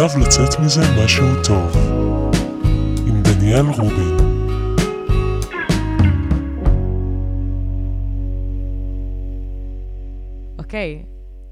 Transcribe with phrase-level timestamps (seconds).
[0.00, 1.76] חייב לצאת מזה משהו טוב.
[3.06, 4.16] עם דניאל רובין.
[10.58, 11.02] אוקיי,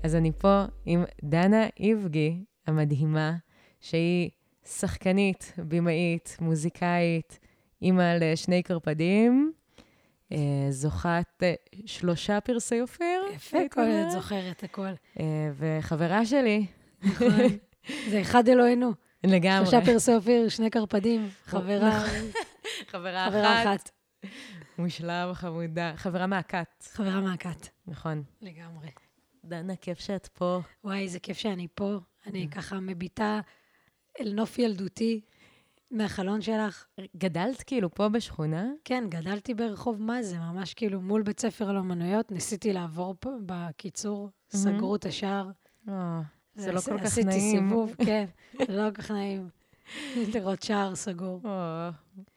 [0.03, 3.37] אז אני פה עם דנה איבגי המדהימה,
[3.81, 4.31] שהיא
[4.67, 7.39] שחקנית, במאית, מוזיקאית,
[7.83, 9.53] אימא לשני קרפדים,
[10.33, 10.39] אה,
[10.71, 11.55] זוכת אה,
[11.87, 13.23] שלושה פרסי אופיר.
[13.35, 14.11] יפה, כל את אומרת.
[14.13, 14.93] זוכרת הכל.
[15.21, 16.67] אה, וחברה שלי,
[17.03, 17.29] נכון.
[18.11, 18.93] זה אחד אלוהינו.
[19.25, 19.67] לגמרי.
[19.67, 22.05] שלושה פרסי אופיר, שני קרפדים, חברה,
[22.91, 23.91] חברה חברה אחת.
[24.25, 24.31] אחת.
[24.79, 25.93] מושלם, חמודה.
[25.97, 27.69] חברה מהכת, חברה מהכת.
[27.87, 28.23] נכון.
[28.43, 28.89] לגמרי.
[29.45, 30.61] דנה, כיף שאת פה.
[30.85, 31.99] וואי, איזה כיף שאני פה.
[32.27, 33.41] אני ככה מביטה
[34.21, 35.21] אל נוף ילדותי
[35.91, 36.87] מהחלון שלך.
[37.17, 38.67] גדלת כאילו פה בשכונה?
[38.85, 42.33] כן, גדלתי ברחוב מה זה, ממש כאילו מול בית ספר לאומנויות.
[42.33, 45.51] ניסיתי לעבור פה, בקיצור, סגרו את השער.
[46.59, 47.69] זה לא כל כך עשיתי נעים.
[47.69, 48.25] סיבוב, כן,
[48.67, 49.49] זה לא כל כך נעים.
[50.35, 51.41] לראות שער סגור.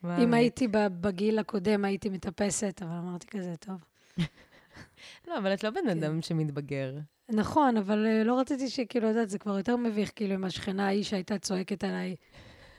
[0.05, 0.33] אם.
[0.33, 0.67] הייתי
[1.01, 3.75] בגיל הקודם, הייתי מטפסת, אבל אמרתי כזה, טוב.
[5.27, 5.89] לא, אבל את לא בן כן.
[5.89, 6.97] אדם שמתבגר.
[7.29, 10.85] נכון, אבל אה, לא רציתי שכאילו, את יודעת, זה כבר יותר מביך, כאילו, אם השכנה
[10.85, 12.15] ההיא שהייתה צועקת עליי,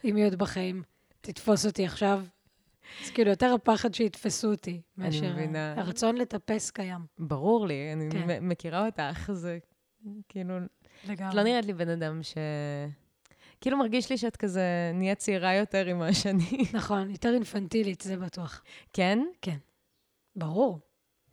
[0.05, 0.83] אם היא עוד בחיים,
[1.21, 2.25] תתפוס אותי עכשיו.
[3.05, 5.35] אז כאילו, יותר הפחד שיתפסו אותי, מאשר.
[5.77, 7.01] הרצון לטפס קיים.
[7.19, 8.49] ברור לי, אני כן.
[8.49, 9.59] מכירה אותך, זה
[10.29, 10.55] כאילו...
[11.05, 11.37] את לגמרי.
[11.37, 12.35] לא נראית לי בן אדם ש...
[13.61, 16.65] כאילו מרגיש לי שאת כזה נהיית צעירה יותר עם השנים.
[16.75, 18.63] נכון, יותר אינפנטילית, זה בטוח.
[18.93, 19.19] כן?
[20.37, 20.79] ברור.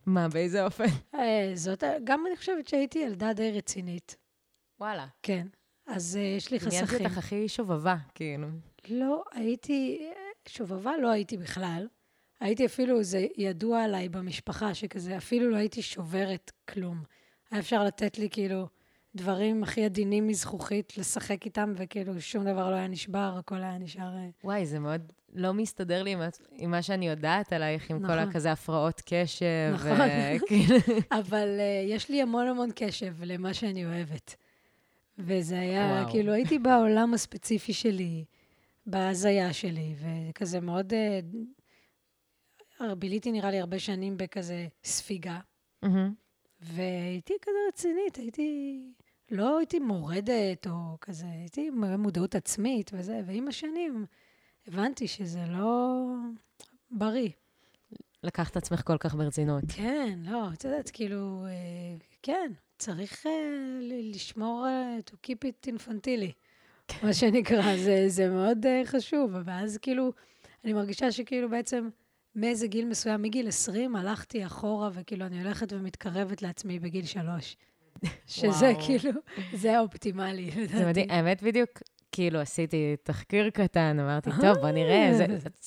[0.06, 0.86] מה, באיזה אופן?
[1.20, 4.16] אה, זאת, גם אני חושבת שהייתי ילדה די רצינית.
[4.80, 5.08] וואלה.
[5.24, 5.48] כן.
[5.88, 7.06] אז אה, יש לי נהייתי חסכים.
[7.06, 8.48] אותך הכי שובבה, כאילו.
[8.90, 10.10] לא, הייתי,
[10.48, 11.88] שובבה לא הייתי בכלל.
[12.40, 17.04] הייתי אפילו, זה ידוע עליי במשפחה, שכזה, אפילו לא הייתי שוברת כלום.
[17.52, 18.68] היה אפשר לתת לי כאילו
[19.16, 24.16] דברים הכי עדינים מזכוכית, לשחק איתם, וכאילו שום דבר לא היה נשבר, הכל היה נשאר...
[24.18, 26.20] אה, וואי, זה מאוד לא מסתדר לי עם,
[26.52, 28.18] עם מה שאני יודעת עלייך, עם כל נכון.
[28.20, 29.72] הכזה הפרעות קשב.
[29.74, 29.92] נכון.
[30.36, 30.76] וכאילו-
[31.22, 34.36] אבל uh, יש לי המון המון קשב למה שאני אוהבת.
[35.18, 36.12] וזה היה, וואו.
[36.12, 38.24] כאילו, הייתי בעולם הספציפי שלי,
[38.86, 40.94] בהזיה שלי, וכזה מאוד...
[42.80, 45.40] Uh, ביליתי נראה לי הרבה שנים בכזה ספיגה,
[45.84, 46.14] מהמם.
[46.62, 48.80] והייתי כזה רצינית, הייתי...
[49.32, 54.06] לא הייתי מורדת או כזה, הייתי מודעות עצמית וזה, ועם השנים
[54.68, 56.06] הבנתי שזה לא
[56.92, 57.30] בריא.
[58.24, 59.64] לקחת את עצמך כל כך ברצינות.
[59.76, 63.32] כן, לא, את יודעת, כאילו, אה, כן, צריך אה,
[63.82, 66.32] לשמור, אה, to keep it אינפנטילי,
[67.04, 69.32] מה שנקרא, זה, זה מאוד אה, חשוב.
[69.46, 70.12] ואז כאילו,
[70.64, 71.90] אני מרגישה שכאילו בעצם
[72.36, 77.58] מאיזה גיל מסוים, מגיל 20, הלכתי אחורה, וכאילו אני הולכת ומתקרבת לעצמי בגיל שלוש.
[78.28, 78.82] שזה וואו.
[78.86, 79.12] כאילו,
[79.54, 80.78] זה האופטימלי, לדעתי.
[80.78, 81.70] זה מדהים, האמת בדיוק,
[82.12, 85.26] כאילו עשיתי תחקיר קטן, אמרתי, טוב, בוא נראה, זה,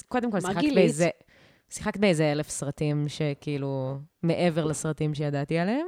[0.08, 0.74] קודם כל שיחקת?
[0.74, 1.08] באיזה,
[1.70, 5.86] שיחקת באיזה אלף סרטים שכאילו, מעבר לסרטים שידעתי עליהם,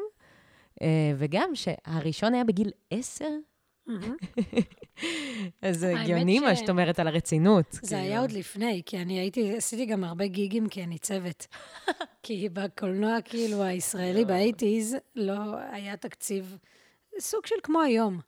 [0.82, 3.30] אה, וגם שהראשון היה בגיל עשר.
[5.62, 7.72] אז זה הגיוני מה שאת אומרת על הרצינות.
[7.72, 8.00] זה כאילו.
[8.00, 11.46] היה עוד לפני, כי אני הייתי, עשיתי גם הרבה גיגים כניצבת.
[12.22, 16.56] כי בקולנוע, כאילו, הישראלי באייטיז, לא היה תקציב,
[17.18, 18.20] סוג של כמו היום.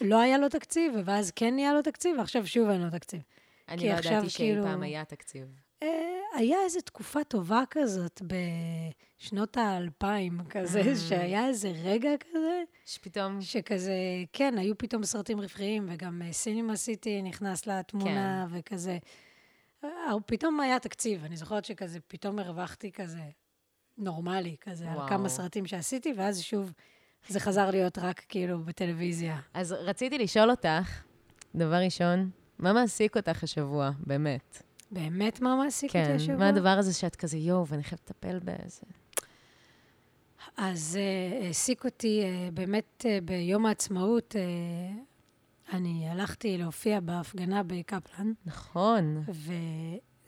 [0.00, 3.20] לא היה לו תקציב, ואז כן נהיה לו תקציב, ועכשיו שוב אין לו תקציב.
[3.68, 5.65] אני כי לא ידעתי שאי כאילו- פעם היה תקציב.
[5.82, 5.88] אה,
[6.36, 10.96] היה איזו תקופה טובה כזאת בשנות האלפיים, כזה, Mm.
[11.08, 13.92] שהיה איזה רגע כזה, שפתאום, שכזה,
[14.32, 18.58] כן, היו פתאום סרטים רווחיים, וגם אה, סינימה סיטי נכנס לתמונה, כן.
[18.58, 18.98] וכזה.
[19.84, 19.90] אה,
[20.26, 23.22] פתאום היה תקציב, אני זוכרת שכזה, פתאום הרווחתי כזה
[23.98, 24.84] נורמלי, כזה.
[24.84, 25.02] וואו.
[25.02, 26.72] על כמה סרטים שעשיתי, ואז שוב,
[27.28, 29.40] זה חזר להיות רק כאילו בטלוויזיה.
[29.54, 31.02] אז רציתי לשאול אותך,
[31.54, 34.62] דבר ראשון, מה מעסיק אותך השבוע, באמת?
[34.90, 36.36] באמת מה מעסיק אותי כן, השבוע?
[36.36, 38.82] מה הדבר הזה שאת כזה, יואו, ואני חייבת לטפל בזה?
[40.56, 44.42] אז אה, העסיק אותי אה, באמת אה, ביום העצמאות, אה,
[45.72, 49.22] אני הלכתי להופיע בהפגנה בקפלן, נכון.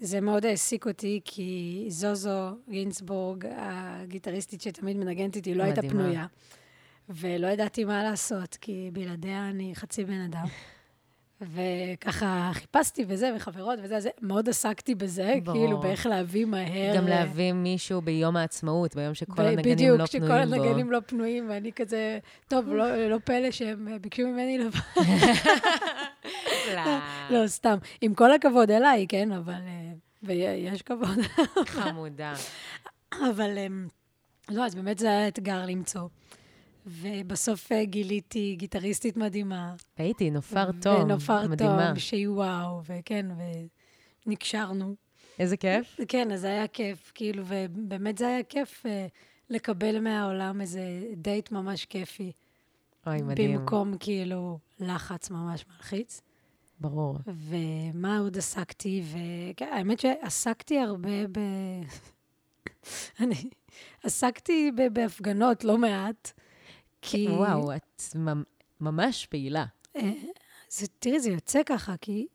[0.00, 5.82] וזה מאוד העסיק אותי, כי זוזו גינצבורג, הגיטריסטית שתמיד מנגנת איתי, לא הייתה.
[5.82, 6.27] פנויה.
[7.09, 10.47] ולא ידעתי מה לעשות, כי בלעדיה אני חצי בן אדם.
[11.40, 15.58] וככה חיפשתי וזה, וחברות וזה, אז מאוד עסקתי בזה, ברור.
[15.58, 16.96] כאילו, באיך להביא מהר.
[16.96, 20.55] גם אה, להביא מישהו ביום העצמאות, ביום שכל הנגנים בדיוק, לא שכל פנויים בו.
[20.55, 22.19] הנגנים לא פנויים, ואני כזה,
[22.49, 25.05] טוב, לא, לא פלא שהם אה, ביקשו ממני לבוא.
[27.31, 27.76] לא, סתם.
[28.00, 29.52] עם כל הכבוד אליי, כן, אבל...
[29.52, 29.93] אה,
[30.23, 31.19] ויש כבוד.
[31.67, 32.34] חמודה.
[33.12, 33.88] אבל אמ,
[34.49, 36.08] לא, אז באמת זה היה אתגר למצוא.
[36.87, 39.75] ובסוף אה, גיליתי גיטריסטית מדהימה.
[39.97, 41.87] הייתי, נופר תום, ונופר מדהימה.
[41.89, 43.27] תום, שהיא וואו, וכן,
[44.27, 44.95] ונקשרנו.
[45.39, 46.01] איזה כיף.
[46.09, 49.07] כן, אז זה היה כיף, כאילו, ובאמת זה היה כיף אה,
[49.51, 50.83] לקבל מהעולם איזה
[51.17, 52.33] דייט ממש כיפי.
[53.07, 53.59] אוי, מדהים.
[53.59, 56.21] במקום כאילו לחץ ממש מלחיץ.
[56.81, 57.19] ברור.
[57.27, 59.03] ומה עוד עסקתי?
[59.13, 61.39] וכן, האמת שעסקתי הרבה ב...
[63.21, 63.51] אני
[64.03, 66.33] עסקתי בהפגנות לא מעט,
[67.03, 67.29] כי...
[67.29, 68.43] וואו, את ממ-
[68.81, 69.65] ממש פעילה.
[69.97, 70.12] אה,
[70.69, 72.27] זה, תראי, זה יוצא ככה, כי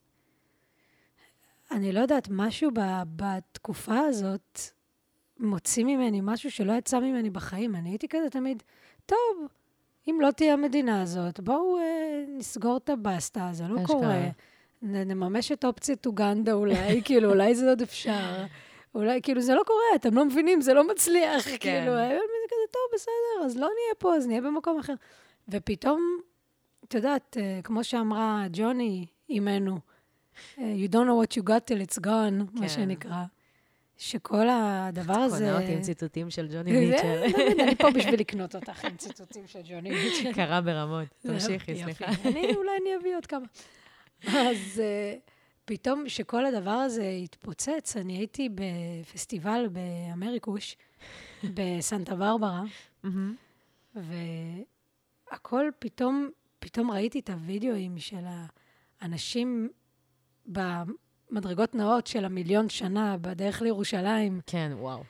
[1.72, 2.80] אני לא יודעת, משהו ב,
[3.16, 4.60] בתקופה הזאת
[5.40, 7.76] מוציא ממני משהו שלא יצא ממני בחיים.
[7.76, 8.64] אני הייתי כזה תמיד,
[9.06, 9.18] טוב,
[10.10, 11.84] אם לא תהיה המדינה הזאת, בואו אה,
[12.28, 13.86] נסגור את הבסטה, זה לא אשכרה.
[13.86, 14.20] קורה.
[14.82, 18.46] נ- נממש את אופציית אוגנדה אולי, כאילו, אולי זה עוד אפשר.
[18.96, 21.44] אולי, כאילו, זה לא קורה, אתם לא מבינים, זה לא מצליח.
[21.50, 21.58] כן.
[21.58, 22.18] כאילו, אה,
[22.74, 24.94] טוב, בסדר, אז לא נהיה פה, אז נהיה במקום אחר.
[25.50, 26.20] ופתאום,
[26.84, 29.80] את יודעת, אה, כמו שאמרה ג'וני אימנו,
[30.60, 32.62] אה, you don't know what you got till it's gone, כן.
[32.62, 33.24] מה שנקרא.
[33.98, 35.46] שכל הדבר הזה...
[35.46, 37.24] קונה אותי עם ציטוטים של ג'וני מיטשל.
[37.60, 40.34] אני פה בשביל לקנות אותך עם ציטוטים של ג'וני מיטשל.
[40.34, 41.08] קרה ברמות.
[41.20, 41.84] תמשיכי.
[41.84, 42.06] סליחה.
[42.26, 43.46] אני, אולי אני אביא עוד כמה.
[44.28, 45.32] אז uh,
[45.66, 50.78] פתאום, שכל הדבר הזה התפוצץ, אני הייתי בפסטיבל באמריקוש,
[51.56, 52.64] בסנטה ברברה,
[53.04, 53.36] מהמם.
[53.96, 56.30] והכל פתאום,
[56.60, 58.24] פתאום ראיתי את הוידאוים של
[59.02, 59.70] האנשים
[60.46, 65.04] במדרגות נאות של המיליון שנה, בדרך לירושלים, כן, וואו.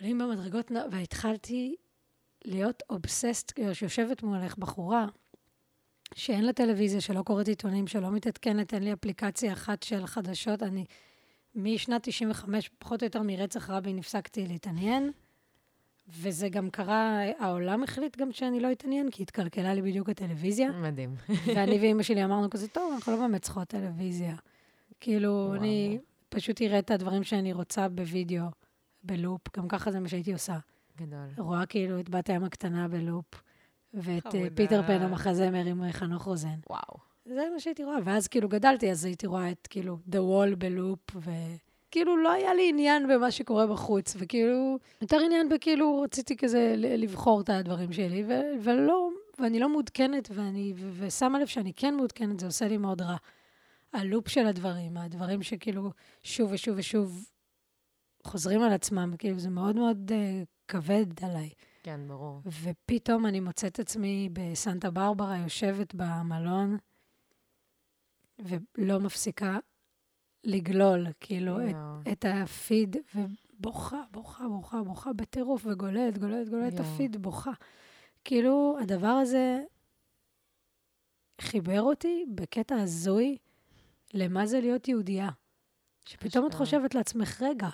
[0.00, 1.76] עולים במדרגות נאות, והתחלתי
[2.44, 5.06] להיות אובססט, שיושבת מולך בחורה,
[6.14, 10.62] שאין לה טלוויזיה, שלא קוראת עיתונים, שלא מתעדכנת, אין לי אפליקציה אחת של חדשות.
[10.62, 10.84] אני
[11.54, 15.12] משנת 95, פחות או יותר מרצח רבין, הפסקתי להתעניין.
[16.08, 20.72] וזה גם קרה, העולם החליט גם שאני לא אתעניין, כי התקלקלה לי בדיוק הטלוויזיה.
[20.72, 21.14] מדהים.
[21.46, 24.36] ואני ואימא שלי אמרנו כזה, טוב, אנחנו לא באמת צריכות טלוויזיה.
[25.00, 25.54] כאילו, וואו.
[25.54, 25.98] אני
[26.28, 28.44] פשוט אראה את הדברים שאני רוצה בווידאו,
[29.02, 30.58] בלופ, גם ככה זה מה שהייתי עושה.
[30.96, 31.26] גדול.
[31.38, 33.42] רואה כאילו את בת הים הקטנה בלופ,
[33.94, 34.50] ואת אה, חמודה.
[34.54, 36.58] פיטר פן המחזמר עם אה, חנוך רוזן.
[36.70, 36.96] וואו.
[37.24, 41.16] זה מה שהייתי רואה, ואז כאילו גדלתי, אז הייתי רואה את כאילו The Wall בלופ,
[41.96, 47.40] וכאילו לא היה לי עניין במה שקורה בחוץ, וכאילו, יותר עניין בכאילו, רציתי כזה לבחור
[47.40, 49.08] את הדברים שלי, ו- ולא,
[49.38, 53.16] ואני לא מעודכנת, ואני, ו- ושמה לב שאני כן מעודכנת, זה עושה לי מאוד רע.
[53.92, 55.90] הלופ של הדברים, הדברים שכאילו
[56.22, 57.28] שוב ושוב ושוב
[58.24, 61.50] חוזרים על עצמם, כאילו זה מאוד מאוד uh, כבד עליי.
[61.82, 62.40] כן, ברור.
[62.62, 66.76] ופתאום אני מוצאת עצמי בסנטה ברברה, יושבת במלון,
[68.38, 69.58] ולא מפסיקה
[70.46, 72.12] לגלול, כאילו, את, יואו.
[72.12, 76.88] את הפיד, ובוכה, בוכה, בוכה, בוכה בטירוף, וגוללת, גוללת, גוללת את יואו.
[76.94, 77.52] הפיד, בוכה.
[78.24, 79.62] כאילו, הדבר הזה
[81.40, 83.36] חיבר אותי בקטע הזוי
[84.14, 85.28] למה זה להיות יהודייה.
[86.04, 86.54] שפתאום את.
[86.54, 87.68] חושבת לעצמך, רגע,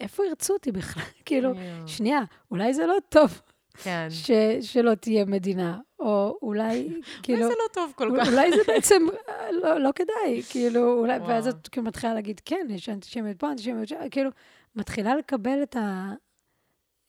[0.00, 1.02] איפה ירצו אותי בכלל?
[1.26, 1.52] כאילו.
[1.86, 2.20] שנייה,
[2.50, 3.40] אולי זה לא טוב
[3.82, 4.06] כן.
[4.10, 4.30] ש,
[4.60, 6.88] שלא תהיה מדינה, או אולי,
[7.22, 8.28] כאילו, זה לא טוב כל כך.
[8.28, 11.28] אולי זה בעצם אה, לא, לא כדאי, כאילו, אולי, וואו.
[11.28, 14.30] ואז את כאילו מתחילה להגיד, כן, יש אנטישמיות פה, אנטישמיות שם, כאילו,
[14.76, 15.76] מתחילה לקבל את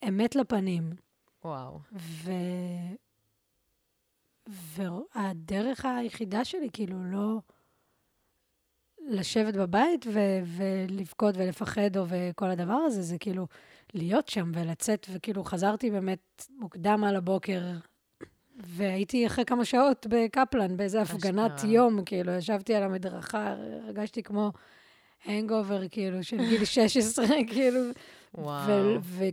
[0.03, 0.89] האמת לפנים.
[1.43, 1.79] וואו.
[1.93, 2.31] ו...
[4.47, 7.39] והדרך היחידה שלי, כאילו, לא
[9.07, 13.47] לשבת בבית ו- ולבכות ולפחד, או וכל הדבר הזה, זה כאילו
[13.93, 17.61] להיות שם ולצאת, וכאילו חזרתי באמת מוקדם על הבוקר,
[18.59, 21.63] והייתי אחרי כמה שעות בקפלן, באיזה הפגנת.
[21.63, 24.51] יום, כאילו, ישבתי על המדרכה, הרגשתי כמו
[25.25, 27.79] הנגאובר, כאילו, של גיל 16, כאילו,
[28.35, 28.67] וואו.
[29.01, 29.25] ו-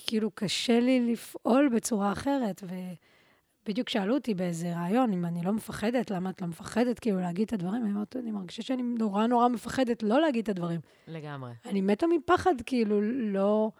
[0.00, 2.62] וכאילו קשה לי לפעול בצורה אחרת.
[3.64, 7.46] ובדיוק שאלו אותי באיזה ראיון, אם אני לא מפחדת, למה את לא מפחדת כאילו להגיד
[7.46, 7.82] את הדברים?
[7.84, 10.80] אני אומרת, אני מרגישה שאני נורא נורא מפחדת לא להגיד את הדברים.
[11.08, 11.52] לגמרי.
[11.66, 13.70] אני מתה מפחד, כאילו, לא...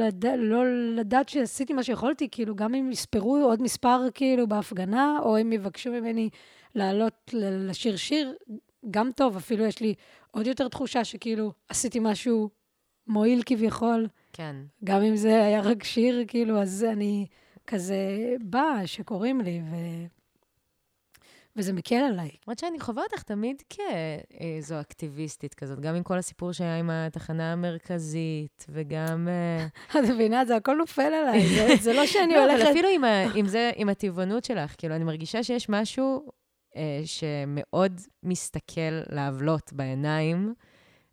[0.00, 0.26] לד...
[0.26, 0.64] לא
[0.96, 5.90] לדעת שעשיתי מה שיכולתי, כאילו, גם אם יספרו עוד מספר, כאילו, בהפגנה, או אם יבקשו
[5.90, 6.30] ממני
[6.74, 8.34] לעלות לשיר שיר,
[8.90, 9.94] גם טוב, אפילו יש לי
[10.30, 12.50] עוד יותר תחושה שכאילו עשיתי משהו
[13.06, 14.56] מועיל כביכול, כן.
[14.84, 17.26] גם אם זה היה רק שיר, כאילו, אז אני
[17.66, 17.96] כזה
[18.40, 19.74] באה שקוראים לי, ו...
[21.56, 22.30] וזה מקל עליי.
[22.46, 27.52] למרות שאני חווה אותך תמיד כאיזו אקטיביסטית כזאת, גם עם כל הסיפור שהיה עם התחנה
[27.52, 29.28] המרכזית, וגם...
[29.28, 29.66] אה,
[30.00, 30.44] את מבינה?
[30.44, 32.70] זה הכל נופל עליי, זה, זה לא שאני לא, אבל הולכת...
[32.70, 36.30] אפילו עם, ה, עם זה, עם הטבעונות שלך, כאילו, אני מרגישה שיש משהו
[36.76, 40.54] אה, שמאוד מסתכל לעוולות בעיניים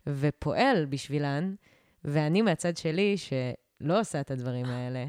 [0.06, 1.54] ופועל בשבילן,
[2.04, 5.04] ואני מהצד שלי, שלא עושה את הדברים האלה,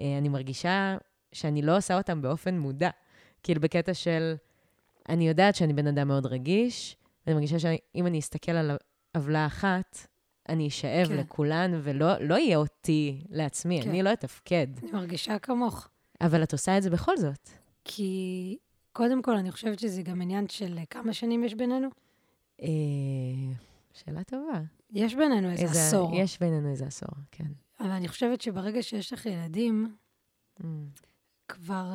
[0.00, 0.96] אה, אני מרגישה
[1.32, 2.90] שאני לא עושה אותם באופן מודע.
[3.42, 4.34] כאילו, בקטע של,
[5.08, 6.96] אני יודעת שאני בן אדם מאוד רגיש,
[7.26, 8.70] ואני מרגישה שאם אני אסתכל על
[9.16, 10.06] עוולה אחת,
[10.48, 11.16] אני אשאב כן.
[11.16, 13.88] לכולן, ולא לא יהיה אותי לעצמי, כן.
[13.88, 14.66] אני לא אתפקד.
[14.82, 15.88] אני מרגישה כמוך.
[16.20, 17.48] אבל את עושה את זה בכל זאת.
[17.84, 18.56] כי
[18.92, 21.88] קודם כל, אני חושבת שזה גם עניין של כמה שנים יש בינינו.
[22.62, 22.68] אה,
[23.92, 24.60] שאלה טובה.
[24.90, 26.10] יש בינינו איזה עשור.
[26.14, 27.46] יש בינינו איזה עשור, כן.
[27.80, 29.96] אבל אני חושבת שברגע שיש לך ילדים,
[30.60, 30.64] Mm.
[31.48, 31.92] כבר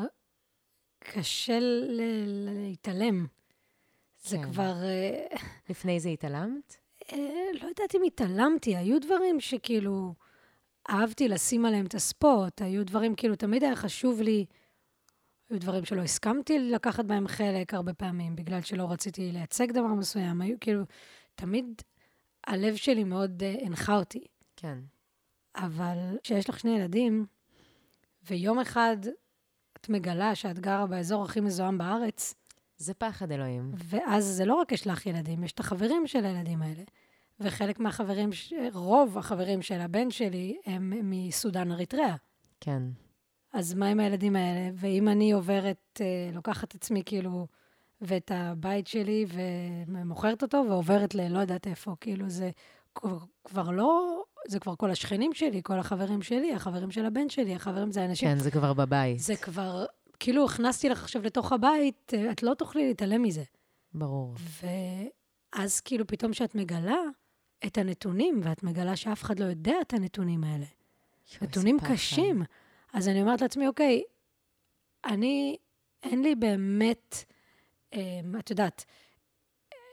[0.99, 3.25] קשה ל- ל- להתעלם.
[4.23, 4.43] זה כן.
[4.43, 4.83] כבר...
[4.83, 5.25] אה,
[5.69, 6.75] לפני זה התעלמת?
[7.13, 7.17] אה,
[7.61, 10.13] לא יודעת אם התעלמתי, היו דברים שכאילו
[10.89, 14.45] אהבתי לשים עליהם את הספוט, היו דברים, כאילו, תמיד היה חשוב לי,
[15.49, 20.41] היו דברים שלא הסכמתי לקחת בהם חלק הרבה פעמים, בגלל שלא רציתי לייצג דבר מסוים,
[20.41, 20.83] היו כאילו,
[21.35, 21.81] תמיד
[22.47, 24.23] הלב שלי מאוד uh, הנחה אותי.
[24.55, 24.77] כן.
[25.55, 27.25] אבל כשיש לך שני ילדים,
[28.23, 28.97] ויום אחד
[29.81, 32.35] את מגלה שאת גרה באזור הכי מזוהם בארץ,
[32.77, 33.71] זה פחד אלוהים.
[33.75, 36.83] ואז זה לא רק יש לך ילדים, יש את החברים של הילדים האלה.
[37.39, 38.29] וחלק מהחברים,
[38.73, 42.15] רוב החברים של הבן שלי הם מסודאן אריתריאה.
[42.59, 42.83] כן.
[43.53, 44.71] אז מה עם הילדים האלה?
[44.75, 47.47] ואם אני עוברת, אה, לוקחת עצמי כאילו,
[48.01, 49.25] ואת הבית שלי
[49.87, 52.49] ומוכרת אותו, ועוברת ללא יודעת איפה, כאילו זה
[52.93, 57.91] כבר, לא, זה כבר כל השכנים שלי, כל החברים שלי, החברים של הבן שלי, החברים
[57.91, 58.29] זה אנשים...
[58.29, 59.19] כן, זה כבר בבית.
[59.19, 59.85] זה כבר,
[60.19, 63.43] כאילו הכנסתי לך עכשיו לתוך הבית, אה, את לא תוכלי להתעלם מזה.
[63.93, 64.35] ברור.
[65.55, 67.01] ואז כאילו פתאום כשאת מגלה
[67.65, 70.65] את הנתונים, ואת מגלה שאף אחד לא יודע את הנתונים האלה,
[71.33, 71.77] יואו, נתונים.
[71.79, 72.43] קשים,
[72.93, 74.03] אז אני אומרת לעצמי, אוקיי,
[75.05, 75.57] אני,
[76.03, 77.23] אין לי באמת,
[77.93, 78.85] אה, את יודעת,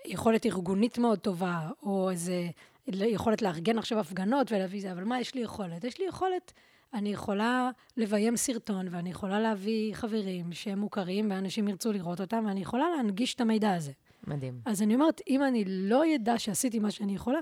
[0.04, 2.50] יכולת ארגונית מאוד טובה, או איזה
[2.88, 5.84] יכולת לארגן עכשיו הפגנות ולהביא זה, אבל מה יש לי יכולת?
[5.84, 6.52] יש לי יכולת,
[6.94, 12.60] אני יכולה לביים סרטון, ואני יכולה להביא חברים שהם מוכרים, ואנשים ירצו לראות אותם, ואני
[12.60, 13.92] יכולה להנגיש את המידע הזה.
[14.26, 14.60] מדהים.
[14.64, 17.38] אז אני אומרת, אם אני לא ידע שעשיתי מה שאני יכולה,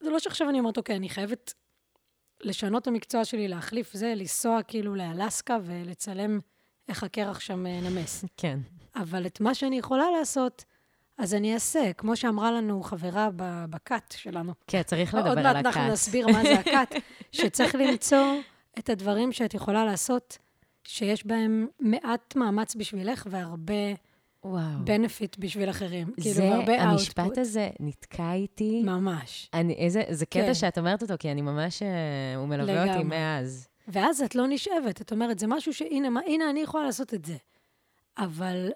[0.00, 1.54] זה לא שעכשיו אני אומרת, אוקיי, אני חייבת
[2.40, 6.38] לשנות את המקצוע שלי, להחליף זה, לנסוע כאילו לאלסקה ולצלם
[6.88, 8.24] איך הקרח שם אה, נמס.
[8.36, 8.58] כן.
[8.96, 10.64] אבל את מה שאני יכולה לעשות,
[11.20, 11.92] אז אני אעשה.
[11.92, 14.52] כמו שאמרה לנו חברה ב- בכת שלנו.
[14.66, 15.92] כן, צריך עוד לדבר מעט על אנחנו הכת.
[15.92, 16.94] נסביר מה זה הכת,
[17.32, 18.34] שצריך למצוא
[18.78, 20.38] את הדברים שאת יכולה לעשות,
[20.84, 23.74] שיש בהם מעט מאמץ בשבילך והרבה
[24.44, 24.62] וואו.
[24.86, 26.12] benefit בשביל אחרים.
[26.20, 27.40] כאילו, זה, והרבה המשפט output.
[27.40, 28.82] הזה נתקע איתי.
[28.84, 29.50] ממש.
[29.54, 30.54] אני, איזה, זה קטע כן.
[30.54, 31.88] שאת אומרת אותו, כי אני ממש, אה,
[32.36, 33.04] הוא מלווה אותי לגמרי.
[33.04, 33.68] מאז.
[33.88, 37.24] ואז את לא נשאבת, את אומרת, זה משהו שהנה, מה- הנה, אני יכולה לעשות את
[37.24, 37.36] זה.
[38.18, 38.70] אבל,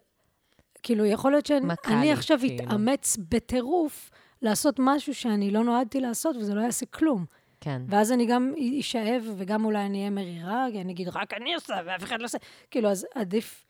[0.84, 2.64] כאילו, יכול להיות שאני עכשיו כאילו.
[2.64, 4.10] אתאמץ בטירוף
[4.42, 7.24] לעשות משהו שאני לא נועדתי לעשות, וזה לא יעשה כלום.
[7.60, 7.82] כן.
[7.88, 11.74] ואז אני גם אשאב, וגם אולי אני אהיה מרירה, כי אני אגיד, רק אני עושה,
[11.86, 12.38] ואף אחד לא עושה.
[12.70, 13.66] כאילו, אז עדיף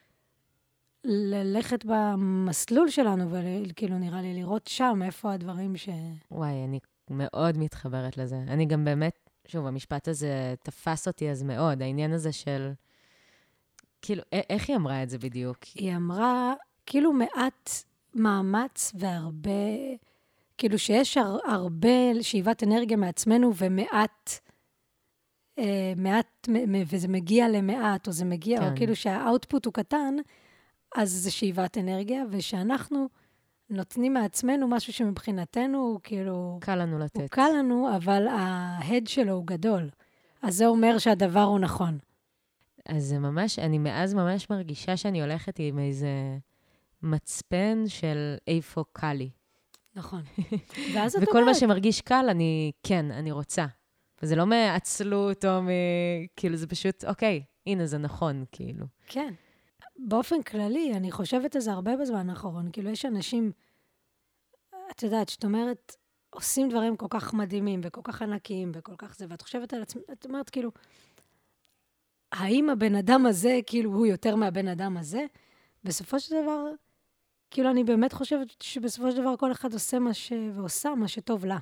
[1.04, 5.88] ללכת במסלול שלנו, וכאילו, נראה לי, לראות שם איפה הדברים ש...
[6.30, 6.78] וואי, אני
[7.10, 8.36] מאוד מתחברת לזה.
[8.36, 12.72] אני גם באמת, שוב, המשפט הזה תפס אותי אז מאוד, העניין הזה של...
[14.02, 15.58] כאילו, איך היא אמרה את זה בדיוק?
[15.74, 16.54] היא אמרה,
[16.86, 17.70] כאילו מעט
[18.14, 19.50] מאמץ והרבה,
[20.58, 24.40] כאילו שיש הר, הרבה שאיבת אנרגיה מעצמנו ומעט,
[25.58, 26.48] אה, מעט,
[26.86, 28.70] וזה מגיע למעט, או זה מגיע, כן.
[28.70, 30.14] או כאילו שהאוטפוט הוא קטן,
[30.94, 33.08] אז זה שאיבת אנרגיה, ושאנחנו
[33.70, 37.16] נותנים מעצמנו משהו שמבחינתנו הוא כאילו, קל לנו לתת.
[37.16, 39.90] הוא קל לנו, אבל ההד שלו הוא גדול.
[40.42, 41.98] אז זה אומר שהדבר הוא נכון.
[42.88, 46.08] אז זה ממש, אני מאז ממש מרגישה שאני הולכת עם איזה
[47.04, 49.30] מצפן של איפה קל לי.
[49.94, 50.22] נכון.
[50.94, 53.66] ואז את וכל אומרת, מה שמרגיש קל, אני, כן, אני רוצה.
[54.22, 55.68] וזה לא מעצלות או מ...
[56.36, 58.86] כאילו, זה פשוט, אוקיי, הנה, זה נכון, כאילו.
[59.06, 59.34] כן.
[59.96, 62.70] באופן כללי, אני חושבת על זה הרבה בזמן האחרון.
[62.72, 63.52] כאילו, יש אנשים,
[64.90, 65.96] את יודעת, שאת אומרת,
[66.30, 70.02] עושים דברים כל כך מדהימים וכל כך ענקיים וכל כך זה, ואת חושבת על עצמך,
[70.12, 70.70] את אומרת, כאילו,
[72.32, 75.24] האם הבן אדם הזה, כאילו, הוא יותר מהבן אדם הזה?
[75.84, 76.70] בסופו של דבר,
[77.54, 80.32] כאילו, אני באמת חושבת שבסופו של דבר כל אחד עושה מה ש...
[80.54, 81.58] ועושה מה שטוב לה.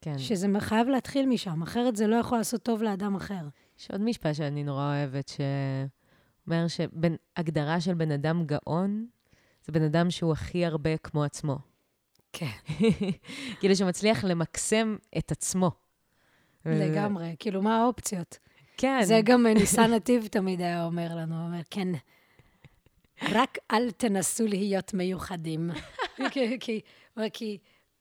[0.00, 0.18] כן.
[0.18, 3.48] שזה חייב להתחיל משם, אחרת זה לא יכול לעשות טוב לאדם אחר.
[3.78, 9.06] יש עוד משפט שאני נורא אוהבת, שאומר שהגדרה של בן אדם גאון,
[9.64, 11.58] זה בן אדם שהוא הכי הרבה כמו עצמו.
[12.32, 12.46] כן.
[13.60, 15.70] כאילו שמצליח למקסם את עצמו.
[16.66, 17.36] לגמרי.
[17.38, 18.38] כאילו, מה האופציות?
[18.76, 19.00] כן.
[19.02, 21.88] זה גם ניסן נתיב תמיד היה אומר לנו, אומר, כן,
[23.30, 25.70] רק אל תנסו להיות מיוחדים.
[26.30, 26.80] כי, כי,
[27.32, 27.58] כי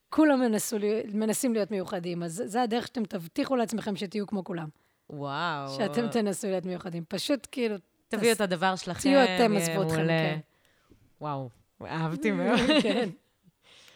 [0.09, 0.77] כולם מנסו,
[1.13, 4.67] מנסים להיות מיוחדים, אז זה הדרך שאתם תבטיחו לעצמכם שתהיו כמו כולם.
[5.09, 5.67] וואו.
[5.77, 7.03] שאתם תנסו להיות מיוחדים.
[7.07, 7.75] פשוט כאילו,
[8.07, 10.07] תביאו את הדבר שלכם, תהיו אתם, עזבו אתכם.
[10.07, 10.39] כן.
[11.21, 11.49] וואו,
[11.85, 12.59] אהבתי מאוד.
[12.81, 13.09] כן.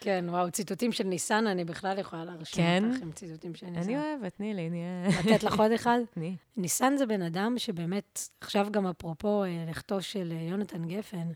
[0.06, 2.84] כן, וואו, ציטוטים של ניסן, אני בכלל יכולה להרשים כן?
[2.90, 3.82] אותך עם ציטוטים של ניסן.
[3.82, 5.08] אני אוהבת, תני לי, נהיה...
[5.08, 5.98] לתת לך עוד אחד?
[6.14, 6.36] תני.
[6.56, 11.28] ניסן זה בן אדם שבאמת, עכשיו גם אפרופו אה, לכתו של אה, יונתן גפן,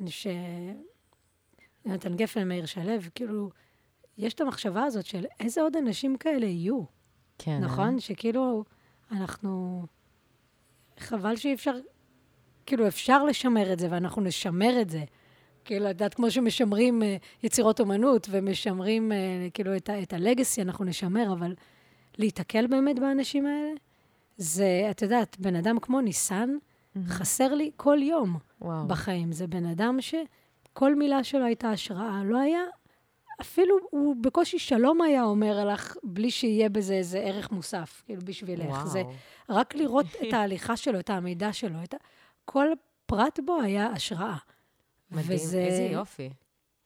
[0.00, 0.26] אני ש...
[1.84, 3.50] יונתן גפן, מאיר שלו, כאילו,
[4.18, 6.82] יש את המחשבה הזאת של איזה עוד אנשים כאלה יהיו,
[7.38, 7.58] כן.
[7.60, 8.00] נכון?
[8.00, 8.64] שכאילו,
[9.12, 9.82] אנחנו...
[10.98, 11.74] חבל שאי אפשר...
[12.66, 15.04] כאילו, אפשר לשמר את זה, ואנחנו נשמר את זה.
[15.64, 19.16] כאילו, את יודעת, כמו שמשמרים אה, יצירות אומנות ומשמרים, אה,
[19.54, 21.54] כאילו, את, ה- את הלגסי, אנחנו נשמר, אבל
[22.18, 23.70] להיתקל באמת באנשים האלה,
[24.36, 26.50] זה, את יודעת, בן אדם כמו ניסן,
[27.06, 28.86] חסר לי כל יום וואו.
[28.86, 29.32] בחיים.
[29.32, 32.22] זה בן אדם שכל מילה שלו הייתה השראה.
[32.24, 32.60] לא היה,
[33.40, 38.68] אפילו הוא בקושי שלום היה אומר לך, בלי שיהיה בזה איזה ערך מוסף, כאילו, בשבילך.
[38.68, 38.86] וואו.
[38.86, 39.02] זה
[39.48, 41.96] רק לראות את ההליכה שלו, את העמידה שלו, את ה...
[42.44, 42.66] כל
[43.06, 44.36] פרט בו היה השראה.
[45.12, 46.30] מדהים, איזה יופי.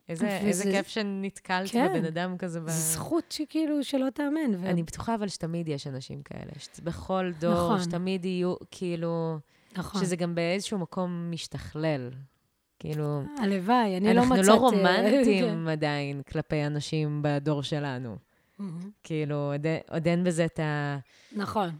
[0.08, 1.88] איזה, וזה- איזה כיף שנתקלת כן.
[1.90, 2.60] בבן אדם כזה.
[2.60, 2.68] ב...
[2.68, 4.54] זכות שכאילו, שלא תאמן.
[4.58, 4.66] ו...
[4.70, 7.82] אני בטוחה אבל שתמיד יש אנשים כאלה, שבכל דור, נכון.
[7.82, 9.38] שתמיד יהיו, כאילו,
[9.76, 10.00] נכון.
[10.00, 12.10] שזה גם באיזשהו מקום משתכלל.
[12.78, 14.48] כאילו, הלוואי, אני לא אנחנו מצאתי...
[14.48, 14.76] לא כן.
[14.76, 18.16] רומנטיים עדיין כלפי אנשים בדור שלנו.
[19.02, 20.98] כאילו, עוד, אין- עוד אין בזה את ה...
[21.32, 21.70] נכון.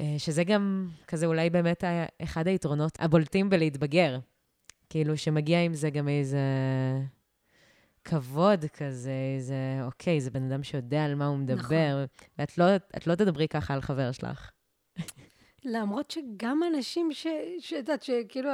[0.00, 1.84] אה, שזה גם כזה אולי באמת
[2.22, 4.18] אחד היתרונות הבולטים בלהתבגר.
[4.90, 6.38] כאילו, שמגיע עם זה גם איזה
[8.04, 12.04] כבוד כזה, איזה, אוקיי, זה בן אדם שיודע על מה הוא מדבר,
[12.38, 14.50] ואת לא, את לא תדברי ככה על חבר שלך.
[15.64, 17.26] למרות שגם אנשים ש...
[17.58, 18.50] שאת יודעת, שכאילו,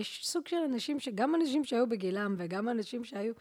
[0.00, 3.32] יש סוג של אנשים שגם אנשים שהיו בגילם וגם אנשים שהיו...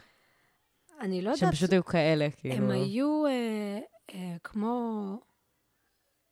[0.99, 1.53] אני לא שהם יודעת...
[1.57, 2.55] פשוט היו כאלה, כאילו.
[2.55, 3.79] הם היו אה,
[4.13, 5.19] אה, כמו...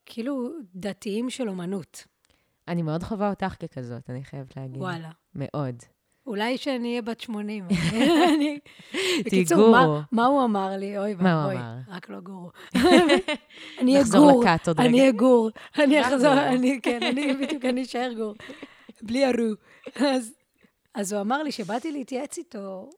[0.06, 2.08] כאילו דתיים של אומנות.
[2.68, 4.82] אני מאוד חווה אותך ככזאת, אני חייבת להגיד.
[4.82, 5.12] וואלה.
[5.36, 5.76] מאוד.
[6.27, 7.66] אולי שאני אהיה בת 80.
[8.35, 8.59] אני...
[8.92, 9.72] תהיי בקיצור.
[9.72, 10.98] מה, מה הוא אמר לי?
[10.98, 11.55] אוי ואבוי?
[11.87, 12.50] רק לא גורו.
[13.81, 14.44] אני אהיה גור.
[14.79, 15.50] אני אהיה גור.
[15.83, 16.33] אני אחזור.
[16.33, 18.35] אני, כן, אני בדיוק, אני אשאר גור.
[19.01, 19.53] בלי הרו.
[19.96, 20.33] אז,
[20.96, 22.90] אז הוא אמר לי שבאתי להתייעץ איתו,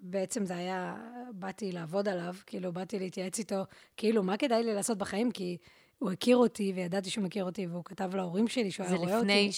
[0.00, 0.96] בעצם זה היה,
[1.32, 3.62] באתי לעבוד עליו, כאילו, באתי להתייעץ איתו,
[3.96, 5.30] כאילו, מה כדאי לי לעשות בחיים?
[5.30, 5.56] כי
[5.98, 9.18] הוא הכיר אותי, וידעתי שהוא מכיר אותי, והוא כתב להורים שלי שהוא היה זה רואה
[9.18, 9.26] אותי.
[9.26, 9.50] לפני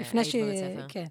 [0.00, 0.62] לפני שהיית ש...
[0.62, 0.86] בבית ספר.
[0.88, 1.06] כן.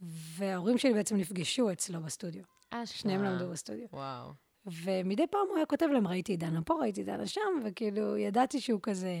[0.00, 2.42] וההורים שלי בעצם נפגשו אצלו בסטודיו.
[2.70, 2.86] אשכרה.
[2.86, 3.86] שניהם למדו בסטודיו.
[3.92, 4.30] וואו.
[4.66, 8.16] ומדי פעם הוא היה כותב להם, ראיתי את דנה פה, ראיתי את דנה שם, וכאילו,
[8.16, 9.14] ידעתי שהוא כזה...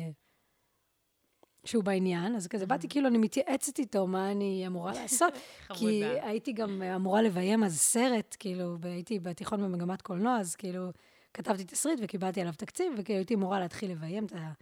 [1.64, 5.34] שהוא בעניין, אז כזה באתי, כאילו, אני מתייעצת איתו מה אני אמורה לעשות.
[5.78, 6.04] כי.
[6.04, 10.90] הייתי גם אמורה לביים אז סרט, כאילו, הייתי בתיכון במגמת קולנוע, אז כאילו,
[11.34, 14.52] כתבתי תסריט וקיבלתי עליו תקציב, וכאילו הייתי אמורה להתחיל לביים את ה-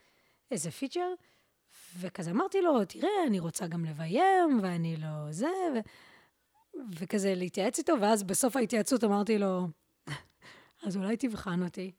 [0.51, 1.13] איזה פיצ'ר,
[1.99, 5.79] וכזה אמרתי לו, תראה, אני רוצה גם לביים, ואני לא זה, ו...
[6.95, 9.69] וכזה להתייעץ איתו, ואז בסוף ההתייעצות אמרתי לו,
[10.87, 11.93] אז אולי תבחן אותי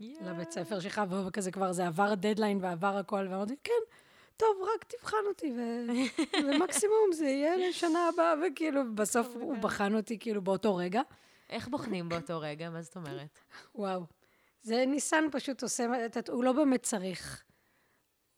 [0.00, 3.72] לבית ספר שלך, וכזה כבר זה עבר דדליין ועבר הכל, ואמרתי, כן,
[4.36, 5.60] טוב, רק תבחן אותי, ו...
[6.44, 11.02] ומקסימום זה יהיה לשנה הבאה, וכאילו, בסוף הוא בחן אותי כאילו באותו רגע.
[11.50, 12.70] איך בוחנים באותו רגע?
[12.70, 13.38] מה זאת אומרת?
[13.74, 14.06] וואו.
[14.62, 15.86] זה ניסן פשוט עושה,
[16.28, 17.44] הוא לא באמת צריך.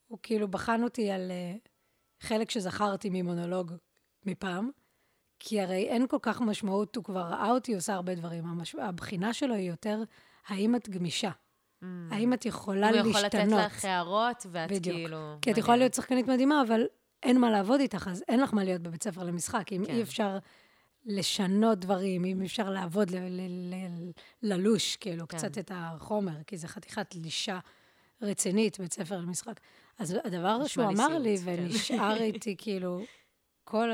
[0.06, 1.68] הוא כאילו בחן אותי על uh,
[2.20, 3.72] חלק שזכרתי ממונולוג
[4.26, 4.70] מפעם,
[5.46, 8.46] כי הרי אין כל כך משמעות, הוא כבר ראה אותי עושה הרבה דברים.
[8.46, 8.74] המש...
[8.74, 10.02] הבחינה שלו היא יותר,
[10.46, 11.30] האם את גמישה?
[12.10, 13.34] האם את יכולה הוא להשתנות?
[13.34, 14.96] יכול לתת לך הערות, ואת בדיוק.
[14.96, 15.36] כאילו...
[15.42, 16.82] כי את יכולה להיות שחקנית מדהימה, אבל
[17.22, 19.72] אין מה לעבוד איתך, אז אין לך מה להיות בבית ספר למשחק.
[19.72, 19.92] אם כן.
[19.94, 20.38] אי אפשר
[21.04, 24.10] לשנות דברים, אם אפשר לעבוד, ל- ל- ל-
[24.42, 25.36] ללוש, כאילו, כן.
[25.38, 27.58] קצת את החומר, כי זה חתיכת לישה
[28.22, 29.60] רצינית, בית ספר למשחק.
[29.98, 31.42] אז הדבר שהוא אמר לי, כן.
[31.44, 33.00] ונשאר איתי, כאילו,
[33.64, 33.90] כל,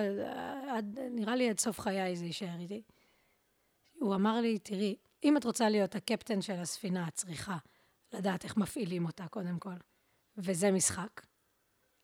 [0.71, 2.83] עד, נראה לי עד סוף חיי זה יישאר איתי.
[4.01, 7.57] הוא אמר לי, תראי, אם את רוצה להיות הקפטן של הספינה, את צריכה
[8.13, 9.75] לדעת איך מפעילים אותה, קודם כל.
[10.37, 11.27] וזה משחק.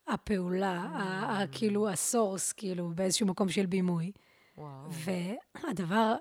[0.07, 4.13] הפעולה, ה- ה- כאילו, הסורס, כאילו, באיזשהו מקום של בימוי.
[4.57, 4.89] וואו.
[4.93, 6.15] והדבר,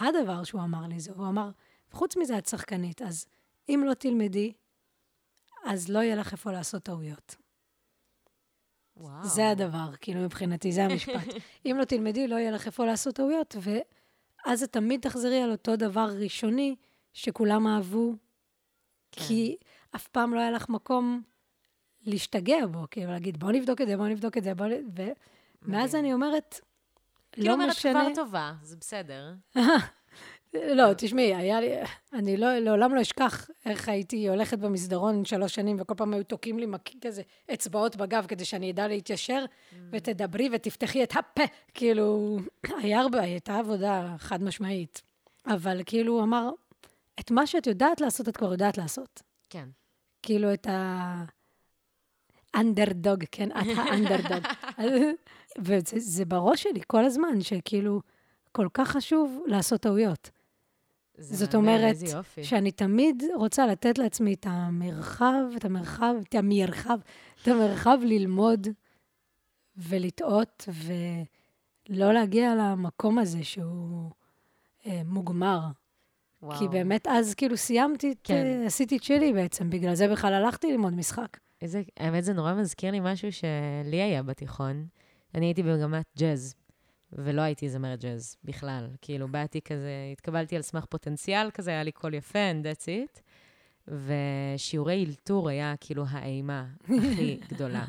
[0.00, 1.50] הדבר שהוא אמר לי זה, הוא אמר,
[1.90, 3.26] חוץ מזה את שחקנית, אז
[3.68, 4.52] אם לא תלמדי,
[5.64, 7.36] אז לא יהיה לך איפה לעשות טעויות.
[9.02, 9.24] וואו.
[9.24, 11.26] זה הדבר, כאילו, מבחינתי, זה המשפט.
[11.66, 15.76] אם לא תלמדי, לא יהיה לך איפה לעשות טעויות, ואז את תמיד תחזרי על אותו
[15.76, 16.76] דבר ראשוני
[17.12, 18.14] שכולם אהבו,
[19.12, 19.24] כן.
[19.24, 19.56] כי
[19.96, 21.22] אף פעם לא היה לך מקום
[22.02, 24.70] להשתגע בו, כאילו, להגיד, בוא נבדוק את זה, בוא נבדוק את זה, בוא נ...
[25.66, 25.94] ומאז.
[25.94, 26.60] אני אומרת,
[27.32, 27.92] כאילו לא אומרת משנה...
[27.92, 29.34] כבר טובה, זה בסדר.
[30.54, 31.68] לא, תשמעי, היה לי...
[32.12, 36.58] אני לא, לעולם לא אשכח איך הייתי הולכת במסדרון שלוש שנים, וכל פעם היו תוקעים
[36.58, 36.90] לי מק...
[37.00, 39.44] כזה אצבעות בגב כדי שאני אדע להתיישר,
[39.92, 41.42] ותדברי ותפתחי את הפה.
[41.74, 42.36] כאילו,
[42.82, 45.02] היה הרבה, הייתה עבודה חד משמעית.
[45.46, 46.50] אבל כאילו, הוא אמר,
[47.20, 49.22] את מה שאת יודעת לעשות, את כבר יודעת לעשות.
[49.50, 49.68] כן.
[50.22, 51.24] כאילו, את ה...
[52.54, 54.46] אנדרדוג, כן, את האנדרדוג.
[55.64, 58.00] וזה זה בראש שלי כל הזמן, שכאילו,
[58.52, 60.30] כל כך חשוב לעשות טעויות.
[61.18, 61.96] זה זאת אומרת.
[62.42, 66.98] שאני תמיד רוצה לתת לעצמי את המרחב, את המרחב, את המרחב,
[67.42, 68.66] את המרחב ללמוד
[69.76, 70.68] ולטעות,
[71.88, 74.10] ולא להגיע למקום הזה שהוא
[74.86, 75.60] אה, מוגמר.
[76.42, 76.58] וואו.
[76.58, 78.34] כי באמת אז כאילו סיימתי, את, כן.
[78.34, 81.38] אה, עשיתי את שלי בעצם, בגלל זה בכלל הלכתי ללמוד משחק.
[81.62, 84.86] איזה, האמת, זה נורא מזכיר לי משהו שלי היה בתיכון.
[85.34, 86.54] אני הייתי במגמת ג'אז,
[87.12, 88.88] ולא הייתי זמרת ג'אז בכלל.
[89.00, 93.20] כאילו, באתי כזה, התקבלתי על סמך פוטנציאל כזה, היה לי קול יפה, and that's it.
[93.88, 97.84] ושיעורי אלתור היה כאילו האימה הכי גדולה.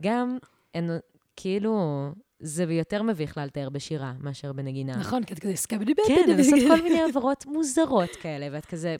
[0.00, 0.38] גם,
[0.74, 0.90] אין,
[1.36, 2.06] כאילו,
[2.40, 4.96] זה יותר מביך לה לתאר בשירה מאשר בנגינה.
[4.96, 8.96] נכון, כי את כזה סקבדי כן, לעשות כל מיני העברות מוזרות כאלה, ואת כזה...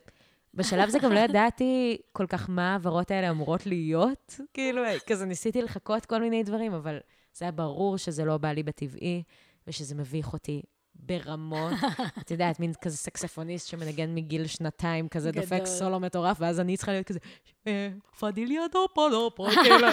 [0.55, 4.41] בשלב הזה גם לא ידעתי כל כך מה העברות האלה אמורות להיות.
[4.55, 6.99] כאילו, כזה ניסיתי לחכות כל מיני דברים, אבל
[7.35, 9.23] זה היה ברור שזה לא בא לי בטבעי,
[9.67, 10.63] ושזה מביך אותי
[10.95, 11.73] ברמות.
[12.21, 15.67] את יודעת, מין כזה סקספוניסט שמנגן מגיל שנתיים, כזה דופק גדול.
[15.67, 17.19] סולו מטורף, ואז אני צריכה להיות כזה,
[17.67, 19.87] "אה, פדיליה דופו דופו, כאילו,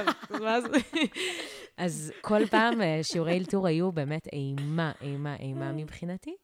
[0.44, 0.64] ואז...
[1.78, 6.36] אז כל פעם אה, שיעורי אלתור היו באמת אימה, אימה, אימה מבחינתי.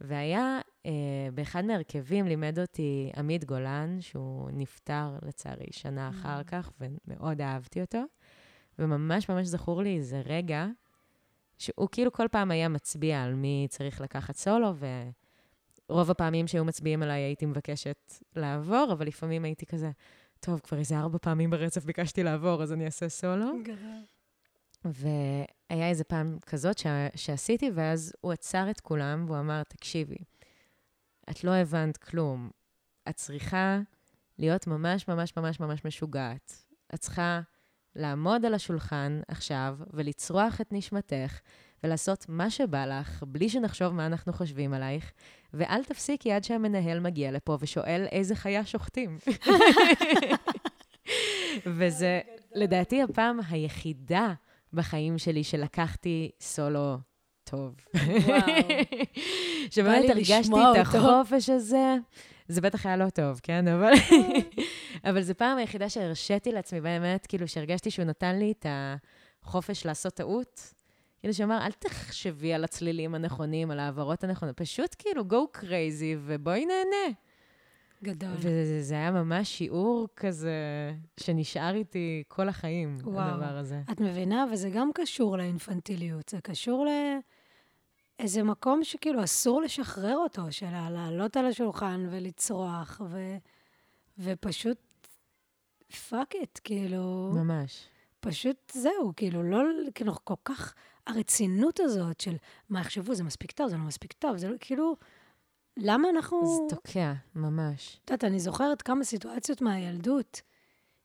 [0.00, 0.92] והיה, אה,
[1.34, 8.02] באחד מהרכבים לימד אותי עמית גולן, שהוא נפטר לצערי שנה אחר כך, ומאוד אהבתי אותו.
[8.78, 10.66] וממש ממש זכור לי איזה רגע,
[11.58, 14.74] שהוא כאילו כל פעם היה מצביע על מי צריך לקחת סולו,
[15.88, 19.90] ורוב הפעמים שהיו מצביעים עליי הייתי מבקשת לעבור, אבל לפעמים הייתי כזה,
[20.40, 23.52] טוב, כבר איזה ארבע פעמים ברצף ביקשתי לעבור, אז אני אעשה סולו.
[24.84, 26.86] והיה איזה פעם כזאת ש...
[27.14, 30.16] שעשיתי, ואז הוא עצר את כולם, והוא אמר, תקשיבי,
[31.30, 32.50] את לא הבנת כלום.
[33.08, 33.80] את צריכה
[34.38, 36.64] להיות ממש ממש ממש ממש משוגעת.
[36.94, 37.40] את צריכה
[37.96, 41.40] לעמוד על השולחן עכשיו ולצרוח את נשמתך,
[41.84, 45.12] ולעשות מה שבא לך, בלי שנחשוב מה אנחנו חושבים עלייך,
[45.54, 49.18] ואל תפסיקי עד שהמנהל מגיע לפה ושואל איזה חיה שוחטים.
[51.76, 52.20] וזה,
[52.54, 54.32] לדעתי, הפעם היחידה
[54.72, 56.96] בחיים שלי שלקחתי סולו
[57.44, 57.74] טוב.
[57.94, 58.38] וואו.
[59.70, 60.76] שבאמת הרגשתי את.
[60.76, 61.94] החופש הזה.
[62.48, 63.68] זה בטח היה לא טוב, כן?
[63.74, 63.92] אבל,
[65.04, 68.66] אבל זו פעם היחידה שהרשיתי לעצמי, באמת, כאילו, שהרגשתי שהוא נתן לי את
[69.42, 70.74] החופש לעשות טעות.
[71.20, 76.66] כאילו, שאמר, אל תחשבי על הצלילים הנכונים, על העברות הנכונות, פשוט כאילו, go crazy ובואי
[76.66, 77.14] נהנה.
[78.04, 78.30] גדול.
[78.38, 80.54] וזה היה ממש שיעור כזה
[81.20, 83.28] שנשאר איתי כל החיים, וואו.
[83.28, 83.80] הדבר הזה.
[83.92, 84.44] את מבינה?
[84.52, 86.28] וזה גם קשור לאינפנטיליות.
[86.28, 86.86] זה קשור
[88.18, 93.36] לאיזה מקום שכאילו אסור לשחרר אותו, של לעלות על השולחן ולצרוח, ו...
[94.18, 94.78] ופשוט
[96.08, 97.88] fuck it, כאילו, ממש.
[98.20, 99.58] פשוט זהו, כאילו, לא,
[99.94, 100.74] כאילו, כל כך,
[101.06, 102.36] הרצינות הזאת של
[102.68, 104.96] מה יחשבו, זה מספיק טוב, זה לא מספיק טוב, זה לא, כאילו,
[105.76, 106.68] למה אנחנו...
[106.68, 108.00] זה תוקע, ממש.
[108.04, 110.40] את יודעת, אני זוכרת כמה סיטואציות מהילדות,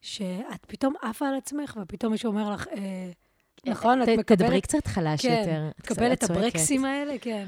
[0.01, 3.11] שאת פתאום עפה על עצמך, ופתאום מישהו אומר לך, אה,
[3.65, 4.27] נכון, את מקבלת...
[4.27, 5.69] תדברי קצת חלש כן, יותר.
[5.69, 6.29] את מקבלת את.
[6.29, 7.47] הברקסים האלה, כן.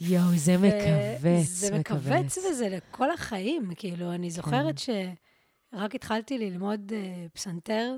[0.00, 3.70] יואו, זה מכווץ, זה מכווץ וזה לכל החיים.
[3.76, 7.96] כאילו, אני זוכרת שרק התחלתי ללמוד אה, פסנתר,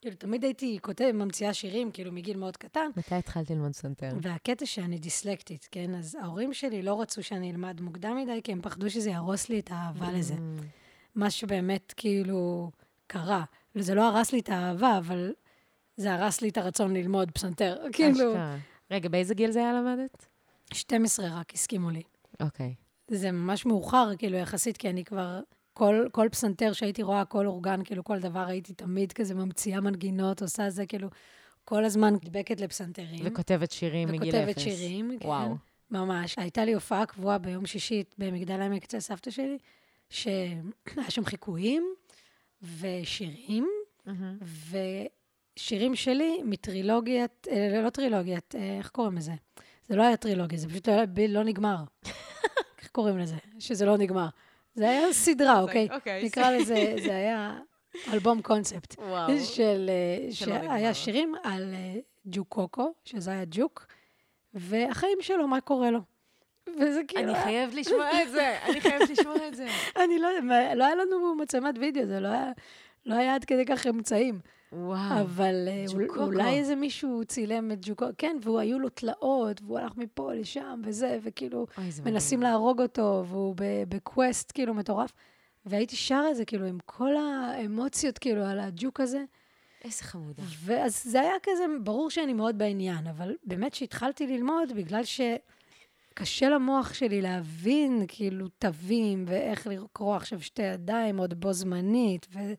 [0.00, 4.08] כאילו, תמיד הייתי כותבת, ממציאה שירים, כאילו, מגיל מאוד קטן, מתי התחלת ללמוד פסנתר?
[4.22, 5.94] והקטע שאני דיסלקטית, כן?
[5.94, 9.60] אז ההורים שלי לא רצו שאני אלמד מוקדם מדי, כי הם פחדו שזה יהרוס לי
[9.60, 10.34] את האהבה לזה.
[10.34, 10.62] Mm,
[11.14, 12.70] מה שבאמת כאילו
[13.06, 13.44] קרה.
[13.74, 15.32] זה לא הרס לי את האהבה, אבל
[16.00, 17.76] זה הרס לי את הרצון ללמוד פסנתר.
[17.92, 18.34] כאילו.
[18.90, 20.26] רגע, באיזה גיל זה היה למדת?
[20.74, 22.02] 12 רק הסכימו לי.
[22.40, 22.74] אוקיי.
[23.08, 25.40] זה ממש מאוחר, כאילו, יחסית, כי אני כבר...
[25.72, 30.42] כל, כל פסנתר שהייתי רואה, כל אורגן, כאילו, כל דבר, הייתי תמיד כזה ממציאה מנגינות,
[30.42, 31.08] עושה זה, כאילו,
[31.64, 33.20] כל הזמן נדבקת לפסנתרים.
[33.24, 34.34] וכותבת שירים מגיל אפס.
[34.34, 35.28] וכותבת שירים, כן.
[35.28, 35.54] וואו.
[35.90, 36.38] ממש.
[36.38, 39.58] הייתה לי הופעה קבועה ביום שישי במגדל העמק אצל סבתא שלי,
[40.10, 40.60] שהיה
[41.08, 41.94] שם חיקויים
[42.62, 43.68] ושירים,
[44.06, 44.38] מהמם.
[45.60, 49.32] ושירים שלי מטרילוגיית, אה, לא טרילוגיית, אה, איך קוראים לזה?
[49.88, 51.76] זה לא היה טרילוגיה, זה פשוט היה לא נגמר.
[52.80, 53.34] איך קוראים לזה?
[53.58, 54.26] שזה לא נגמר.
[54.74, 55.88] זה היה סדרה, אוקיי?
[55.90, 56.24] אוקיי.
[56.24, 57.58] נקרא לזה, זה היה
[58.12, 58.96] אלבום קונספט.
[58.98, 59.38] וואו.
[59.44, 60.32] של, אה.
[60.32, 63.86] שהיה שירים על אה, ג'וק קוקו, שזה היה ג'וק,
[64.54, 66.00] והחיים שלו, מה קורה לו.
[66.80, 67.32] וזה כאילו...
[67.32, 69.66] אני חייבת לשמוע את זה, אני חייבת לשמוע את זה.
[70.04, 72.28] אני לא יודעת, לא היה לנו מצלמת וידאו, זה לא
[73.06, 74.40] לא היה עד כדי כך אמצעים.
[74.72, 75.20] וואו.
[75.20, 76.22] אבל אה, ג'וקוקו.
[76.22, 81.18] אולי איזה מישהו צילם את ג'וקו, כן, והיו לו תלאות, והוא הלך מפה לשם וזה,
[81.22, 82.52] וכאילו, אוי, מנסים מדהים.
[82.52, 83.54] להרוג אותו, והוא
[83.88, 85.12] בקווסט כאילו מטורף.
[85.66, 89.24] והייתי שרה את זה, כאילו, עם כל האמוציות, כאילו, על הג'וק הזה.
[89.84, 90.42] איזה חמודה.
[90.64, 96.94] ואז זה היה כזה, ברור שאני מאוד בעניין, אבל באמת שהתחלתי ללמוד, בגלל שקשה למוח
[96.94, 102.54] שלי להבין, כאילו, תווים, ואיך לקרוא עכשיו שתי ידיים עוד בו זמנית, וזה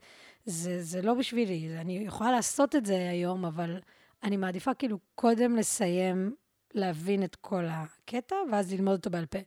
[0.46, 1.78] זה לא בשבילי.
[1.78, 3.80] אני יכולה לעשות את זה היום, אבל
[4.24, 6.36] אני מעדיפה כאילו קודם לסיים
[6.74, 9.40] להבין את כל הקטע, ואז ללמוד אותו בעל פה.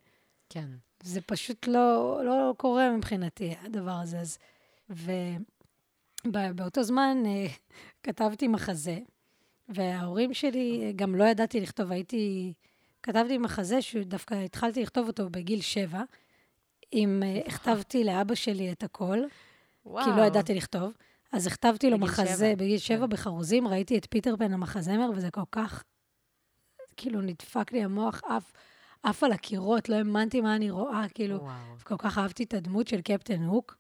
[0.48, 0.68] כן.
[1.02, 4.20] זה פשוט לא, לא קורה מבחינתי, הדבר הזה.
[4.20, 4.38] אז,
[6.26, 7.46] ובאותו זמן אה,
[8.02, 8.98] כתבתי מחזה,
[9.68, 12.52] וההורים שלי, אה, גם לא ידעתי לכתוב, הייתי...
[13.02, 16.02] כתבתי מחזה שדווקא התחלתי לכתוב אותו בגיל שבע,
[16.92, 19.18] אם אה, הכתבתי לאבא שלי את הכל,
[19.86, 20.04] וואו.
[20.04, 20.92] כי לא ידעתי לכתוב.
[21.32, 23.08] אז הכתבתי לו מחזה שבע, בגיל שבע כן.
[23.08, 25.82] בחרוזים, ראיתי את פיטר פן המחזמר, וזה כל כך,
[26.96, 28.52] כאילו, נדפק לי המוח, עף,
[29.02, 31.54] עף על הקירות, לא האמנתי מה אני רואה, כאילו, וואו.
[31.84, 33.76] כל כך אהבתי את הדמות של קפטן הוק,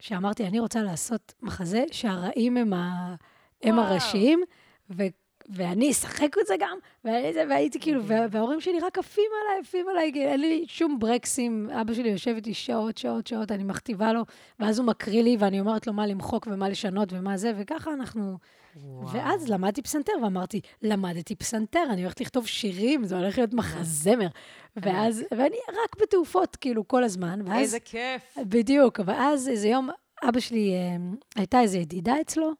[0.00, 3.14] שאמרתי, אני רוצה לעשות מחזה שהרעים הם, ה...
[3.62, 3.78] הם.
[3.78, 4.42] הראשיים,
[4.90, 5.02] ו...
[5.48, 8.26] ואני אשחק את זה גם, ואני זה, והייתי כאילו, וה...
[8.30, 12.54] וההורים שלי רק עפים עליי, עפים עליי, אין לי שום ברקסים, אבא שלי יושב איתי
[12.54, 14.22] שעות, שעות, שעות, אני מכתיבה לו,
[14.60, 18.38] ואז הוא מקריא לי, ואני אומרת לו מה למחוק ומה לשנות ומה זה, וככה אנחנו...
[18.76, 19.12] וואו.
[19.12, 24.28] ואז למדתי פסנתר, ואמרתי, למדתי פסנתר, אני הולכת לכתוב שירים, זה הולך להיות מחזמר.
[24.76, 27.60] ואז, ואני רק בתעופות, כאילו, כל הזמן, ואז...
[27.60, 28.38] איזה כיף.
[28.38, 29.88] בדיוק, ואז איזה יום,
[30.28, 30.96] אבא שלי, אה,
[31.36, 32.52] הייתה איזו ידידה אצלו,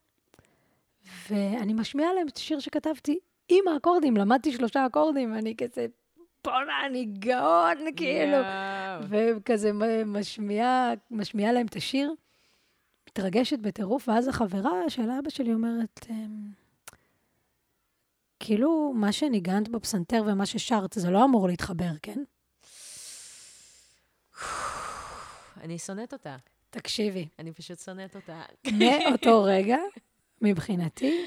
[1.30, 5.86] ואני משמיעה להם את השיר שכתבתי עם האקורדים, למדתי שלושה אקורדים, אני כזה,
[6.44, 8.36] בואנה, אני גאון, כאילו.
[9.08, 9.70] וכזה
[10.06, 12.14] משמיעה, משמיעה להם את השיר,
[13.08, 16.50] מתרגשת בטירוף, ואז החברה של אבא שלי אומרת, אמ,
[18.40, 22.22] כאילו, מה שניגנת בפסנתר ומה ששרת, זה לא אמור להתחבר, כן?
[25.60, 26.36] אני שונאת אותה.
[26.70, 28.42] תקשיבי, אני פשוט שונאת אותה.
[28.78, 29.76] מאותו רגע,
[30.42, 31.26] מבחינתי,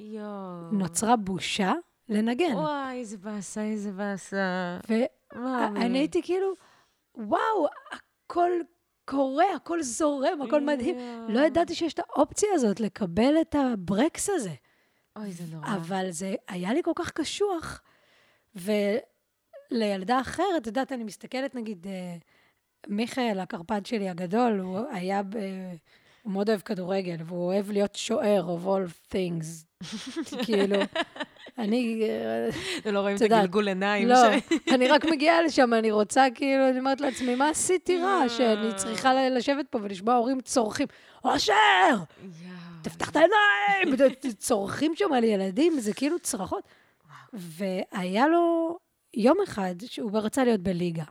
[0.00, 0.70] יואו.
[0.72, 1.72] נוצרה בושה
[2.08, 2.54] לנגן.
[2.54, 4.78] וואי, איזה באסה, איזה באסה.
[4.88, 5.98] ואני.
[5.98, 6.52] הייתי כאילו,
[7.14, 8.50] וואו, הכל
[9.04, 10.98] קורה, הכל זורם, הכל מדהים.
[10.98, 11.28] יואו.
[11.28, 14.54] לא ידעתי שיש את האופציה הזאת לקבל את הברקס הזה.
[15.16, 15.66] אוי, זה נורא.
[15.76, 17.82] אבל זה היה לי כל כך קשוח.
[18.54, 22.16] ולילדה אחרת, את יודעת, אני מסתכלת, נגיד, אה,
[22.88, 25.36] מיכאל, הקרפד שלי הגדול, הוא היה, ב...
[26.26, 29.46] הוא מאוד אוהב כדורגל, והוא אוהב להיות שוער of all things.
[30.44, 30.76] כאילו,
[31.58, 32.02] אני,
[32.84, 34.08] אה, לא רואים את הגלגול עיניים.
[34.08, 34.16] לא,
[34.74, 39.28] אני רק מגיעה לשם, אני רוצה, כאילו, אני אומרת לעצמי, מה עשיתי רע שאני צריכה
[39.28, 40.86] לשבת פה ולשמוע הורים צורכים?
[41.24, 41.96] אושר!
[42.82, 44.10] תפתח את העיניים!
[44.38, 46.62] צורכים שם על ילדים, זה כאילו צרחות.
[47.32, 48.76] והיה לו
[49.14, 51.04] יום אחד שהוא רצה להיות בליגה.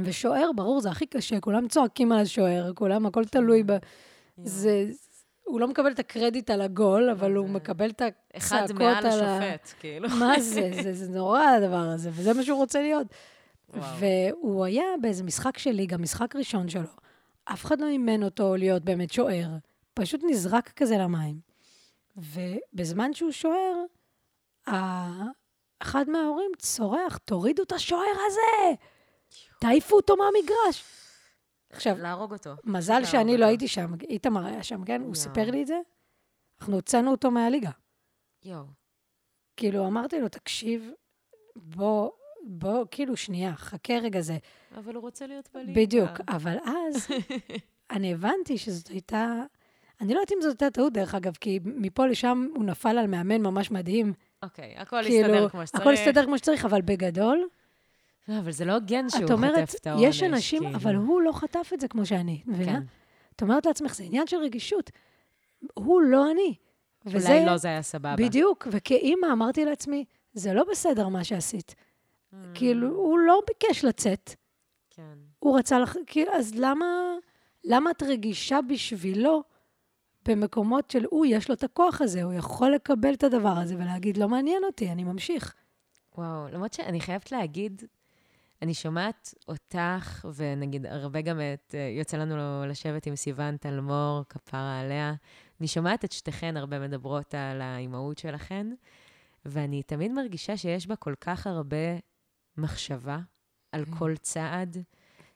[0.00, 3.72] ושוער, ברור, זה הכי קשה, כולם צועקים על השוער, כולם, הכל תלוי ב...
[4.36, 4.86] זה...
[5.44, 8.02] הוא לא מקבל את הקרדיט על הגול, אבל הוא מקבל את
[8.36, 9.38] אחד הצעקות מעל על ה...
[9.38, 10.08] השופט, כאילו.
[10.20, 10.70] מה זה?
[10.82, 13.06] זה, זה נורא הדבר הזה, וזה מה שהוא רוצה להיות.
[13.98, 16.82] והוא היה באיזה משחק של ליגה, משחק ראשון שלו.
[17.44, 19.48] אף אחד לא אימן אותו להיות באמת שוער,
[19.94, 21.40] פשוט נזרק כזה למים.
[22.16, 23.84] ובזמן שהוא שוער,
[25.78, 28.74] אחד מההורים צורח, תורידו את השוער הזה!
[29.60, 30.84] תעיפו אותו מהמגרש.
[31.72, 32.50] עכשיו, להרוג אותו.
[32.64, 33.40] מזל להרוג שאני אותו.
[33.40, 35.00] לא הייתי שם, איתמר היה שם, כן?
[35.00, 35.14] הוא יואו.
[35.14, 35.80] סיפר לי את זה.
[36.60, 37.70] אנחנו הוצאנו אותו מהליגה.
[38.44, 38.64] יואו.
[39.56, 40.90] כאילו, אמרתי לו, תקשיב,
[41.56, 42.10] בוא,
[42.42, 44.38] בוא, כאילו, שנייה, חכה רגע זה.
[44.76, 45.80] אבל הוא רוצה להיות בליגה.
[45.80, 46.10] בדיוק.
[46.28, 47.08] אבל אז
[47.90, 49.42] אני הבנתי שזאת הייתה...
[50.00, 53.06] אני לא יודעת אם זאת הייתה טעות, דרך אגב, כי מפה לשם הוא נפל על
[53.06, 54.12] מאמן ממש מדהים.
[54.42, 55.80] אוקיי, הכל כאילו, יסתדר כמו שצריך.
[55.80, 57.48] הכל הסתדר כמו שצריך, אבל בגדול,
[58.28, 60.04] לא, אבל זה לא הוגן שהוא את אומרת, חוטף את העונש.
[60.04, 60.76] יש אנשים, כאילו.
[60.76, 62.72] אבל הוא לא חטף את זה כמו שאני, מבינה?
[62.72, 62.82] כן.
[63.36, 64.90] את אומרת לעצמך, זה עניין של רגישות.
[65.74, 66.54] הוא לא אני.
[67.06, 68.16] אולי לא זה היה סבבה.
[68.16, 71.74] בדיוק, וכאימא אמרתי לעצמי, זה לא בסדר מה שעשית.
[71.74, 74.34] Mm, כאילו, הוא לא ביקש לצאת,
[74.90, 75.18] כן.
[75.38, 76.86] הוא רצה לך, כאילו, אז למה,
[77.64, 79.42] למה את רגישה בשבילו
[80.28, 84.16] במקומות של, הוא, יש לו את הכוח הזה, הוא יכול לקבל את הדבר הזה ולהגיד,
[84.16, 85.54] לא מעניין אותי, אני ממשיך.
[86.18, 87.82] וואו, למרות שאני חייבת להגיד,
[88.62, 94.80] אני שומעת אותך, ונגיד הרבה גם את, אה, יוצא לנו לשבת עם סיוון תלמור, כפרה
[94.80, 95.14] עליה.
[95.60, 98.66] אני שומעת את שתיכן הרבה מדברות על האימהות שלכן,
[99.44, 101.76] ואני תמיד מרגישה שיש בה כל כך הרבה
[102.56, 103.18] מחשבה
[103.72, 103.94] על כן.
[103.94, 104.76] כל צעד.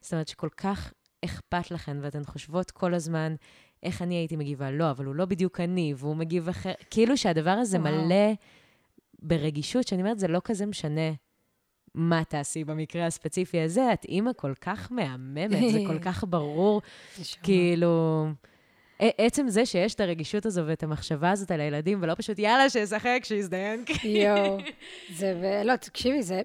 [0.01, 0.93] זאת אומרת שכל כך
[1.25, 3.35] אכפת לכן, ואתן חושבות כל הזמן,
[3.83, 4.71] איך אני הייתי מגיבה?
[4.71, 6.73] לא, אבל הוא לא בדיוק אני, והוא מגיב אחר.
[6.91, 8.05] כאילו שהדבר הזה וואו.
[8.05, 8.33] מלא
[9.23, 11.11] ברגישות, שאני אומרת, זה לא כזה משנה
[11.95, 16.83] מה תעשי במקרה הספציפי הזה, את אימא כל כך מהממת, זה כל כך ברור.
[17.43, 18.27] כאילו...
[18.99, 23.21] עצם זה שיש את הרגישות הזו ואת המחשבה הזאת על הילדים, ולא פשוט יאללה, שישחק,
[23.23, 23.85] שיזדיין.
[24.05, 24.59] יואו.
[25.15, 26.43] זה, ולא, תקשיבי, זה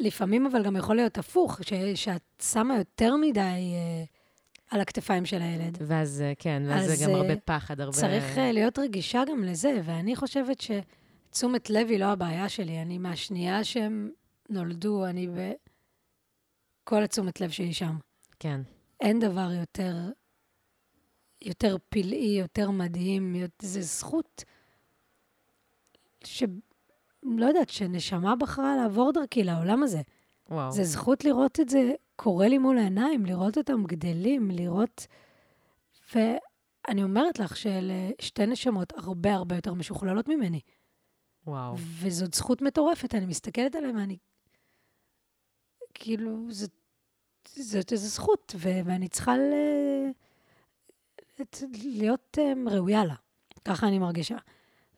[0.00, 4.04] לפעמים אבל גם יכול להיות הפוך, ש, שאת שמה יותר מדי אה,
[4.70, 5.78] על הכתפיים של הילד.
[5.80, 7.96] ואז, אה, כן, ואז אז, זה גם אה, הרבה פחד, הרבה...
[7.96, 12.82] צריך אה, להיות רגישה גם לזה, ואני חושבת שתשומת לב היא לא הבעיה שלי.
[12.82, 14.10] אני מהשנייה שהם
[14.50, 15.52] נולדו, אני ב...
[16.84, 17.96] כל התשומת לב שלי שם.
[18.38, 18.60] כן,
[19.00, 19.96] אין דבר יותר,
[21.42, 24.44] יותר פלאי, יותר מדהים, זה זכות
[26.24, 26.42] ש...
[27.22, 30.00] לא יודעת, שנשמה בחרה לעבור דרכי לעולם הזה.
[30.50, 30.72] וואו.
[30.72, 35.06] זה זכות לראות את זה קורה לי מול העיניים, לראות אותם גדלים, לראות...
[36.14, 40.60] ואני אומרת לך שאלה שתי נשמות הרבה הרבה יותר משוכללות ממני.
[41.46, 41.74] וואו.
[41.78, 44.18] וזאת זכות מטורפת, אני מסתכלת עליהם ואני...
[46.00, 46.70] כאילו, זאת,
[47.48, 49.52] זאת איזו זכות, ו- ואני צריכה ל...
[51.72, 53.14] להיות um, ראויה לה.
[53.64, 54.36] ככה אני מרגישה.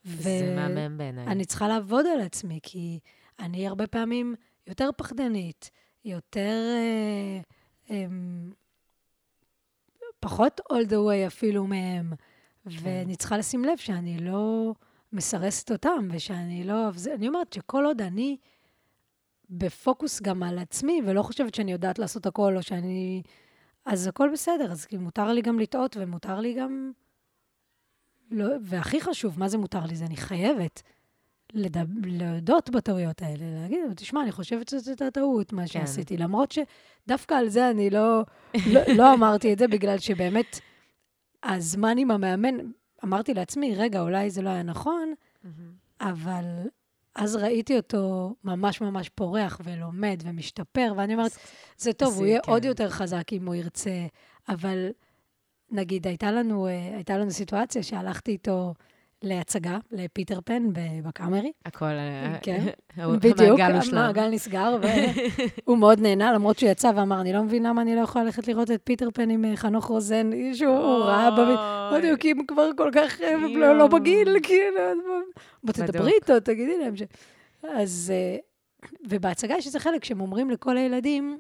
[0.04, 1.26] זה מהמם בעיניי.
[1.26, 2.98] אני צריכה לעבוד על עצמי, כי
[3.38, 4.34] אני הרבה פעמים
[4.66, 5.70] יותר פחדנית,
[6.04, 6.52] יותר...
[6.76, 7.40] אה,
[7.90, 8.06] אה,
[10.20, 12.12] פחות all the way אפילו מהם,
[12.66, 14.74] ואני צריכה לשים לב שאני לא
[15.12, 16.88] מסרסת אותם, ושאני לא...
[17.14, 18.36] אני אומרת שכל עוד אני
[19.52, 23.22] בפוקוס גם על עצמי, ולא חושבת שאני יודעת לעשות הכל, או שאני...
[23.84, 26.92] אז הכל בסדר, אז כאילו מותר לי גם לטעות, ומותר לי גם...
[28.30, 29.96] לא, והכי חשוב, מה זה מותר לי?
[29.96, 30.82] זה אני חייבת
[31.52, 35.66] לדב, להודות בטעויות האלה, להגיד, תשמע, אני חושבת שזאת הייתה טעות, מה כן.
[35.66, 36.16] שעשיתי.
[36.16, 38.22] למרות שדווקא על זה אני לא,
[38.72, 40.60] לא, לא אמרתי את זה, בגלל שבאמת
[41.42, 42.54] הזמן עם המאמן,
[43.04, 45.14] אמרתי לעצמי, רגע, אולי זה לא היה נכון.
[46.00, 46.44] אבל
[47.14, 51.33] אז ראיתי אותו ממש ממש פורח ולומד ומשתפר, ואני אומרת,
[51.79, 52.53] זה טוב, הוא יהיה כן.
[52.53, 54.07] עוד יותר חזק אם הוא ירצה,
[54.48, 54.88] אבל
[55.70, 58.75] נגיד, הייתה לנו, אה, הייתה לנו סיטואציה שהלכתי איתו
[59.22, 60.62] להצגה, לפיטר פן
[61.04, 61.52] בקאמרי.
[61.66, 61.85] הכל,
[62.42, 62.66] כן.
[63.22, 63.61] בדיוק,
[63.92, 64.76] המעגל נסגר,
[65.64, 68.48] והוא מאוד נהנה, למרות שהוא יצא ואמר, אני לא מבין למה אני לא יכולה ללכת
[68.48, 72.90] לראות את פיטר פן עם אה, חנוך רוזן, שהוא ראה לו, כי הם כבר כל
[72.94, 73.87] כך אה, לא לא.
[73.87, 74.80] בגיל, כאילו,
[75.64, 76.22] בוא- תדברי בדיוק.
[76.22, 77.02] איתו, תגידי להם ש...
[77.62, 78.12] אז...
[78.14, 78.37] אה,
[79.08, 81.38] ובהצגה יש איזה חלק שהם אומרים לכל הילדים,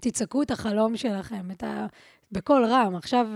[0.00, 1.86] תצעקו את החלום שלכם, את ה...
[2.32, 3.26] בקול רם, עכשיו.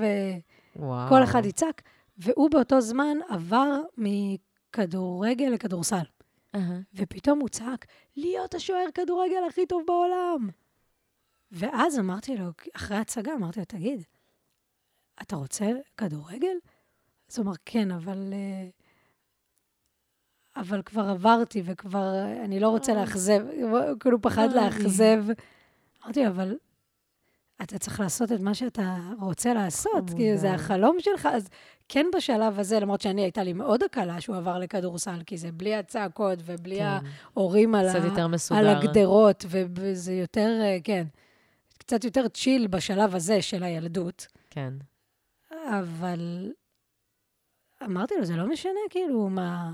[1.08, 1.82] כל אחד יצעק,
[2.18, 6.04] והוא באותו זמן עבר מכדורגל לכדורסל.
[6.54, 6.80] אהה.
[6.94, 10.48] ופתאום הוא צעק, להיות השוער כדורגל הכי טוב בעולם.
[11.52, 12.44] ואז אמרתי לו,
[12.76, 14.02] אחרי ההצגה, אמרתי לו, תגיד,
[15.22, 16.56] אתה רוצה כדורגל?
[17.30, 18.32] אז הוא אמר, כן, אבל...
[18.32, 18.68] אה,
[20.56, 23.00] אבל כבר עברתי וכבר, אה, אני לא רוצה אוי.
[23.00, 23.46] לאכזב,
[24.00, 24.54] כאילו פחד אוי.
[24.54, 25.24] לאכזב.
[26.04, 26.56] אמרתי אבל
[27.62, 30.52] אתה צריך לעשות את מה שאתה רוצה לעשות, כי זה.
[30.54, 31.28] החלום שלך.
[31.32, 31.48] אז
[31.88, 35.74] כן בשלב הזה, למרות שאני, הייתה לי מאוד הקלה שהוא עבר לכדורסל, כי זה בלי
[35.74, 36.84] הצעקות ובלי כן.
[37.34, 37.92] ההורים על, ה...
[38.50, 41.04] על הגדרות, וזה יותר, אה, כן,
[41.78, 44.26] קצת יותר צ'יל בשלב הזה של הילדות.
[44.50, 44.72] כן.
[45.70, 46.52] אבל
[47.84, 49.70] אמרתי לו, זה לא משנה, כאילו, מה...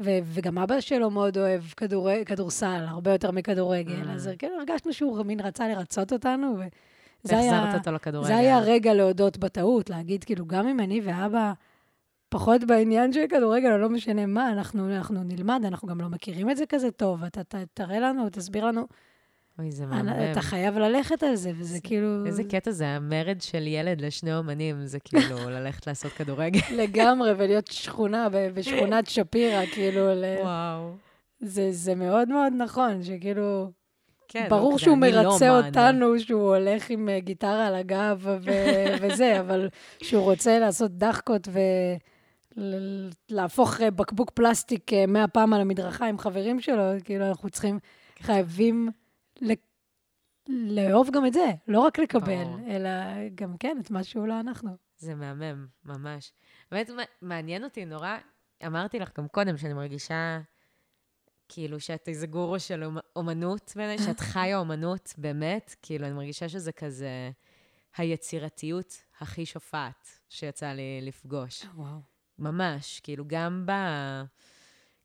[0.00, 4.10] ו- וגם אבא שלו מאוד אוהב כדור- כדורסל, הרבה יותר מכדורגל, Mm.
[4.10, 6.68] אז כאילו הרגשנו שהוא מין רצה לרצות אותנו, היה...
[7.24, 8.28] והחזרת אותו לכדורגל.
[8.28, 11.52] זה היה הרגע להודות בטעות, להגיד, כאילו, גם אם אני ואבא
[12.28, 16.50] פחות בעניין של כדורגל, או לא משנה מה, אנחנו, אנחנו נלמד, אנחנו גם לא מכירים
[16.50, 18.86] את זה כזה טוב, אתה ת, תראה לנו, תסביר לנו,
[19.58, 20.08] אוי, זה מהמם.
[20.32, 22.26] אתה חייב ללכת על זה, וזה כאילו...
[22.26, 26.60] איזה קטע זה, המרד של ילד לשני אומנים, זה כאילו ללכת לעשות כדורגל.
[26.76, 30.24] לגמרי, ולהיות שכונה, בשכונת שפירא, כאילו, ל...
[30.42, 30.92] וואו.
[31.40, 33.70] זה, זה מאוד מאוד נכון, שכאילו,
[34.34, 35.66] כן, ברור לא, כזה, שהוא לא מרצה אומן.
[35.68, 38.40] אותנו, שהוא הולך עם אה, גיטרה על הגב ו-
[39.02, 39.68] וזה, אבל
[40.02, 41.48] שהוא רוצה לעשות דחקות
[42.56, 47.78] ולהפוך אה, בקבוק פלסטיק אה, מאה פעם על המדרכה עם חברים שלו, כאילו, אנחנו צריכים,
[48.20, 48.88] חייבים
[49.42, 49.52] ל-
[50.48, 52.44] לאהוב גם את זה, לא רק לקבל.
[52.68, 52.90] אלא
[53.34, 54.70] גם כן, את מה שהוא לא אנחנו.
[54.98, 56.32] זה מהמם, ממש.
[56.72, 58.16] באמת, מע- מעניין אותי נורא,
[58.66, 60.38] אמרתי לך גם קודם, שאני מרגישה
[61.54, 63.72] כאילו שאת איזה גורו של אומ- אומנות
[64.06, 67.30] שאת חיה אומנות, באמת, כאילו, אני מרגישה שזה כזה
[67.96, 71.64] היצירתיות הכי שופעת שיצא לי לפגוש.
[71.74, 71.98] וואו.
[72.38, 73.66] ממש, כאילו, גם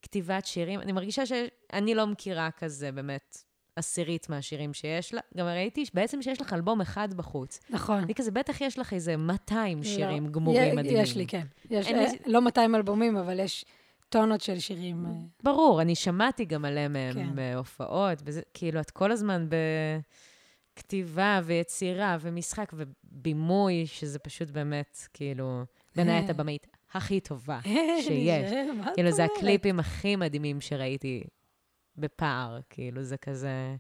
[0.02, 3.38] בכתיבת שירים, אני מרגישה שאני לא מכירה כזה באמת
[3.76, 5.22] עשירית מהשירים שיש לה.
[5.38, 7.60] גם ראיתי בעצם שיש לך אלבום אחד בחוץ.
[7.70, 7.98] נכון.
[8.04, 10.32] אני כזה, בטח יש לך איזה 200 שירים לא.
[10.32, 11.04] גמורים י- מדהימים.
[11.04, 11.46] יש לי, כן.
[11.70, 13.66] יש, אין לי- אה, לא 200 אלבומים, אבל יש
[14.10, 15.06] טונות של שירים.
[15.06, 15.12] אה,
[15.44, 17.14] ברור, אני שמעתי גם עליהם כן.
[17.14, 17.36] כן.
[17.36, 19.48] בהופעות, וזה, כאילו, את כל הזמן
[20.78, 25.64] בכתיבה ויצירה ומשחק ובימוי, שזה פשוט באמת, כאילו,
[25.96, 28.52] בעיניי את הבמאית הכי טובה אה, שיש.
[28.94, 29.24] כאילו, זה?
[29.26, 31.24] הקליפים הכי מדהימים שראיתי
[31.98, 33.76] בפער, כאילו, זה כזה...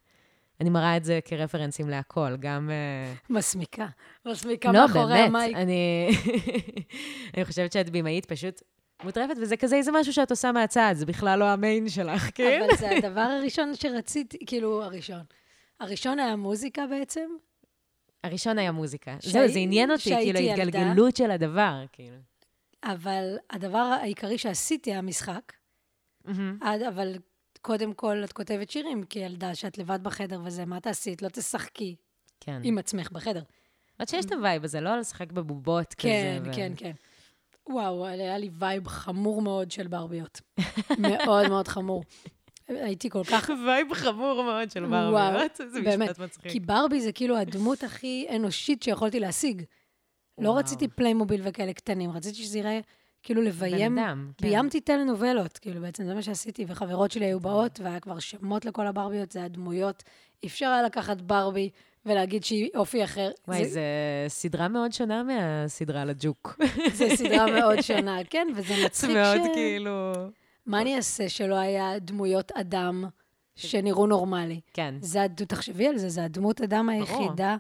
[0.61, 2.69] אני מראה את זה כרפרנסים להכל, גם...
[2.69, 3.88] אה, מסמיקה.
[4.25, 5.55] מסמיקה לא, מאחורי באמת, המייק.
[5.55, 6.09] אני...
[7.34, 8.61] אני חושבת שאת במאית פשוט
[9.03, 12.61] מוטרפת, וזה כזה איזה משהו שאת עושה מהצד, זה בכלל לא המיין שלך, כן?
[12.65, 15.21] אבל זה הדבר הראשון שרציתי, כאילו, הראשון.
[15.79, 17.29] הראשון היה מוזיקה בעצם,
[18.23, 19.17] הראשון היה מוזיקה.
[19.23, 20.49] זהו, זה עניין אותי, כאילו, ילדה.
[20.63, 22.15] ההתגלגלות של הדבר, כאילו.
[22.83, 25.53] אבל הדבר העיקרי שעשיתי היה משחק.
[26.25, 26.57] מהמם.
[26.61, 27.15] עד- אבל
[27.61, 31.13] קודם כל, את כותבת שירים כילדה, שאת לבד בחדר וזה, מה תעשי?
[31.13, 31.95] את לא תשחקי
[32.39, 32.61] כן.
[32.63, 33.41] עם עצמך בחדר.
[33.99, 36.39] עוד שיש את ה vibe הזה, לא לשחק בבובות כזה.
[36.45, 36.91] כן, כן, כן.
[37.70, 40.41] וואו, היה לי vibe חמור מאוד של ברביות.
[40.99, 42.03] מאוד מאוד חמור.
[42.67, 43.49] הייתי כל כך...
[43.65, 46.09] vibe חמור מאוד של וואו, ברביות, זה באמת.
[46.09, 46.51] משפט מצחיק.
[46.51, 49.61] כי ברבי זה כאילו הדמות הכי אנושית שיכולתי להשיג.
[50.38, 50.59] לא וואו.
[50.59, 52.80] רציתי פליימוביל וכאלה קטנים, רציתי שזה ייראה
[53.24, 53.95] כאילו לביים.
[53.95, 54.47] בן אדם, כן.
[54.47, 58.88] ביימתי טלנובלות, כאילו בעצם זה מה שעשיתי, וחברות שלי היו באות, והיה כבר שמות לכל
[58.88, 60.03] הברביות, זה הדמויות.
[60.45, 61.70] אפשר היה לקחת ברבי
[62.05, 63.31] ולהגיד שהיא אופי אחר.
[63.47, 63.79] וואי, זה,
[64.27, 66.59] זו סדרה מאוד שונה מהסדרה על הג'וק.
[66.93, 69.47] זה סדרה מאוד שונה, כן, וזה זה מצחיק מאוד ש...
[69.53, 70.11] כאילו...
[70.65, 73.03] מה אני אעשה שלא היה דמויות אדם
[73.55, 74.59] שנראו נורמלי?
[74.73, 77.57] כן, זה, תחשבי על זה, זה הדמות אדם היחידה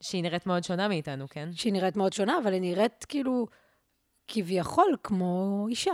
[0.00, 1.48] שהיא נראית מאוד שונה מאיתנו, כן?
[1.52, 3.46] שהיא נראית מאוד שונה, אבל היא נראית כאילו
[4.28, 5.92] כביכול כמו אישה.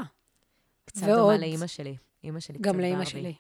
[0.84, 1.97] קצת ועוד- דומה לאימא שלי.
[2.24, 3.05] אימא שלי קצת גם לאימא.
[3.05, 3.34] שלי.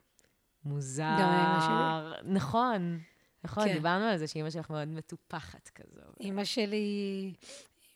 [0.64, 1.02] מוזר.
[1.20, 2.98] גם לאמא נכון.
[3.44, 3.72] נכון, כן.
[3.74, 6.00] דיברנו על זה שאימא שלך מאוד מטופחת כזו.
[6.20, 7.32] אימא שלי,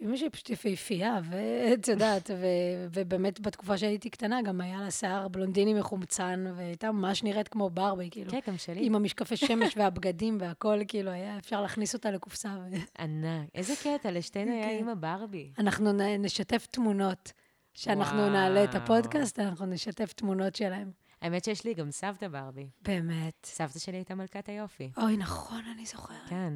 [0.00, 5.28] אימא שלי פשוט יפהפייה, ואת יודעת, ו- ובאמת בתקופה שהייתי קטנה גם היה לה שיער
[5.28, 8.30] בלונדיני מחומצן, והייתה ממש נראית כמו ברבי, כאילו.
[8.30, 8.86] כן, גם שלי.
[8.86, 12.48] עם המשקפי שמש והבגדים והכל, כאילו, היה אפשר להכניס אותה לקופסה.
[12.70, 13.48] ו- ענק.
[13.54, 14.68] איזה קטע, לשתינו היה כן.
[14.68, 15.52] אימא ברבי.
[15.58, 17.32] אנחנו נשתף תמונות.
[17.74, 18.30] כשאנחנו וואו.
[18.30, 20.90] נעלה את הפודקאסט, אנחנו נשתף תמונות שלהם.
[21.22, 22.66] האמת שיש לי גם סבתא ברבי.
[22.82, 23.34] באמת.
[23.44, 24.90] סבתא שלי הייתה מלכת היופי.
[24.96, 26.16] אוי, נכון, אני זוכרת.
[26.28, 26.54] כן.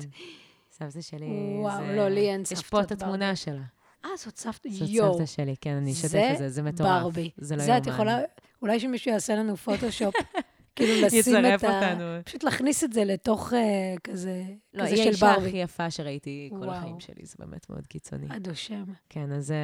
[0.73, 1.27] סבתא שלי
[1.61, 1.97] וואו, זה...
[1.97, 3.03] לא, לי אין יש סבתות פה את ברבי.
[3.05, 3.63] התמונה שלה.
[4.05, 5.13] אה, זאת סבתא, זאת יואו.
[5.15, 7.03] סבתא שלי, כן, אני אשתף זה את זה, זה מטורף.
[7.03, 7.31] ברבי.
[7.37, 7.95] זה לא זה את יאומן.
[7.95, 8.19] יכולה,
[8.63, 10.15] אולי שמישהו יעשה לנו פוטושופ,
[10.77, 11.77] כאילו לשים את ה...
[11.77, 12.05] אותנו.
[12.25, 14.43] פשוט להכניס את זה לתוך אה, כזה,
[14.75, 15.49] לא, כזה היא של האישה ברבי.
[15.49, 16.71] הכי יפה שראיתי כל וואו.
[16.71, 18.27] החיים שלי, זה באמת מאוד קיצוני.
[18.31, 18.85] עד השם.
[19.09, 19.57] כן, אז זה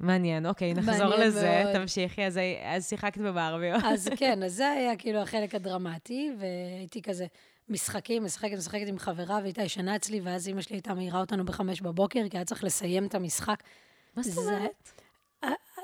[0.00, 0.46] מעניין.
[0.46, 1.76] אוקיי, נחזור מעניין לזה, מאוד.
[1.76, 2.26] תמשיכי.
[2.26, 3.82] אז, אז שיחקת בברביות.
[3.84, 7.26] אז כן, אז זה היה כאילו החלק הדרמטי, והייתי כזה
[7.68, 11.80] משחקים, משחקת, משחקת עם חברה, והייתה ישנה אצלי, ואז אימא שלי הייתה מעירה אותנו בחמש
[11.80, 13.62] בבוקר, כי היה צריך לסיים את המשחק.
[14.16, 14.92] מה זאת אומרת?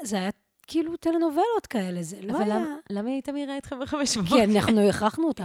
[0.02, 0.30] זה היה
[0.68, 2.54] כאילו טלנובלות כאלה, זה לא אבל היה...
[2.58, 4.44] למה- למה היא הייתה מעירה אתכם בחמש כי בבוקר?
[4.44, 5.44] אנחנו הכרחנו אותה.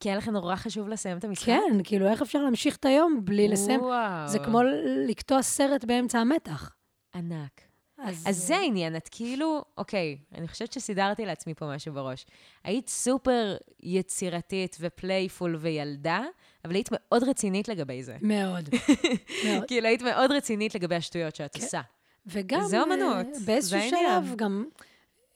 [0.00, 1.46] כי היה לכם נורא חשוב לסיים את המשחק?
[1.46, 3.80] כן, כאילו, איך אפשר להמשיך את היום בלי לסיים?
[3.80, 4.28] וואו.
[4.28, 4.60] זה כמו
[5.08, 6.70] לקטוע סרט באמצע המתח.
[7.14, 7.60] ענק.
[7.98, 12.26] אז, אז זה העניין, את כאילו, אוקיי, אני חושבת שסידרתי לעצמי פה משהו בראש.
[12.64, 16.22] היית סופר יצירתית ו playful וילדה,
[16.64, 18.16] אבל היית מאוד רצינית לגבי זה.
[18.22, 18.68] מאוד,
[19.46, 19.64] מאוד.
[19.66, 21.62] כאילו, היית מאוד רצינית לגבי השטויות שאת כן.
[21.62, 21.80] עושה.
[22.28, 23.80] וגם זה אומנות, אה, זה באיזשהו.
[23.90, 24.64] שלב גם,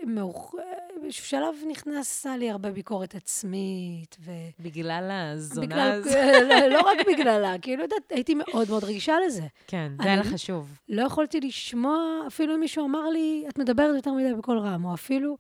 [0.07, 0.63] מאוח- אה,
[1.03, 4.31] באיזשהו שלב נכנסה לי הרבה ביקורת עצמית, ו...
[4.61, 6.13] בגלל הזונה בגלל, הזאת.
[6.49, 9.47] לא, לא רק בגללה, כאילו, יודעת, הייתי מאוד מאוד רגישה לזה.
[9.67, 10.79] כן, זה היה אני- לך חשוב.
[10.89, 14.95] לא יכולתי לשמוע, אפילו אם מישהו אמר לי, את מדברת יותר מדי בקול רם, או
[14.95, 15.37] אפילו,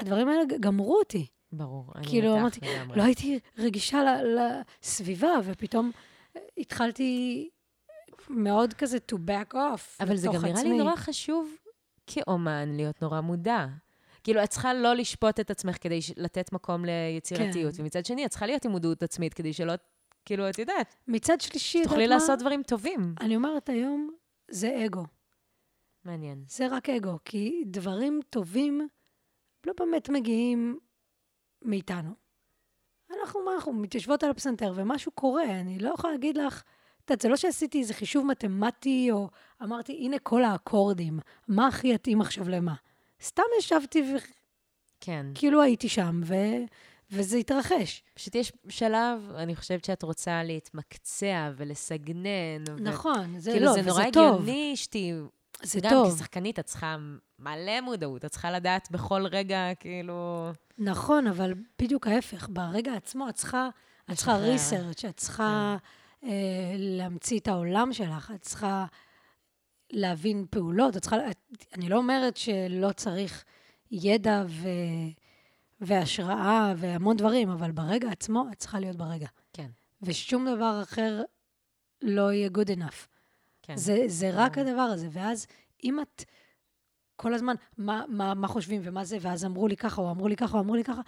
[0.00, 1.26] הדברים האלה גמרו אותי.
[1.52, 2.98] ברור, אני כאילו, אמרתי, לגמרי.
[2.98, 4.02] לא הייתי רגישה
[4.82, 5.90] לסביבה, ופתאום
[6.36, 7.48] אה, התחלתי
[8.30, 10.00] מאוד כזה to back off.
[10.00, 10.78] אבל זה גם נראה לי עצמי.
[10.78, 11.56] נורא חשוב
[12.06, 13.66] כאומן להיות נורא מודע.
[14.24, 17.82] כאילו, את צריכה לא לשפוט את עצמך כדי לתת מקום ליצירתיות, כן.
[17.82, 19.72] ומצד שני, את צריכה להיות עם מודעות עצמית כדי שלא,
[20.24, 22.06] כאילו, את יודעת, מצד שלישי, את יודעת מה?
[22.06, 23.14] לעשות דברים טובים.
[23.20, 24.10] אני אומרת היום,
[24.50, 25.04] זה אגו.
[26.04, 26.44] מעניין.
[26.48, 28.88] זה רק אגו, כי דברים טובים
[29.66, 30.78] לא באמת מגיעים
[31.62, 32.10] מאיתנו.
[33.20, 36.62] אנחנו, מה, אנחנו מתיישבות על הפסנתר ומשהו קורה, אני לא יכולה להגיד לך,
[37.04, 39.28] את יודעת, זה לא שעשיתי איזה חישוב מתמטי, או
[39.62, 42.74] אמרתי, הנה כל האקורדים, מה הכי יתאים עכשיו למה.
[43.22, 44.14] סתם ישבתי
[45.00, 45.26] כן.
[45.32, 46.34] וכאילו הייתי שם, ו...
[47.10, 48.02] וזה התרחש.
[48.14, 52.64] פשוט יש שלב, אני חושבת שאת רוצה להתמקצע ולסגנן.
[52.68, 54.34] ו- נכון, זה כאילו, לא, זה וזה נורא טוב.
[54.34, 55.12] הגיוני שתהיי
[55.62, 56.14] זה גם טוב.
[56.14, 56.96] כשחקנית את צריכה
[57.38, 60.50] מלא מודעות, את צריכה לדעת בכל רגע, כאילו...
[60.78, 62.48] נכון, אבל בדיוק ההפך.
[62.50, 63.68] ברגע עצמו את צריכה,
[64.12, 64.36] את צריכה.
[64.36, 65.76] ריסרצ', את צריכה אה,
[66.78, 68.86] להמציא את העולם שלך, את צריכה
[69.90, 71.30] להבין פעולות, את צריכה...
[71.30, 71.38] את,
[71.74, 73.44] אני לא אומרת שלא צריך
[73.90, 74.68] ידע ו,
[75.80, 79.26] והשראה והמון דברים, אבל ברגע עצמו את צריכה להיות ברגע.
[79.52, 79.70] כן.
[80.02, 81.22] ושום דבר אחר
[82.02, 83.06] לא יהיה good enough.
[83.62, 83.76] כן.
[83.76, 84.62] זה, זה רק אה.
[84.62, 85.08] הדבר הזה.
[85.10, 85.46] ואז
[85.84, 86.24] אם את
[87.16, 90.36] כל הזמן, מה, מה, מה חושבים ומה זה, ואז אמרו לי ככה, או אמרו לי
[90.36, 91.00] ככה, או אמרו לי ככה,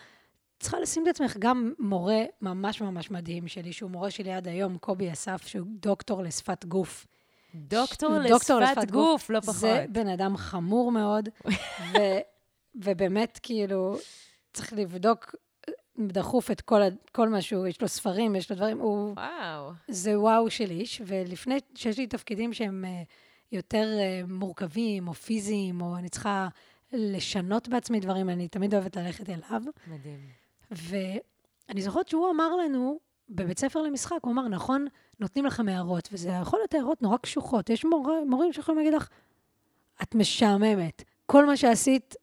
[0.59, 4.79] צריכה לשים את עצמך גם מורה ממש ממש מדהים שלי, שהוא מורה שלי עד היום,
[4.79, 7.07] קובי אסף, שהוא דוקטור לשפת גוף.
[7.55, 9.55] דוקטור דוקטור לשפת לשפת גוף, לא פחות.
[9.55, 11.29] זה בן אדם חמור מאוד,
[11.93, 11.97] ו,
[12.85, 13.97] ובאמת, כאילו,
[14.53, 15.35] צריך לבדוק
[15.99, 16.81] דחוף את כל,
[17.13, 19.15] כל מה שהוא, יש לו ספרים, יש לו דברים, הוא...
[19.17, 19.73] וואו.
[19.89, 23.03] זה וואו של איש, ולפני שיש לי תפקידים שהם אה,
[23.53, 26.49] יותר אה, מורכבים, או פיזיים, או אני צריכה
[26.93, 29.63] לשנות בעצמי דברים, אני תמיד אוהבת ללכת אליו.
[29.87, 30.46] מדהים.
[30.71, 32.99] ואני זוכרת שהוא אמר לנו,
[33.29, 34.87] בבית ספר למשחק, הוא אמר, נכון,
[35.21, 37.71] נותנים לכם הערות, וזה יכול להיות הערות נורא קשוחות.
[37.71, 39.09] יש מור, מורים שיכולים להגיד לך,
[40.03, 41.03] את משעממת.
[41.27, 42.15] כל מה שעשית,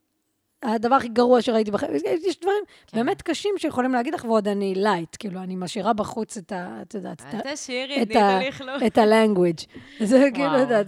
[0.63, 1.91] הדבר הכי גרוע שראיתי בחיים.
[1.95, 2.97] יש- דברים כן.
[2.97, 5.15] באמת קשים שיכולים להגיד לך, ועוד אני light.
[5.19, 6.79] כאילו, אני משאירה בחוץ את ה...
[6.81, 7.53] את יודעת, את ה...
[7.53, 8.49] תשאירי, את תני.
[8.87, 9.65] את ה-language.
[10.05, 10.59] זה כאילו, וואו.
[10.61, 10.87] יודעת,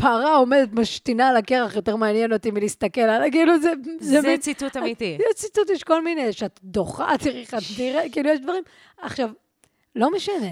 [0.00, 3.30] פרה עומדת משתינה על הקרח, יותר מעניין אותי מלהסתכל על...
[3.30, 3.72] כאילו, זה...
[4.00, 5.18] זה מין- ציטוט אמיתי.
[5.30, 8.62] יש ציטוט, יש כל מיני, שאת דוחה, תראי איך את נראית, כאילו, יש דברים...
[8.98, 9.30] עכשיו,
[9.96, 10.50] לא משנה,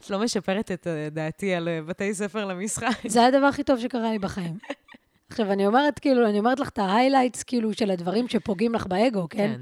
[0.00, 3.06] את לא משפרת את אה, דעתי על אה, בתי ספר למשחק.
[3.06, 4.58] זה הדבר הכי טוב שקרה לי בחיים.
[5.30, 9.26] עכשיו, אני אומרת, כאילו, אני אומרת לך את ההיילייטס, כאילו, של הדברים שפוגעים לך באגו,
[9.30, 9.52] כן?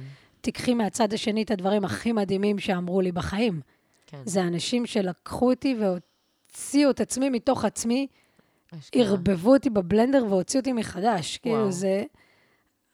[0.41, 3.61] תיקחי מהצד השני את הדברים הכי מדהימים שאמרו לי בחיים.
[4.07, 4.19] כן.
[4.25, 8.07] זה אנשים שלקחו אותי והוציאו את עצמי מתוך עצמי.
[8.93, 11.39] ערבבו אותי בבלנדר והוציאו אותי מחדש.
[11.39, 11.73] כאילו, וואו.
[11.73, 12.05] זה...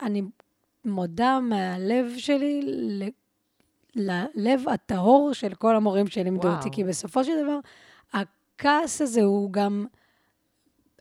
[0.02, 0.22] אני
[0.84, 3.08] מודה מהלב שלי ל-
[3.94, 6.72] ללב הטהור של כל המורים שלימדו אותי, וואו.
[6.72, 7.58] כי בסופו של דבר,
[8.12, 9.86] הכעס הזה הוא גם...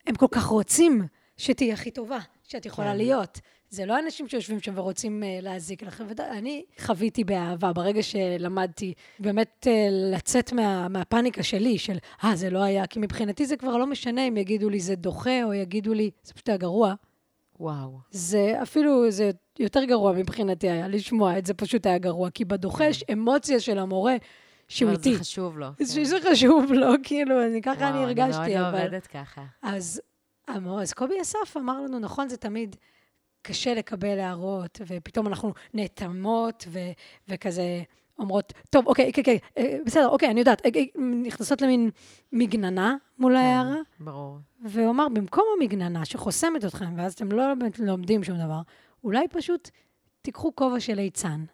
[0.08, 1.02] הם כל כך רוצים
[1.38, 2.98] שתהיי הכי טובה, שאת יכולה כן.
[2.98, 3.40] להיות.
[3.70, 6.06] זה לא אנשים שיושבים שם ורוצים uh, להזיק לכם.
[6.18, 12.60] ואני חוויתי באהבה ברגע שלמדתי באמת uh, לצאת מה, מהפאניקה שלי, של, אה, זה לא
[12.64, 16.12] היה, כי מבחינתי זה כבר לא משנה אם יגידו לי זה דוחה, או יגידו לי,
[16.24, 16.94] זה פשוט היה גרוע.
[17.60, 18.00] וואו.
[18.12, 22.30] זה אפילו, זה יותר גרוע מבחינתי היה לשמוע את זה, פשוט היה גרוע.
[22.30, 24.16] כי בדוחה יש אמוציה של המורה
[24.68, 25.10] שהוא אבל איתי.
[25.10, 25.16] כן.
[25.16, 25.68] זה חשוב לו.
[25.78, 25.86] כן.
[25.86, 28.82] שזה חשוב לו, כאילו, אני, ככה וואו, אני הרגשתי, אני מאוד לא אבל...
[28.82, 29.44] עובדת ככה.
[29.62, 30.02] אז,
[30.50, 32.76] אמר- אז קובי אסף אמר לנו, נכון, זה תמיד
[33.42, 36.80] קשה לקבל הערות, ופתאום אנחנו נאטמות, ו,
[37.30, 37.84] וכזה
[38.20, 41.90] אומרות, טוב, אוקיי, כן, כן, אה, בסדר, אוקיי, אני יודעת, אה, אה, נכנסות למין
[42.32, 44.38] מגננה מול ההערה, כן, ברור.
[44.66, 47.44] והוא אמר, במקום המגננה שחוסמת אתכם, ואז אתם לא
[47.80, 48.62] לומדים שום דבר,
[49.04, 49.70] אולי פשוט
[50.22, 51.46] תיקחו כובע של ליצן.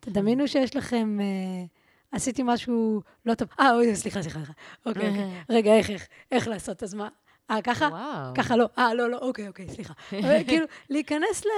[0.00, 1.64] תדמיינו שיש לכם, אה,
[2.12, 3.48] עשיתי משהו לא טוב.
[3.60, 4.52] אה, סליחה, סליחה, סליחה.
[4.86, 5.42] אוקיי, אוקיי.
[5.56, 6.82] רגע, איך, איך, איך לעשות?
[6.82, 7.08] אז מה?
[7.56, 7.88] אה, ככה?
[7.92, 8.34] וואו.
[8.34, 8.68] ככה לא.
[8.78, 9.94] אה, לא, לא, אוקיי, אוקיי, סליחה.
[10.24, 11.48] אבל כאילו, להיכנס ל...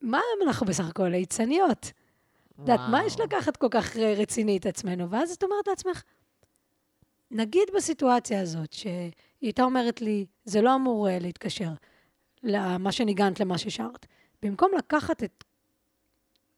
[0.00, 1.08] מה אנחנו בסך הכל?
[1.08, 1.92] ליצניות.
[2.54, 3.20] את יודעת, מה יש.
[3.20, 5.10] לקחת כל כך אה, רציני את עצמנו?
[5.10, 6.02] ואז את אומרת לעצמך,
[7.30, 11.68] נגיד בסיטואציה הזאת, שהיא הייתה אומרת לי, זה לא אמור אה, להתקשר
[12.42, 14.06] למה שניגנת למה ששרת.
[14.42, 15.44] במקום לקחת את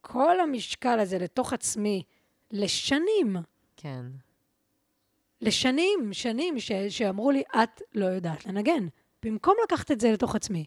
[0.01, 2.03] כל המשקל הזה לתוך עצמי
[2.51, 3.37] לשנים,
[3.77, 4.05] כן.
[5.41, 8.87] לשנים, שנים, ש, שאמרו לי, את לא יודעת לנגן.
[9.23, 10.65] במקום לקחת את זה לתוך עצמי,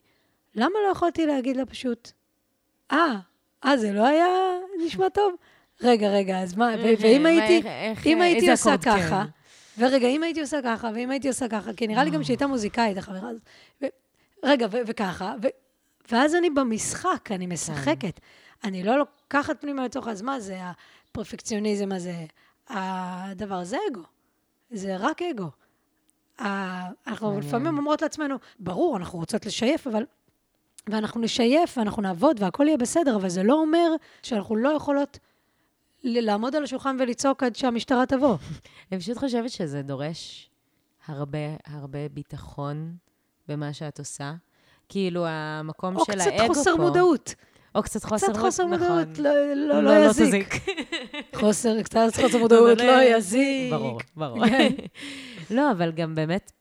[0.56, 2.12] למה לא יכולתי להגיד לה פשוט,
[2.92, 3.16] אה,
[3.66, 4.28] אה, זה לא היה
[4.86, 5.36] נשמע טוב?
[5.82, 6.70] רגע, רגע, אז מה,
[7.04, 9.06] ואם מה, הייתי, איך- אם הייתי עושה אקורד כן?
[9.08, 9.26] ככה,
[9.78, 12.48] ורגע, אם הייתי עושה ככה, ואם הייתי עושה ככה, כי נראה לי גם שהיא הייתה
[12.48, 13.42] מוזיקאית, החברה הזאת.
[14.44, 15.36] רגע, וככה,
[16.12, 18.20] ואז אני במשחק, אני משחקת.
[18.64, 22.14] אני לא לוקחת פנימה לתוך הזמן, זה הפרפקציוניזם הזה.
[22.70, 24.02] הדבר הזה אגו.
[24.72, 25.50] זה רק אגו.
[27.08, 27.40] אנחנו.
[27.40, 30.06] לפעמים אומרות לעצמנו, ברור, אנחנו רוצות לשייף, אבל...
[30.90, 33.92] ואנחנו נשייף, ואנחנו נעבוד, והכל יהיה בסדר, אבל זה לא אומר
[34.24, 35.20] שאנחנו לא יכולות
[36.04, 38.36] לעמוד על השולחן ולצעוק עד שהמשטרה תבוא.
[38.92, 40.50] אני פשוט חושבת שזה דורש
[41.08, 42.96] הרבה, הרבה ביטחון
[43.48, 44.34] במה שאת עושה.
[44.90, 46.54] כאילו, המקום או של קצת האגו פה...
[46.54, 47.36] חוסר מודעות.
[47.76, 48.80] או קצת חוסר קצת חוסר נכון.
[48.80, 50.54] מודעות, לא- לא לא יזיק.
[51.36, 53.72] חוסר, קצת חוסר מודעות, לא יזיק.
[53.74, 54.48] ברור, ברור.
[54.48, 54.72] כן.
[55.56, 56.52] לא, אבל גם באמת,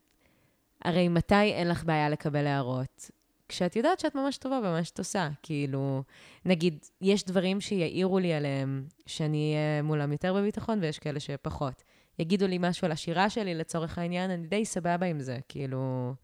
[0.84, 3.10] הרי מתי אין לך בעיה לקבל הערות?
[3.48, 5.28] כשאת יודעת שאת ממש טובה במה שאת עושה.
[5.42, 6.02] כאילו,
[6.44, 11.82] נגיד, יש דברים שיעירו לי עליהם, שאני אהיה מולם יותר בביטחון, ויש כאלה שפחות.
[12.18, 16.14] יגידו לי משהו על השירה שלי, לצורך העניין, אני די סבבה עם זה, כאילו,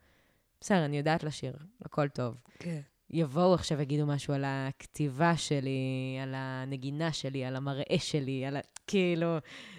[0.61, 1.53] בסדר, אני יודעת לשיר,
[1.85, 2.35] הכל טוב.
[2.59, 2.81] כן.
[3.11, 8.61] יבואו עכשיו ויגידו משהו על הכתיבה שלי, על הנגינה שלי, על המראה שלי, על ה...
[8.87, 9.37] כאילו,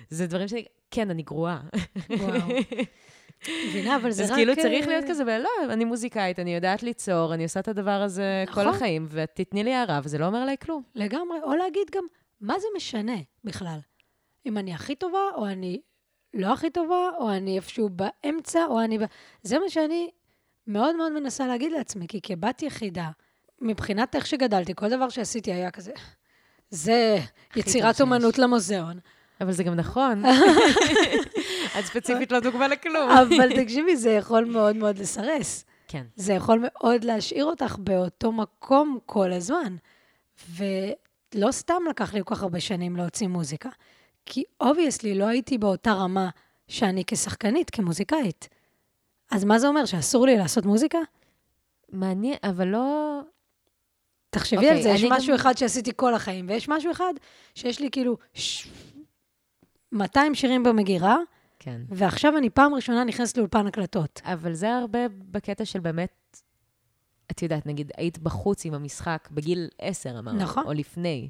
[0.09, 0.65] זה דברים שאני...
[0.91, 1.61] כן, אני גרועה.
[2.09, 2.47] וואו.
[3.67, 4.38] מבינה, אבל זה אז רק...
[4.38, 8.01] כאילו צריך אה, להיות כזה, ולא, אני מוזיקאית, אני יודעת ליצור, אני עושה את הדבר
[8.01, 8.67] הזה כל נכון.
[8.75, 10.84] החיים, ותתני לי הערה, וזה לא אומר עליי כלום.
[10.95, 12.03] לגמרי, או להגיד גם,
[12.41, 13.80] מה זה משנה בכלל?
[14.45, 15.82] אם אני הכי טובה, או אני
[16.34, 18.97] לא הכי טובה, או אני איפשהו באמצע, או אני...
[19.43, 20.09] זה מה שאני
[20.68, 23.09] מאוד מאוד מנסה להגיד לעצמי, כי כבת יחידה,
[23.61, 25.91] מבחינת איך שגדלתי, כל דבר שעשיתי היה כזה,
[26.70, 27.18] זה
[27.55, 28.01] יצירת שיש.
[28.01, 28.99] אומנות למוזיאון.
[29.41, 30.24] אבל זה גם נכון.
[31.80, 33.09] את ספציפית לא דוגמה לכלום.
[33.09, 35.65] אבל תקשיבי, זה יכול מאוד מאוד לסרס.
[35.88, 36.05] כן.
[36.15, 39.76] זה יכול מאוד להשאיר אותך באותו מקום כל הזמן.
[40.49, 43.70] ולא סתם לקח לי כל כך הרבה שנים להוציא מוזיקה,
[44.26, 46.30] כי obviously לא הייתי באותה רמה
[46.68, 48.49] שאני כשחקנית, כמוזיקאית.
[49.32, 50.97] אז מה זה אומר, שאסור לי לעשות מוזיקה?
[51.91, 53.19] מעניין, אבל לא...
[54.30, 57.13] תחשבי אוקיי, על זה, יש אני משהו גם- אחד שעשיתי כל החיים, ויש משהו אחד
[57.55, 58.67] שיש לי כאילו ש...
[59.91, 61.17] 200 שירים במגירה,
[61.59, 61.82] כן.
[61.89, 64.21] ועכשיו אני פעם ראשונה נכנסת לאולפן הקלטות.
[64.23, 66.41] אבל זה הרבה בקטע של באמת,
[67.32, 70.65] את יודעת, נגיד, היית בחוץ עם המשחק בגיל עשר, אמרנו, נכון.
[70.65, 71.30] או לפני.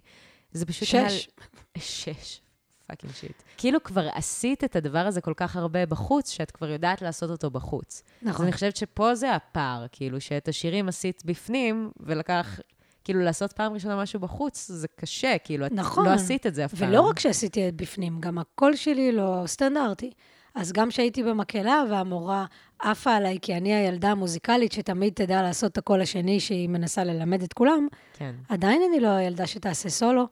[0.52, 0.88] זה פשוט...
[0.88, 1.30] שש.
[1.78, 2.42] שש.
[2.88, 3.44] fucking shit.
[3.58, 7.50] כאילו כבר עשית את הדבר הזה כל כך הרבה בחוץ, שאת כבר יודעת לעשות אותו
[7.50, 8.04] בחוץ.
[8.22, 8.46] אז נכון.
[8.46, 12.60] אני חושבת שפה זה הפער, כאילו, שאת השירים עשית בפנים, ולקח,
[13.04, 16.06] כאילו, לעשות פעם ראשונה משהו בחוץ, זה קשה, כאילו, את נכון.
[16.06, 16.90] לא עשית את זה אף פעם.
[16.90, 20.12] ולא רק שעשיתי את בפנים, גם הקול שלי לא סטנדרטי.
[20.56, 22.46] אז גם כשהייתי במקהלה והמורה
[22.80, 27.42] עפה עליי, כי אני הילדה המוזיקלית שתמיד תדע לעשות את הקול השני שהיא מנסה ללמד
[27.42, 28.36] את כולם, כן.
[28.50, 30.28] עדיין אני לא הילדה שתעשה סולו.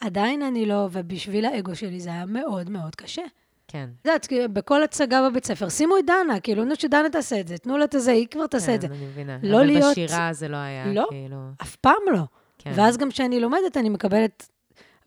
[0.00, 3.22] עדיין אני לא, ובשביל האגו שלי זה היה מאוד מאוד קשה.
[3.68, 3.88] כן.
[4.02, 7.58] את יודעת, בכל הצגה בבית ספר, שימו את דנה, כאילו, נו, שדנה תעשה את זה,
[7.58, 8.88] תנו לה את הזה, היא כבר תעשה את זה.
[8.88, 9.38] כן, אני מבינה.
[9.42, 11.06] לא אבל להיות- בשירה זה לא היה, לא.
[11.10, 11.36] כאילו...
[11.62, 12.22] אף פעם לא.
[12.58, 12.72] כן.
[12.74, 14.48] ואז גם כשאני לומדת, אני מקבלת...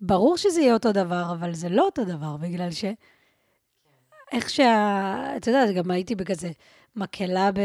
[0.01, 2.85] ברור שזה יהיה אותו דבר, אבל זה לא אותו דבר, בגלל ש...
[4.31, 5.15] איך שה...
[5.37, 6.51] את יודעת, גם הייתי בכזה
[6.95, 7.59] מקהלה ב...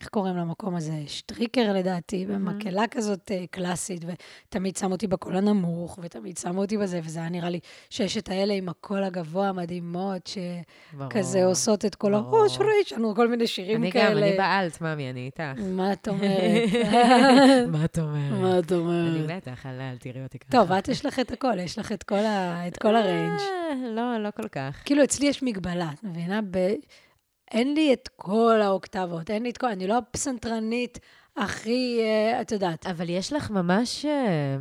[0.00, 0.92] איך קוראים למקום הזה?
[1.06, 7.00] שטריקר לדעתי, במקהלה כזאת אה, קלאסית, ותמיד שמו אותי בקול הנמוך, ותמיד שמו אותי בזה,
[7.04, 11.44] וזה היה נראה לי ששת האלה עם הקול הגבוה המדהימות, שכזה.
[11.44, 12.14] עושות את כל.
[12.14, 14.10] הראש ראש, לנו כל מיני שירים אני כאלה.
[14.10, 15.60] גם, אני באלט, ממי, אני איתך.
[15.76, 16.68] מה את אומרת?
[17.72, 18.40] מה את אומרת?
[18.40, 19.28] מה את אומרת?
[19.28, 20.50] אני בטח, אל תראי אותי ככה.
[20.50, 22.68] טוב, את יש לך את הכל, יש לך את כל, ה...
[22.68, 23.40] את כל הריינג'.
[23.40, 24.82] אה, לא, לא כל כך.
[24.84, 26.40] כאילו, אצלי יש מגבלה, את מבינה?
[27.50, 29.66] אין לי את כל האוקטבות, אין לי את כל...
[29.66, 30.98] אני לא הפסנתרנית
[31.36, 32.86] הכי, אה, את יודעת.
[32.86, 34.56] אבל יש לך ממש, אה,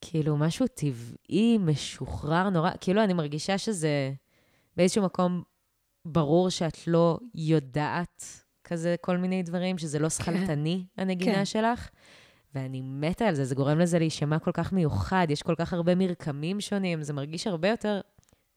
[0.00, 2.70] כאילו, משהו טבעי, משוחרר נורא.
[2.80, 4.12] כאילו, אני מרגישה שזה
[4.76, 5.42] באיזשהו מקום
[6.04, 11.44] ברור שאת לא יודעת כזה כל מיני דברים, שזה לא שכלתני, הנגינה כן.
[11.44, 11.88] שלך.
[12.54, 15.94] ואני מתה על זה, זה גורם לזה להישמע כל כך מיוחד, יש כל כך הרבה
[15.94, 18.00] מרקמים שונים, זה מרגיש הרבה יותר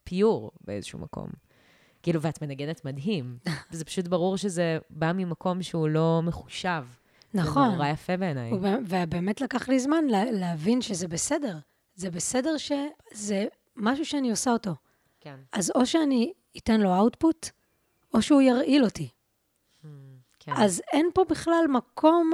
[0.04, 1.28] פיור באיזשהו מקום.
[2.04, 3.38] כאילו, ואת מנגנת מדהים.
[3.72, 6.84] זה פשוט ברור שזה בא ממקום שהוא לא מחושב.
[7.34, 7.70] נכון.
[7.70, 8.54] זה נורא יפה בעיניי.
[8.54, 11.58] ובא- ובאמת לקח לי זמן לה, להבין שזה בסדר.
[11.96, 13.46] זה בסדר שזה
[13.76, 14.72] משהו שאני עושה אותו.
[15.20, 15.36] כן.
[15.54, 17.50] אז או שאני אתן לו אאוטפוט,
[18.14, 19.10] או שהוא ירעיל אותי.
[20.40, 20.52] כן.
[20.56, 22.32] אז אין פה בכלל מקום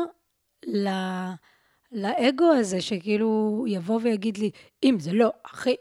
[0.68, 0.88] ל...
[1.92, 4.52] לאגו הזה, שכאילו יבוא ויגיד לי,
[4.84, 5.76] אם זה לא הכי...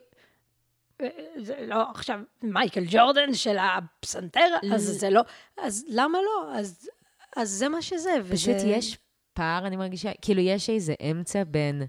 [1.37, 5.21] זה לא עכשיו מייקל ג'ורדן של הפסנתר, אז זה לא...
[5.63, 6.59] אז למה לא?
[6.59, 6.89] אז,
[7.37, 8.11] אז זה מה שזה.
[8.31, 8.67] פשוט וזה...
[8.67, 8.99] יש
[9.33, 11.83] פער, אני מרגישה, כאילו יש איזה אמצע בין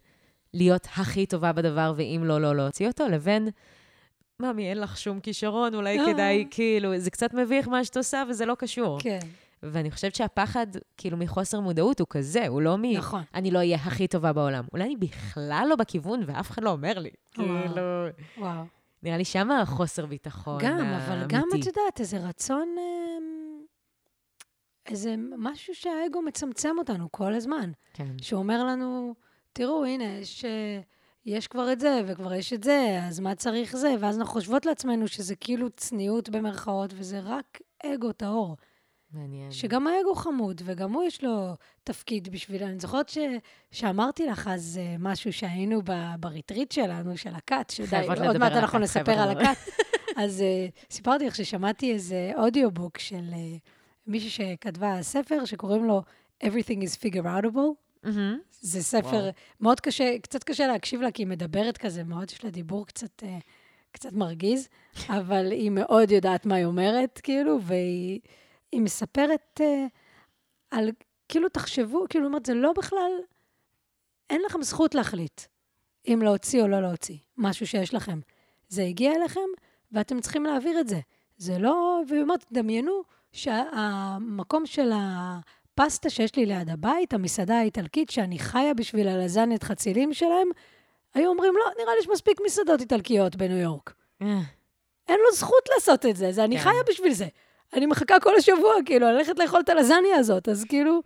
[0.53, 3.49] להיות הכי טובה בדבר, ואם לא, לא להוציא אותו, לבין,
[4.39, 6.05] ממי, אין לך שום כישרון, אולי אה.
[6.05, 8.99] כדאי, כאילו, זה קצת מביך מה שאת עושה, וזה לא קשור.
[9.01, 9.19] כן,
[9.63, 12.81] ואני חושבת שהפחד, כאילו, מחוסר מודעות הוא כזה, הוא לא מ...
[12.97, 13.23] נכון.
[13.33, 14.63] אני לא אהיה הכי טובה בעולם.
[14.73, 17.09] אולי אני בכלל לא בכיוון, ואף אחד לא אומר לי.
[17.37, 17.47] וואו.
[17.47, 17.81] כאילו,
[18.37, 18.76] וואו.
[19.03, 21.05] נראה לי שמה החוסר ביטחון גם, האמיתי.
[21.05, 23.61] אבל גם, את יודעת, איזה רצון, אמ,
[24.85, 27.71] איזה משהו שהאגו מצמצם אותנו כל הזמן.
[27.93, 28.15] כן.
[28.21, 29.15] שהוא אומר לנו,
[29.53, 30.79] תראו, הנה, יש, אה,
[31.25, 33.95] יש כבר את זה, וכבר יש את זה, אז מה צריך זה?
[33.99, 38.57] ואז אנחנו חושבות לעצמנו שזה כאילו צניעות במרכאות, וזה רק אגו טהור.
[39.11, 39.51] מעניין.
[39.51, 42.63] שגם האגו חמוד, וגם הוא יש לו תפקיד בשביל...
[42.63, 43.17] אני זוכרת ש...
[43.71, 45.91] שאמרתי לך אז אה, משהו שהיינו ב...
[46.19, 49.29] בריטריט שלנו, של הכת, שדי, עוד מעט אנחנו נספר על.
[49.29, 49.57] הכת.
[50.23, 53.57] אז אה, סיפרתי לך ששמעתי איזה אודיובוק של אה,
[54.07, 56.01] מישהי שכתבה ספר שקוראים לו
[56.43, 57.87] Everything is figure outable.
[58.03, 58.39] מהמם.
[58.61, 59.31] זה ספר וואו.
[59.61, 63.23] מאוד קשה, קצת קשה להקשיב לה, כי היא מדברת כזה, מאוד יש לה דיבור קצת,
[63.23, 63.37] אה,
[63.91, 64.67] קצת מרגיז,
[65.09, 68.19] אבל היא מאוד יודעת מה היא אומרת, כאילו, והיא
[68.71, 69.85] היא מספרת אה,
[70.71, 70.89] על,
[71.29, 73.11] כאילו, תחשבו, כאילו, אומרת, זה לא בכלל,
[74.29, 75.41] אין לכם זכות להחליט
[76.07, 78.19] אם להוציא או לא להוציא משהו שיש לכם.
[78.69, 79.49] זה הגיע אליכם,
[79.91, 80.99] ואתם צריכים להעביר את זה.
[81.37, 83.01] זה לא, והיא אומרת, דמיינו
[83.31, 90.47] שהמקום של הפסטה שיש לי ליד הבית, המסעדה האיטלקית, שאני חיה בשביל הלזניית חצילים שלהם,
[91.13, 93.93] היו אומרים, לא, נראה לי יש מספיק מסעדות איטלקיות בניו יורק.
[94.21, 94.39] אה,
[95.07, 96.63] אין לו זכות לעשות את זה, זה אני כן.
[96.63, 97.27] חיה בשביל זה.
[97.77, 101.01] אני מחכה כל השבוע, כאילו, ללכת לאכול את הלזניה הזאת, אז כאילו,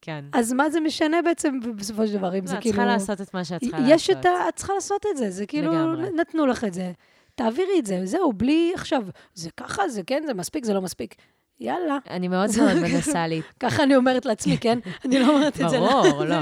[0.00, 0.24] כן.
[0.32, 2.76] אז מה זה משנה בעצם בסופו של דבר, אם לא, זה את כאילו...
[2.76, 3.94] צריכה לעשות את מה שאת צריכה לעשות.
[3.94, 4.48] יש את ה...
[4.48, 6.10] את צריכה לעשות את זה, זה כאילו, לגמרי.
[6.10, 6.92] נתנו לך את זה,
[7.34, 9.02] תעבירי את זה, זהו, בלי עכשיו,
[9.34, 11.14] זה ככה, זה כן, זה מספיק, זה לא מספיק.
[11.60, 11.98] יאללה.
[12.10, 13.42] אני מאוד מאוד מנסה לי...
[13.60, 14.78] ככה אני אומרת לעצמי, כן?
[15.04, 15.78] אני לא אומרת את זה.
[15.78, 16.36] ברור, לא.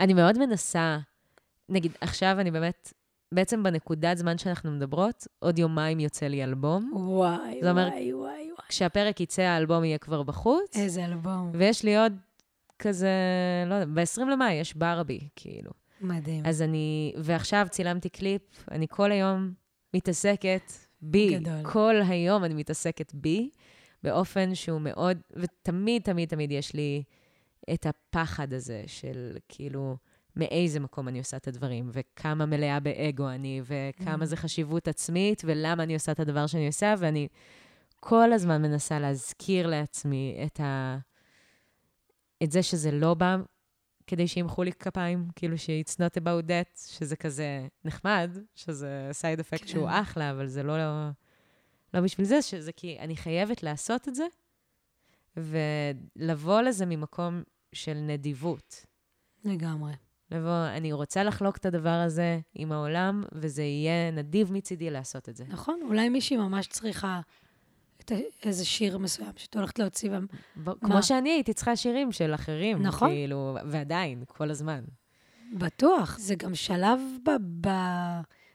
[0.00, 0.98] אני מאוד מנסה,
[1.68, 2.92] נגיד, עכשיו אני באמת,
[3.32, 6.92] בעצם בנקודת זמן שאנחנו מדברות, עוד יומיים יוצא לי אלבום.
[6.94, 8.66] וואי, זה אומר- וואי, וואי, וואי.
[8.68, 10.76] כשהפרק יצא, האלבום יהיה כבר בחוץ.
[10.76, 11.50] איזה אלבום.
[11.54, 12.12] ויש לי עוד
[12.78, 13.08] כזה,
[13.66, 15.70] לא יודע, ב-20 למאי יש ברבי, כאילו.
[16.00, 16.46] מדהים.
[16.46, 19.52] אז אני, ועכשיו צילמתי קליפ, אני כל היום
[19.94, 20.72] מתעסקת
[21.02, 21.38] בי.
[21.38, 21.62] גדול.
[21.72, 23.50] כל היום אני מתעסקת בי,
[24.02, 27.02] באופן שהוא מאוד, ותמיד, תמיד, תמיד יש לי
[27.74, 29.96] את הפחד הזה של כאילו,
[30.36, 34.26] מאיזה מקום אני עושה את הדברים, וכמה מלאה באגו אני, וכמה Mm.
[34.26, 37.28] זה חשיבות עצמית, ולמה אני עושה את הדבר שאני עושה, ואני
[38.00, 40.98] כל הזמן מנסה להזכיר לעצמי את ה...
[42.42, 43.36] את זה שזה לא בא
[44.06, 49.60] כדי שימחאו לי כפיים, כאילו ש-it's not about that, שזה כזה נחמד, שזה סייד אפקט
[49.60, 49.66] כן.
[49.66, 51.08] שהוא אחלה, אבל זה לא, לא,
[51.94, 54.26] לא בשביל זה, שזה כי אני חייבת לעשות את זה,
[55.36, 58.86] ולבוא לזה ממקום של נדיבות.
[59.44, 59.92] לגמרי.
[60.30, 65.36] לבוא, אני רוצה לחלוק את הדבר הזה עם העולם, וזה יהיה נדיב מצידי לעשות את
[65.36, 65.44] זה.
[65.48, 67.20] נכון, אולי מישהי ממש צריכה
[68.00, 68.12] את
[68.42, 70.10] איזה שיר מסוים שאת הולכת להוציא,
[70.64, 73.08] ב- כמו שאני הייתי צריכה שירים של אחרים, נכון.
[73.08, 74.84] כאילו, ועדיין, כל הזמן.
[75.52, 76.18] בטוח.
[76.18, 77.30] זה גם שלב ב...
[77.66, 77.70] ב...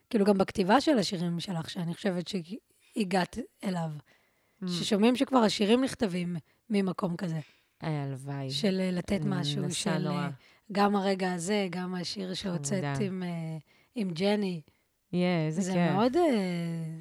[0.10, 3.90] כאילו, גם בכתיבה של השירים שלך, שאני חושבת שהגעת אליו.
[4.64, 4.68] Mm.
[4.68, 6.36] ששומעים שכבר השירים נכתבים
[6.70, 7.40] ממקום כזה,
[7.82, 8.52] הלוואי.
[8.52, 10.30] של אה, לתת משהו, של נורא.
[10.70, 13.06] אה, גם הרגע הזה, גם השיר שהוצאת חמודה.
[13.06, 13.58] עם, אה,
[13.96, 14.62] עם ג'ני.
[15.14, 15.92] יהיה, איזה זה כיף.
[15.92, 16.24] מאוד, אה,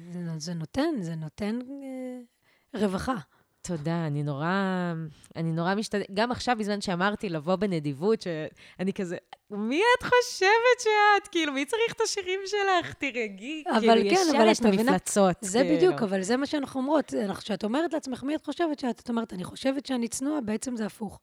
[0.09, 3.15] זה, זה נותן, זה נותן אה, רווחה.
[3.61, 4.93] תודה, אני נורא,
[5.35, 9.17] אני נורא משתדלת, גם עכשיו, בזמן שאמרתי לבוא בנדיבות, שאני כזה,
[9.51, 11.27] מי את חושבת שאת?
[11.27, 12.95] כאילו, מי צריך את השירים שלך?
[13.77, 14.65] אבל כאילו, כן, ישר את?
[14.65, 15.35] המפלצות.
[15.41, 15.75] זה כאילו.
[15.75, 17.13] בדיוק, אבל זה מה שאנחנו אומרות.
[17.37, 18.99] כשאת אומרת לעצמך, מי את חושבת שאת?
[18.99, 21.19] את אומרת, אני חושבת שאני צנועה, בעצם זה הפוך.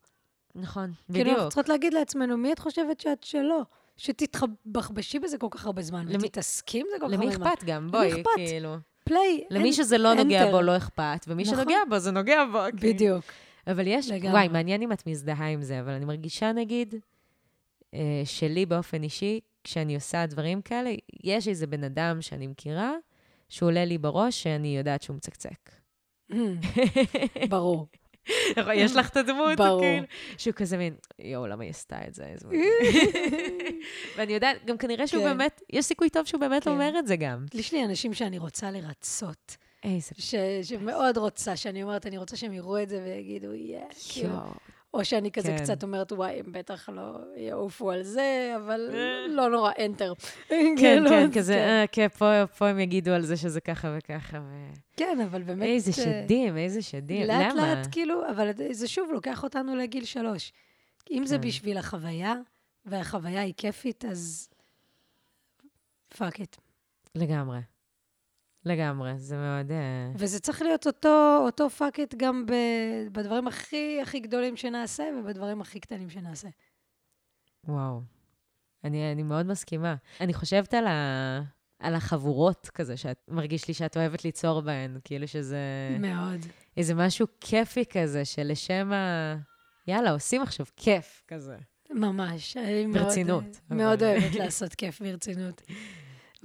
[0.56, 1.48] נכון, כאילו, אנחנו בדיוק.
[1.48, 3.62] צריכות להגיד לעצמנו, מי את חושבת שאת שלא?
[3.96, 7.46] שתתבחבשי בזה כל כך הרבה זמן, למי- ותתעסקי עם זה כל כך למי הרבה זמן.
[7.46, 7.88] אכפת גם?
[7.90, 8.30] בואי, אכפת?
[8.36, 8.76] כאילו.
[9.04, 10.50] פליי, למי שזה לא נוגע enter.
[10.50, 11.54] בו, לא אכפת, ומי נכון.
[11.56, 12.58] שנוגע בו, זה נוגע בו.
[12.78, 12.94] כאילו.
[12.94, 13.24] בדיוק.
[13.66, 14.30] אבל יש, לגמרי.
[14.32, 16.94] וואי, מעניין אם את מזדהה עם זה, אבל אני מרגישה, נגיד,
[17.94, 20.90] אה, שלי באופן אישי, כשאני עושה דברים כאלה,
[21.24, 22.92] יש איזה בן אדם שאני מכירה,
[23.48, 25.70] שהוא עולה לי בראש, שאני יודעת שהוא מצקצק.
[27.48, 27.86] ברור.
[28.74, 29.80] יש לך את הדמות, ברור.
[29.80, 30.06] כאילו,
[30.38, 32.24] שהוא כזה מין, יואו, למה היא עשתה את זה?
[32.24, 32.64] איזה מגניב."
[34.16, 35.28] ואני יודעת, גם כנראה שהוא כן.
[35.28, 36.70] באמת, יש סיכוי טוב שהוא באמת כן.
[36.70, 37.44] אומר את זה גם.
[37.54, 42.52] יש לי אנשים שאני רוצה לרצות, איזה ש- שמאוד רוצה, שאני אומרת, אני רוצה שהם
[42.52, 43.78] יראו את זה ויגידו, יא,
[44.12, 44.28] כאילו.
[44.28, 44.42] יואו.
[44.94, 45.58] או שאני כזה כן.
[45.64, 48.80] קצת אומרת, וואי, הם בטח לא יעופו על זה, אבל
[49.28, 50.12] לא נורא, אנטר.
[50.48, 54.38] כן, כן, כזה, אה, כן, פה- פה הם יגידו על זה שזה ככה וככה.
[54.40, 55.68] ו- כן, אבל באמת...
[55.68, 57.26] איזה אה, שדים, איזה שדים.
[57.26, 57.74] לאט למה?
[57.74, 60.52] לאט, כאילו, אבל זה שוב לוקח אותנו לגיל שלוש.
[61.10, 61.48] אם זה כן.
[61.48, 62.34] בשביל החוויה,
[62.86, 64.48] והחוויה היא כיפית, אז
[66.18, 66.56] fuck it.
[67.14, 67.58] לגמרי.
[68.66, 69.72] לגמרי, זה מאוד...
[69.72, 72.52] אה, וזה צריך להיות אותו, אותו fuck it גם ב,
[73.12, 76.48] בדברים הכי הכי גדולים שנעשה, ובדברים הכי קטנים שנעשה.
[77.68, 78.00] וואו.
[78.84, 79.94] אני, אני מאוד מסכימה.
[80.20, 81.40] אני חושבת על, ה,
[81.78, 85.58] על החבורות כזה, שאת מרגיש לי שאת אוהבת ליצור בהן, כאילו שזה
[86.00, 86.40] מאוד.
[86.76, 89.36] איזה משהו כיפי כזה, שלשם ה...
[89.88, 91.56] יאללה, עושים עכשיו כיף כזה.
[91.90, 92.56] ממש.
[92.56, 95.62] מאוד, ברצינות, מאוד אבל- אוהבת לעשות כיף ברצינות.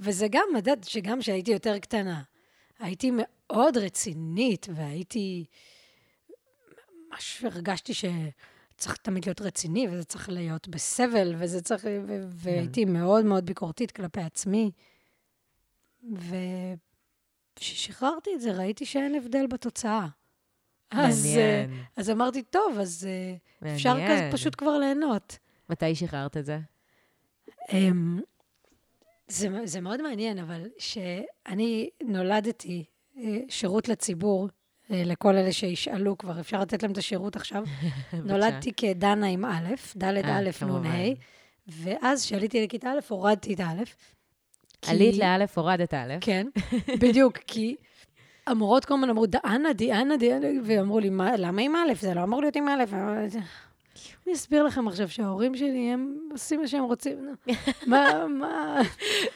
[0.02, 2.22] וזה גם, יודעת, שגם כשהייתי יותר קטנה,
[2.78, 5.44] הייתי מאוד רצינית, והייתי...
[7.10, 11.84] ממש הרגשתי שצריך תמיד להיות רציני, וזה צריך להיות בסבל, וזה צריך...
[11.84, 14.70] ו- והייתי מאוד מאוד ביקורתית כלפי עצמי.
[17.54, 20.08] וכששחררתי את זה, ראיתי שאין הבדל בתוצאה.
[20.90, 21.84] אז, מעניין.
[21.96, 24.12] אז אמרתי, טוב, אז אה, אפשר מעניין.
[24.12, 25.38] כזה פשוט כבר ליהנות.
[25.70, 26.58] מתי שחררת את זה?
[29.28, 32.84] זה, זה מאוד מעניין, אבל שאני נולדתי
[33.18, 34.48] אה, שירות לציבור
[34.90, 37.64] אה, לכל אלה שישאלו כבר, אפשר לתת להם את השירות עכשיו.
[38.24, 40.50] נולדתי כדנה עם א', ד' אה, א'.
[40.64, 41.14] נ' ה',
[41.68, 43.82] ואז כשעליתי לכיתה א', הורדתי את א'.
[44.82, 46.14] כי- עלית לאלף, הורדת א'.
[46.20, 46.46] כן,
[47.02, 47.76] בדיוק, כי
[48.46, 51.94] המורות כל הזמן אמרו, דאנה, דיאנה, דיאנה, ואמרו לי, "מה- למה עם א'?
[52.00, 52.84] זה לא אמור להיות עם א'.
[54.26, 57.34] אני אסביר לכם עכשיו שההורים שלי, הם עושים מה שהם רוצים.
[57.86, 58.80] מה, מה...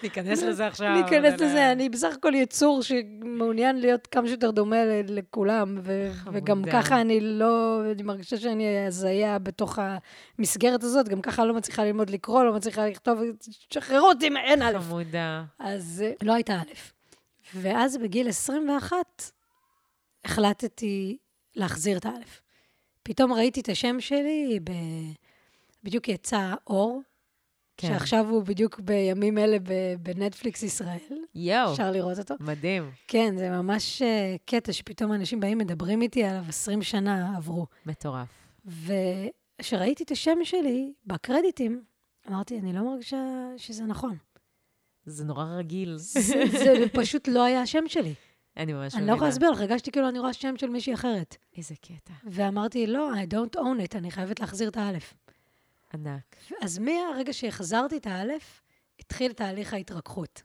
[0.03, 0.95] ניכנס לזה עכשיו.
[0.95, 4.77] להיכנס ול- לזה, אני בסך הכל יצור שמעוניין להיות כמה שיותר דומה
[5.09, 5.79] לכולם.
[6.33, 9.79] וגם ככה אני לא, אני מרגישה שאני הזיה בתוך
[10.39, 13.19] המסגרת הזאת, גם ככה לא מצליחה ללמוד לקרוא, לא מצליחה לכתוב,
[13.71, 14.79] שחררו אותי מאין א'.
[14.79, 15.45] חמודה.
[15.59, 16.75] אז אה, לא הייתה א'.
[17.55, 18.97] ואז בגיל 21
[20.25, 21.17] החלטתי
[21.57, 22.43] להחזיר את האלף.
[23.07, 24.71] פתאום ראיתי את השם שלי, ב...
[25.83, 27.03] בדיוק יצא אור,
[27.77, 27.89] כן.
[27.89, 31.25] שעכשיו הוא בדיוק בימים אלה ב- בנטפליקס ישראל.
[31.35, 32.35] יואו, אפשר לראות אותו.
[32.41, 32.91] מדהים.
[33.09, 37.67] כן, זה ממש אה, קטע שפתאום אנשים באים, מדברים איתי עליו, 20 שנה עברו.
[37.87, 38.29] מטורף.
[38.65, 41.83] וכשראיתי את השם שלי בקרדיטים,
[42.29, 43.17] אמרתי, אני לא מרגישה
[43.57, 44.17] שזה נכון.
[45.05, 45.97] זה נורא רגיל.
[45.97, 48.15] זה, זה פשוט לא היה השם שלי.
[48.57, 49.13] אני ממש אני מבינה.
[49.13, 51.37] לא יכולה להסביר לך, הרגשתי כאילו אני רואה שם של מישהי אחרת.
[51.57, 52.13] איזה קטע.
[52.25, 55.15] ואמרתי, לא, I don't own it, אני חייבת להחזיר את האלף.
[55.95, 56.37] ענק.
[56.63, 58.63] אז מהרגע שהחזרתי את האלף,
[59.01, 60.43] התחיל תהליך ההתרככות.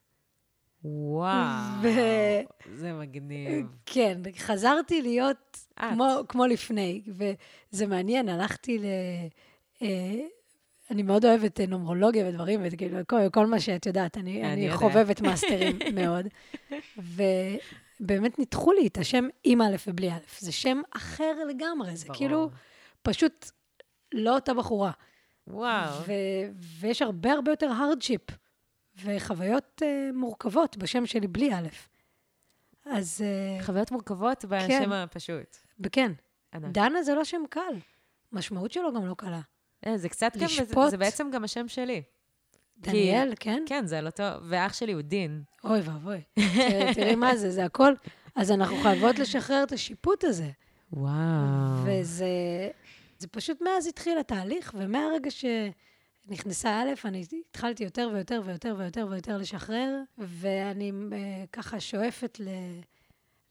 [0.84, 1.82] וואו.
[1.84, 3.66] ו- זה מגניב.
[3.86, 5.38] כן, חזרתי להיות
[5.74, 5.80] את.
[5.94, 8.86] כמו, כמו לפני, וזה מעניין, הלכתי ל...
[9.82, 9.88] אה,
[10.92, 14.62] אני מאוד אוהבת אה, נומרולוגיה ודברים, וכאילו, כל, כל מה שאת יודעת, אני, אני אני
[14.62, 14.80] יודעת.
[14.80, 16.26] חובבת מאסטרים מאוד.
[18.02, 20.20] ובאמת ניתחו לי את השם עם א' ובלי א'.
[20.40, 22.18] זה שם אחר לגמרי, זה ברור.
[22.18, 22.50] כאילו
[23.02, 23.52] פשוט
[24.14, 24.92] לא אותה בחורה.
[25.48, 26.02] וואו.
[26.08, 28.22] ו- ויש הרבה הרבה יותר הרדשיפ
[29.04, 31.68] וחוויות uh, מורכבות בשם שלי בלי א'.
[32.86, 33.24] אז
[33.60, 34.48] uh, חוויות מורכבות כן.
[34.50, 35.58] בשם הפשוט.
[35.92, 36.12] כן,
[36.54, 36.72] ענק.
[36.72, 37.74] דנה זה לא שם קל.
[38.32, 39.42] משמעות שלו גם לא קלה.
[39.86, 40.90] אה, זה קצת גם, זה-.
[40.90, 42.04] זה בעצם גם השם שלי.
[42.82, 43.64] דניאל, כן?
[43.68, 45.44] כן, זה על אותו, ואח שלי הוא דין.
[45.64, 46.22] אוי ואבוי.
[46.96, 47.94] תראי- מה זה, זה הכל.
[48.36, 50.50] אז אנחנו חייבות לשחרר את השיפוט הזה.
[50.94, 51.12] וואו.
[51.86, 52.26] וזה
[53.20, 59.38] זה פשוט מאז התחיל התהליך, ומהרגע שנכנסה א', אני התחלתי יותר ויותר ויותר ויותר ויותר
[59.38, 61.18] לשחרר, ואני אה,
[61.52, 62.48] ככה שואפת ל...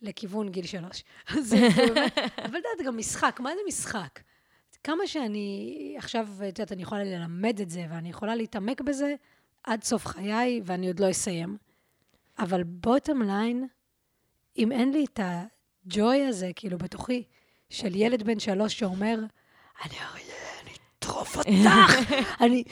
[0.03, 1.05] לכיוון גיל שלוש.
[1.29, 4.21] אז זה באמת, אבל את יודעת, גם משחק, מה זה משחק?
[4.85, 9.15] כמה שאני עכשיו, את יודעת, אני יכולה ללמד את זה, ואני יכולה להתעמק בזה
[9.65, 11.57] עד סוף חיי, ואני עוד לא אסיים.
[12.39, 13.67] אבל בוטום ליין,
[14.59, 17.23] אם אין לי את הג'וי הזה, כאילו, בתוכי,
[17.69, 19.19] של ילד בן שלוש שאומר,
[19.85, 19.95] אני
[20.99, 21.51] אטרוף אותך,
[22.45, 22.65] אני...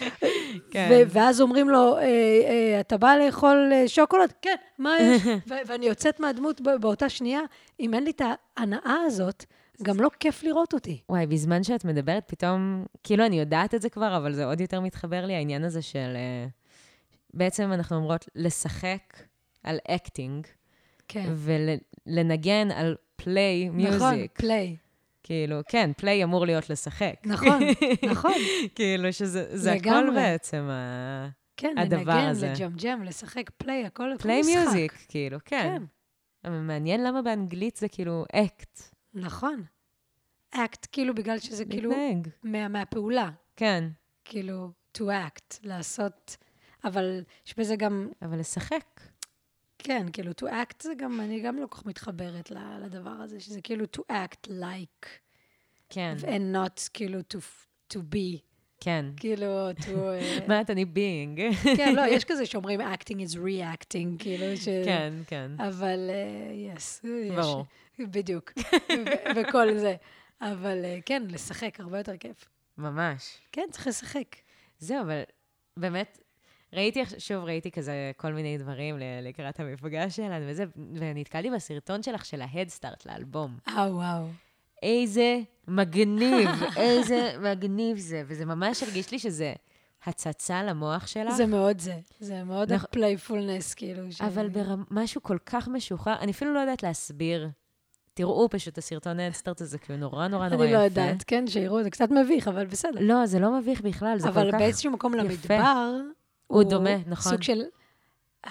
[0.70, 0.88] כן.
[0.90, 4.32] ו- ואז אומרים לו, אה, אה, אתה בא לאכול אה, שוקולד?
[4.42, 5.22] כן, מה יש?
[5.48, 7.40] ו- ואני יוצאת מהדמות באותה שנייה,
[7.80, 8.22] אם אין לי את
[8.56, 9.44] ההנאה הזאת,
[9.83, 11.01] גם לא כיף לראות אותי.
[11.09, 14.81] וואי, בזמן שאת מדברת, פתאום, כאילו אני יודעת את זה כבר, אבל זה עוד יותר
[14.81, 16.12] מתחבר לי, העניין הזה של...
[16.16, 16.47] אה,
[17.35, 19.22] בעצם אנחנו אומרות לשחק
[19.62, 20.47] על acting,
[21.09, 21.33] כן.
[21.35, 23.97] ולנגן על play music.
[23.97, 24.76] נכון, play.
[25.22, 27.14] כאילו, כן, play אמור להיות לשחק.
[27.24, 27.61] נכון,
[28.11, 28.33] נכון.
[28.74, 30.11] כאילו שזה זה הכל.
[30.14, 31.29] בעצם ה...
[31.57, 32.53] כן, הדבר לנגן, הזה.
[32.59, 34.55] לג'מג'ם, לשחק play, הכל הכל play משחק.
[34.57, 35.62] music, כאילו, כן.
[35.62, 35.83] כן,
[36.45, 38.97] אבל מעניין למה באנגלית זה כאילו אקט.
[39.14, 39.64] נכון.
[40.50, 42.28] אקט, כאילו, בגלל שזה כאילו להתנהג.
[42.42, 43.30] מה- מהפעולה.
[43.56, 43.84] כן,
[44.24, 46.36] כאילו, to act, לעשות,
[46.84, 49.00] אבל יש בזה גם, אבל לשחק.
[49.78, 52.50] כן, כאילו, to act זה גם, אני גם לא כל כך מתחברת
[52.82, 55.06] לדבר הזה, שזה כאילו to act like,
[55.90, 57.36] כן, and not כאילו to,
[57.94, 58.38] to be,
[58.80, 59.06] כן.
[59.16, 59.88] כאילו, to...
[59.98, 61.41] אה, מה את אני being?
[61.76, 64.64] כן, לא, יש כזה שאומרים acting is reacting, כאילו, ש...
[64.84, 65.50] כן, כן.
[65.59, 67.34] אבל, אה, yes, יש.
[67.36, 67.64] ברור.
[68.07, 68.53] בדיוק.
[69.36, 69.96] וכל זה.
[70.40, 72.44] אבל אה, כן, לשחק הרבה יותר כיף.
[72.78, 73.38] ממש.
[73.53, 74.36] כן, צריך לשחק.
[74.78, 75.22] זהו, אבל
[75.76, 76.18] באמת,
[76.72, 82.42] ראיתי, שוב ראיתי כזה כל מיני דברים לקראת המפגש שלנו וזה, ונתקלתי בסרטון שלך של
[82.42, 83.59] ההדסטארט לאלבום.
[83.68, 84.26] אה, וואו.
[84.82, 89.55] איזה מגניב, איזה מגניב זה, וזה ממש הרגיש לי שזה
[90.05, 91.34] הצצה למוח שלך.
[91.34, 91.99] זה מאוד זה.
[92.20, 92.86] זה מאוד נכון.
[92.91, 94.03] ה playfulness, כאילו.
[94.20, 97.49] אבל במשהו כל כך משוחרר, אני אפילו לא יודעת להסביר.
[98.19, 100.79] תראו פשוט את הסרטון ההדסטארט הזה, כי הוא נורא נורא נורא אני יפה.
[100.79, 103.01] לא יודעת, כן, שיראו, זה קצת מביך, אבל בסדר.
[103.01, 104.59] לא, זה לא מביך בכלל, זה כל אבל כך...
[104.59, 105.25] באיזשהו מקום יפה.
[105.25, 105.97] למדבר,
[106.47, 107.33] הוא דומה, נכון.
[107.33, 107.62] סוג של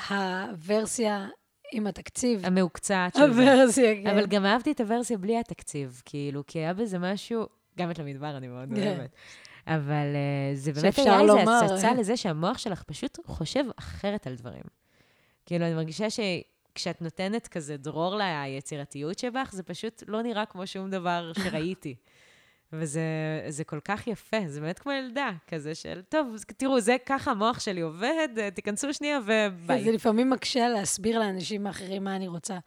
[0.09, 1.27] הוורסיה
[1.71, 2.45] עם התקציב.
[2.45, 3.53] המהוקצעת של זה.
[3.53, 4.07] הוורסיה, כן.
[4.07, 7.45] אבל גם אהבתי את הוורסיה בלי התקציב, כאילו, כי היה בזה משהו,
[7.77, 8.87] גם את למדבר אני מאוד כן.
[8.87, 9.15] אוהבת.
[9.67, 11.93] אבל אה, זה באמת היה איזו הצצה.
[11.93, 14.63] לזה שהמוח שלך פשוט חושב אחרת על דברים.
[15.45, 16.19] כאילו, אני מרגישה ש...
[16.77, 21.95] כשאת נותנת כזה דרור ליצירתיות שבך, זה פשוט לא נראה כמו שום דבר שראיתי.
[22.73, 23.01] וזה
[23.47, 27.59] זה כל כך יפה, זה באמת כמו ילדה, כזה של, טוב, תראו, זה ככה המוח
[27.59, 29.83] שלי עובד, אה, תיכנסו שנייה וביי.
[29.83, 32.57] זה לפעמים מקשה להסביר לאנשים האחרים מה אני רוצה.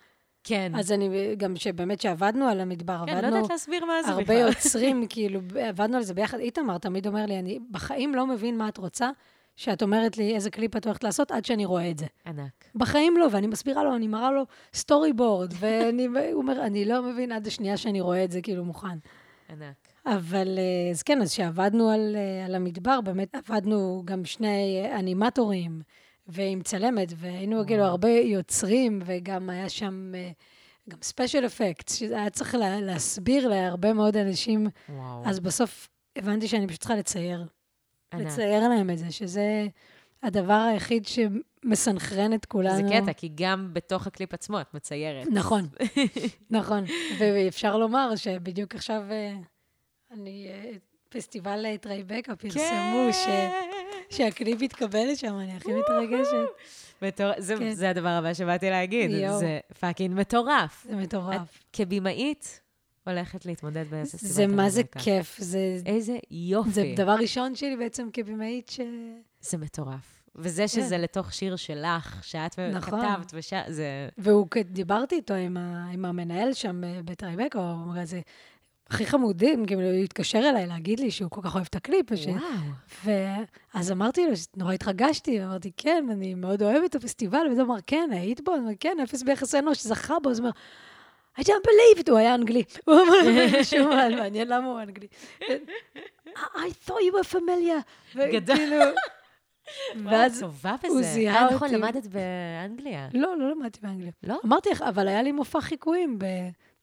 [0.44, 0.72] כן.
[0.74, 4.20] אז אני, גם שבאמת שעבדנו על המדבר, כן, לא עבדנו יודעת להסביר מה זה בכלל.
[4.20, 6.38] הרבה יוצרים, כאילו, עבדנו על זה ביחד.
[6.38, 9.10] איתמר תמיד אומר לי, אני בחיים לא מבין מה את רוצה,
[9.60, 12.06] שאת אומרת לי איזה קליפ את הולכת לעשות עד שאני רואה את זה.
[12.26, 12.64] ענק.
[12.74, 17.46] בחיים לא, ואני מסבירה לו, אני מראה לו storyboard, והוא אומר, אני לא מבין עד
[17.46, 18.98] השנייה שאני רואה את זה כאילו מוכן.
[19.48, 19.88] ענק.
[20.06, 25.80] אבל אה, אז כן, אז כשעבדנו על, אה, על המדבר, באמת עבדנו גם שני אנימטורים
[26.26, 27.66] ועם צלמת, והיינו.
[27.66, 30.30] כאילו הרבה יוצרים, וגם היה שם אה,
[30.88, 35.22] גם special effect, שהיה צריך לה, להסביר להרבה מאוד אנשים, וואו.
[35.26, 37.46] אז בסוף הבנתי שאני פשוט צריכה לצייר,
[38.12, 38.26] ענק.
[38.26, 39.66] לצייר להם את זה, שזה
[40.22, 42.88] הדבר היחיד שמסנכרן את כולנו.
[42.88, 45.26] זה קטע, כי גם בתוך הקליפ עצמו את מציירת.
[45.32, 45.68] נכון,
[46.50, 46.84] נכון.
[47.18, 49.34] ואפשר לומר שבדיוק עכשיו אה,
[50.10, 50.70] אני, אה,
[51.08, 53.26] פסטיבל טרייבקה פרסמו ש...
[54.10, 56.32] שהקליפ התקבל לשם, אני הכי מתרגשת.
[57.02, 57.30] מטור...
[57.38, 57.72] זה, כן.
[57.72, 59.38] זה הדבר הבא שבאתי להגיד, יואו.
[59.38, 60.86] זה fucking מטורף.
[60.88, 61.36] זה מטורף.
[61.36, 62.59] את כבימאית
[63.06, 64.82] הולכת להתמודד בפסטיבל זה מה זה.
[64.98, 66.70] כיף, זה, איזה יופי.
[66.70, 68.80] זה דבר ראשון שלי בעצם כבימאית ש...
[69.40, 70.20] זה מטורף.
[70.34, 72.70] וזה שזה לתוך שיר שלך, שאת כן.
[72.70, 73.00] נכון.
[73.00, 73.52] כתבת, וש...
[73.68, 74.08] זה...
[74.18, 78.20] והוא, דיברתי איתו עם, ה, עם המנהל שם אה, בטרייבקה, הוא אמר, זה
[78.90, 82.06] הכי חמודים, כאילו, הוא התקשר אליי להגיד לי שהוא כל כך אוהב את הקליפ.
[82.10, 82.26] וש...
[82.26, 82.40] וואו.
[83.74, 88.08] ואז אמרתי לו, נורא התרגשתי, אמרתי, כן, אני מאוד אוהבת את הפסטיבל, וזה אמר, כן,
[88.12, 88.54] היית בו?
[88.54, 90.56] אמר, כן, אפס ביחס אנוש, זכה בו, אז הוא אומר,
[91.40, 92.62] I don't believe it, הוא היה אנגלי.
[92.84, 93.14] הוא אמר,
[93.60, 95.06] משום מה, מעניין למה הוא אנגלי.
[96.36, 98.16] I thought you were familiar.
[98.32, 98.56] גדול.
[100.04, 101.02] ואז הוא.
[101.02, 101.80] זיהה אה, נכון, אותי.
[101.82, 103.08] למדת באנגליה.
[103.14, 104.10] לא, לא למדתי באנגליה.
[104.22, 104.36] לא?
[104.46, 106.24] אמרתי לך, אבל היה לי מופע חיקויים ב-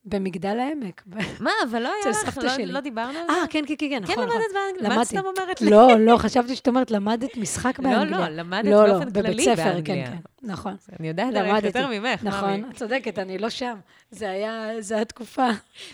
[0.08, 1.04] במגדל העמק.
[1.40, 2.66] מה, אבל לא היה לך, לא-.
[2.66, 3.34] לא דיברנו על זה?
[3.34, 4.36] אה, כן, כן, כן, כן, נכון, כן נכון.
[4.36, 4.96] למדת באנגליה?
[4.96, 5.08] מה את.
[5.08, 5.70] סתם אומרת לי?
[5.70, 8.30] לא, לא, חשבתי שאת אומרת, למדת משחק לא, באנגליה.
[8.30, 10.06] לא, למדת לא, לא, באופן כללי בבית ספר, באנגליה.
[10.06, 10.18] כן, כן,
[10.52, 10.76] נכון.
[11.00, 11.68] אני יודעת למדתי.
[11.68, 12.66] יותר ממך, נכון.
[12.72, 13.76] את צודקת, אני לא שם.
[14.12, 15.48] זה היה, זה היה תקופה,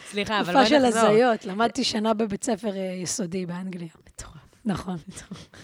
[0.09, 1.09] סליחה, אבל תקופה בואי של נחזור.
[1.09, 1.45] הזיות.
[1.45, 3.87] למדתי שנה בבית ספר אה, יסודי באנגליה.
[4.07, 4.33] מטורף.
[4.65, 4.97] נכון.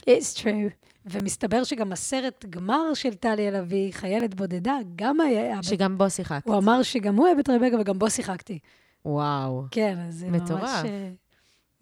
[0.10, 0.89] It's true.
[1.06, 5.64] ומסתבר שגם הסרט גמר של טלי אלעבי, חיילת בודדה, גם היה...
[5.64, 6.48] שגם בו שיחקת.
[6.48, 8.60] הוא אמר שגם הוא אוהב את רבקה וגם בו שיחקתי.
[9.06, 9.64] וואו.
[9.72, 10.42] כן, אז זה ממש...
[10.42, 10.86] מטורף.
[10.86, 11.12] אה,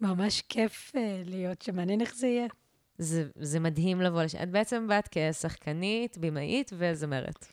[0.00, 2.46] ממש כיף אה, להיות שם, מעניין איך זה יהיה.
[2.98, 4.42] זה, זה מדהים לבוא לשם.
[4.42, 7.46] את בעצם באת כשחקנית, במאית וזמרת.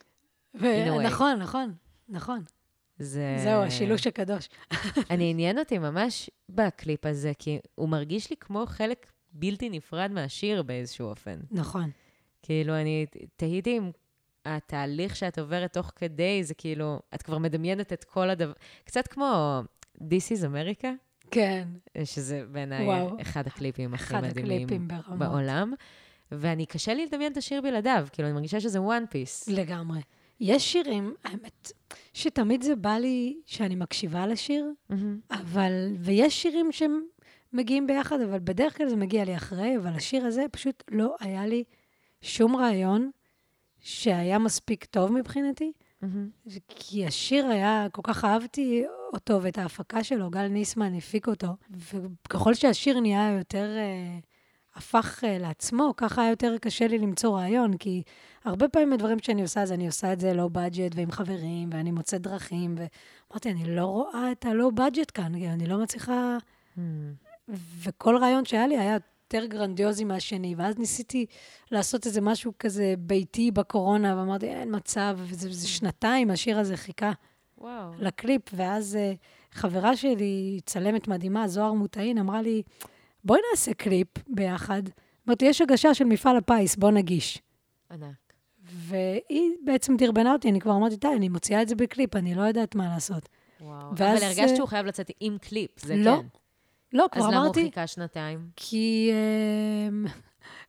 [0.58, 0.64] Way.
[1.04, 1.74] נכון, נכון,
[2.10, 2.44] נכון.
[3.00, 3.36] זה...
[3.44, 4.50] זהו, השילוש הקדוש.
[5.12, 10.64] אני עניין אותי ממש בקליפ הזה, כי הוא מרגיש לי כמו חלק בלתי נפרד מהשיר
[10.64, 11.40] באיזשהו אופן.
[11.52, 11.90] נכון.
[12.42, 13.06] כאילו, אני
[13.36, 13.92] תהיתי אם
[14.46, 19.62] התהליך שאת עוברת תוך כדי, זה כאילו, את כבר מדמיינת את כל הדבר, קצת כמו
[19.98, 20.88] This is America,
[21.32, 21.68] כן,
[22.04, 22.88] שזה בעיניי.
[23.22, 24.88] אחד הקליפים הכי מדהימים.
[25.18, 25.74] בעולם.
[26.32, 29.52] ואני, קשה לי לדמיין את השיר בלעדיו, כאילו, אני מרגישה שזה one piece.
[29.52, 30.00] לגמרי.
[30.40, 31.72] יש שירים, האמת,
[32.14, 35.20] שתמיד זה בא לי שאני מקשיבה לשיר, מהמם.
[35.32, 36.72] אבל, ויש שירים
[37.56, 41.46] שמגיעים ביחד, אבל בדרך כלל זה מגיע לי אחרי, אבל השיר הזה פשוט לא היה
[41.46, 41.64] לי
[42.22, 43.12] שום רעיון
[43.80, 46.30] שהיה מספיק טוב מבחינתי, מהמם.
[46.70, 48.84] כי השיר היה, כל כך אהבתי
[49.14, 51.48] אותו ואת ההפקה שלו, גל ניסמן הפיק אותו,
[52.26, 54.20] וככל שהשיר נהיה יותר, אה,
[54.76, 58.04] הפך אה, לעצמו, ככה היה יותר קשה לי למצוא רעיון, כי
[58.46, 61.92] הרבה פעמים הדברים שאני עושה, אז אני עושה את זה low budget ועם חברים, ואני
[61.92, 66.38] מוצאת דרכים, ואמרתי, אני לא רואה את ה low budget כאן, אני לא מצליחה...
[66.78, 67.25] מהמם.
[67.50, 71.26] וכל רעיון שהיה לי היה יותר גרנדיוזי מהשני, ואז ניסיתי
[71.72, 77.12] לעשות איזה משהו כזה ביתי בקורונה, ואמרתי, אין מצב, וזה זה שנתיים, השיר הזה חיכה
[77.58, 77.92] וואו.
[78.00, 79.14] לקליפ, ואז אה,
[79.52, 82.62] חברה שלי, צלמת מדהימה, זוהר מוטעין, אמרה לי,
[83.24, 84.84] בואי נעשה קליפ ביחד.
[85.28, 87.42] אמרתי, יש הגשה של מפעל הפיס, בוא נגיש.
[87.92, 88.34] ענק.
[88.64, 92.36] והיא בעצם דרבנה אותי, אני כבר אמרתי, די, אני מוציאה את זה בלי קליפ, אני
[92.36, 93.30] לא יודעת מה לעשות.
[93.62, 93.92] וואו.
[93.98, 96.06] ואז, אבל הרגשת אה, שהוא חייב לצאת עם קליפ, זה לא, כן.
[96.06, 96.22] לא,
[97.04, 98.40] אז כבר למה הוא אמרתי, חיכה שנתיים?
[98.56, 99.12] כי,
[99.90, 100.06] אמ,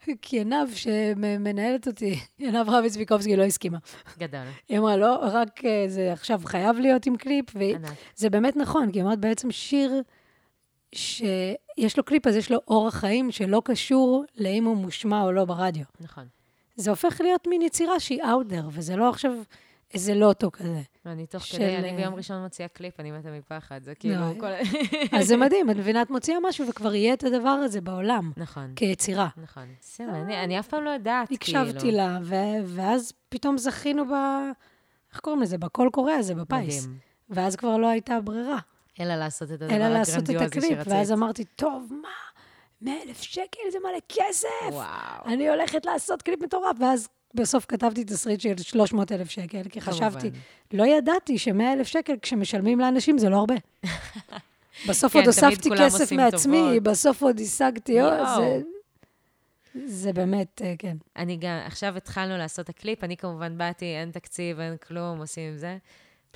[0.22, 3.78] כי עינב שמנהלת אותי, עינב רבי צביקובסקי לא הסכימה.
[4.18, 4.40] גדול.
[4.68, 7.44] היא אמרה, לא, רק אה, זה עכשיו חייב להיות עם קליפ.
[7.54, 10.02] וזה באמת נכון, כי היא אומרת בעצם שיר
[10.94, 15.44] שיש לו קליפ, אז יש לו אורח חיים שלא קשור לאם הוא מושמע או לא
[15.44, 15.84] ברדיו.
[16.00, 16.24] נכון.
[16.76, 19.32] זה הופך להיות מין יצירה שהיא out there, וזה לא עכשיו
[19.96, 20.80] איזה לוטו כזה.
[21.06, 23.82] אני תוך של, כדי, אני אה, ביום ראשון מוציאה קליפ, אני מתה מפחד.
[23.82, 24.46] זה כאילו לא, כל...
[25.18, 28.72] אז זה מדהים, את מבינה, את מוציאה משהו וכבר יהיה את הדבר הזה בעולם, נכון,
[28.76, 29.28] כיצירה.
[29.36, 29.62] נכון.
[29.80, 31.60] בסדר, אני- אני אף פעם לא יודעת, כאילו.
[31.60, 32.34] הקשבתי לה, ו-
[32.64, 34.10] ואז פתאום זכינו ב...
[35.12, 35.58] איך קוראים לזה?
[35.58, 36.86] בקול קורא הזה, בפיס.
[36.86, 36.98] מדהים.
[37.30, 38.58] ואז כבר לא הייתה ברירה,
[39.00, 40.78] אלא לעשות את הדבר אלא לעשות את הגרנדיוזי הקליפ.
[40.78, 40.92] שרצית.
[40.92, 42.08] ואז אמרתי, טוב, מה?
[42.82, 44.48] 100 אלף שקל זה מלא כסף.
[44.72, 45.24] וואו.
[45.26, 46.76] אני הולכת לעשות קליפ מטורף.
[46.80, 50.30] ואז בסוף כתבתי תסריט של 300 אלף שקל, כי חשבתי.
[50.72, 53.54] לא ידעתי ש-100 אלף שקל כשמשלמים לאנשים זה לא הרבה.
[54.88, 56.82] בסוף כן, עוד הוספתי כסף מעצמי, טובות.
[56.82, 57.92] בסוף עוד השגתי.
[58.36, 58.60] זה,
[59.86, 60.96] זה באמת, אה, כן.
[61.16, 65.56] אני גם, עכשיו התחלנו לעשות את הקליפ, אני כמובן באתי, אין תקציב, אין כלום, עושים
[65.56, 65.76] זה.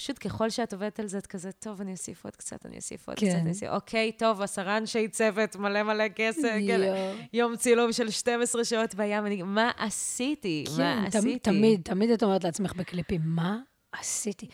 [0.01, 3.09] פשוט ככל שאת עובדת על זה, את כזה, טוב, אני אוסיף עוד קצת, אני אוסיף
[3.09, 3.26] עוד כן.
[3.26, 3.68] קצת, אני אוסיף...
[3.70, 6.80] אוקיי, טוב, עשרה אנשי צוות, מלא מלא כסף, כן.
[7.32, 10.64] יום צילום של 12 שעות בים, אני, מה עשיתי?
[10.70, 11.38] מה כן, תמ- עשיתי?
[11.38, 13.59] תמיד, תמיד את אומרת לעצמך בקליפים, מה
[13.92, 14.46] עשיתי?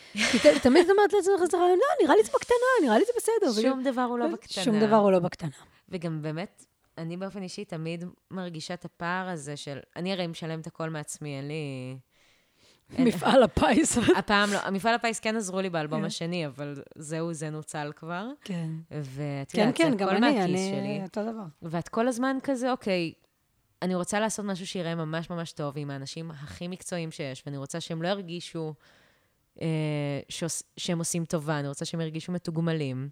[0.63, 3.61] תמיד את אומרת לעצמך, איזה רעיון, לא, נראה לי זה בקטנה, נראה לי זה בסדר.
[3.61, 4.63] שום דבר הוא לא בקטנה.
[4.63, 5.49] שום דבר הוא לא בקטנה.
[5.89, 6.65] וגם באמת,
[6.97, 9.79] אני באופן אישי תמיד מרגישה את הפער הזה של...
[9.95, 11.97] אני הרי משלמת הכל מעצמי, אין לי...
[12.99, 13.97] מפעל הפיס.
[14.17, 16.05] הפעם לא, המפעל הפיס כן עזרו לי באלבום כן.
[16.05, 18.27] השני, אבל זהו, זה נוצל כבר.
[18.43, 18.69] כן.
[18.91, 21.03] ואת כן, יודעת, כן, זה גם הכל אני, מהכיס אני שלי.
[21.03, 21.43] אותו דבר.
[21.61, 23.13] ואת כל הזמן כזה, אוקיי,
[23.81, 27.79] אני רוצה לעשות משהו שיראה ממש ממש טוב עם האנשים הכי מקצועיים שיש, ואני רוצה
[27.79, 28.73] שהם לא ירגישו
[29.61, 29.67] אה,
[30.29, 33.09] שעוש, שהם עושים טובה, אני רוצה שהם ירגישו מתוגמלים.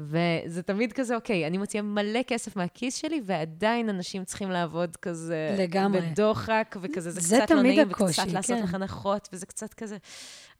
[0.00, 5.56] וזה תמיד כזה, אוקיי, אני מוציאה מלא כסף מהכיס שלי, ועדיין אנשים צריכים לעבוד כזה...
[5.58, 6.00] לגמרי.
[6.00, 8.62] בדוחק, וכזה, זה, זה קצת לא תמיד נעים, הקושי, וקצת לעשות כן.
[8.62, 9.96] לך הנחות, וזה קצת כזה...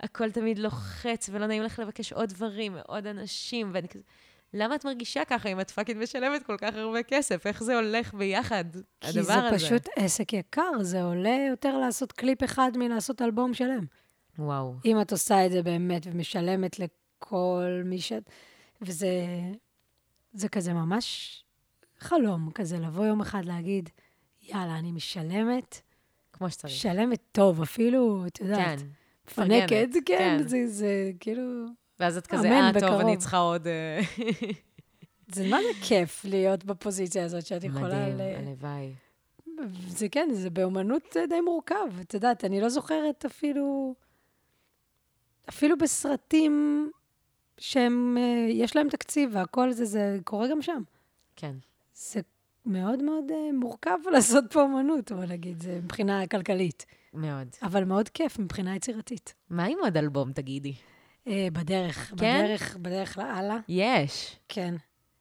[0.00, 4.02] הכל תמיד לוחץ, ולא נעים לך לבקש עוד דברים מעוד אנשים, ואני כזה...
[4.54, 7.46] למה את מרגישה ככה אם את fucking משלמת כל כך הרבה כסף?
[7.46, 8.64] איך זה הולך ביחד,
[9.00, 9.56] כי הדבר זה הזה?
[9.56, 13.84] פשוט עסק יקר, זה עולה יותר לעשות קליפ אחד מלעשות אלבום שלם.
[14.38, 14.74] וואו.
[14.84, 18.12] אם את עושה את זה באמת ומשלמת לכל מי ש...
[18.82, 19.08] וזה
[20.32, 21.36] זה כזה ממש
[21.98, 23.90] חלום, כזה לבוא יום אחד להגיד,
[24.42, 25.80] יאללה, אני משלמת,
[26.32, 26.74] כמו שצריך.
[26.74, 28.86] משלמת טוב, אפילו, את יודעת, כן.
[29.26, 30.48] מפנקת, כן, כן.
[30.48, 31.42] זה, זה כאילו...
[32.00, 33.66] ואז את כזה, אה, טוב, בקרוב." אני צריכה עוד...
[33.66, 34.00] אה,
[35.34, 38.08] זה מה זה כיף להיות בפוזיציה הזאת שאת יכולה...
[38.08, 38.20] מדהים, ל...
[38.20, 38.92] הלוואי.
[39.88, 42.00] זה כן, זה באומנות זה די מורכב.
[42.00, 43.94] את יודעת, אני לא זוכרת אפילו...
[45.48, 46.90] אפילו בסרטים
[47.60, 50.82] שהם, אה, יש להם תקציב והכל זה, זה קורה גם שם.
[51.36, 51.54] כן.
[51.94, 52.20] זה
[52.66, 56.86] מאוד מאוד אה, מורכב לעשות פה אומנות, בוא נגיד, זה מבחינה כלכלית.
[57.14, 57.48] מאוד.
[57.62, 59.34] אבל מאוד כיף מבחינה יצירתית.
[59.50, 60.74] מה עם עוד אלבום, תגידי?
[61.26, 62.44] אה, בדרך, כן?
[62.44, 64.36] בדרך, בדרך לאללה, יש.
[64.48, 64.74] כן.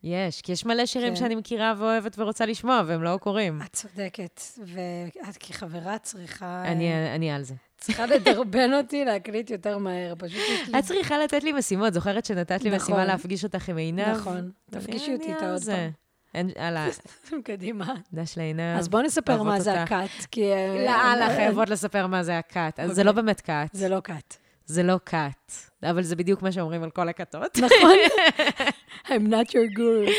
[0.04, 1.20] יש, כי יש מלא שירים כן.
[1.20, 3.62] שאני מכירה ואוהבת ורוצה לשמוע, והם לא קורים.
[3.62, 6.64] את צודקת, ואת כחברה צריכה...
[6.66, 7.54] אני אני על זה.
[7.80, 10.80] צריכה לדרבן אותי להקליט יותר מהר, פשוט יש לי...
[10.80, 12.82] את צריכה לתת לי משימות, זוכרת שנתת לי נכון.
[12.82, 14.08] משימה להפגיש אותך עם עינב?
[14.08, 15.64] נכון, תפגישי אותי איתה עוד.
[15.64, 15.90] פעם.
[16.34, 16.88] אין, הלאה,
[17.44, 17.94] קדימה.
[18.14, 18.78] דש לעינב.
[18.78, 19.82] אז בואו נספר מה זה.
[19.84, 20.52] הקאט, כי...
[20.54, 22.80] אה, לאללה, אה, חייבות לספר מה זה הקאט.
[22.80, 23.04] אז זה אוקיי.
[23.04, 24.38] לא באמת קאט, זה לא קאט.
[24.66, 25.52] זה לא קאט,
[25.84, 27.58] אבל זה בדיוק מה שאומרים על כל הכתות.
[27.58, 27.96] נכון.
[29.08, 30.10] I'm not your guru.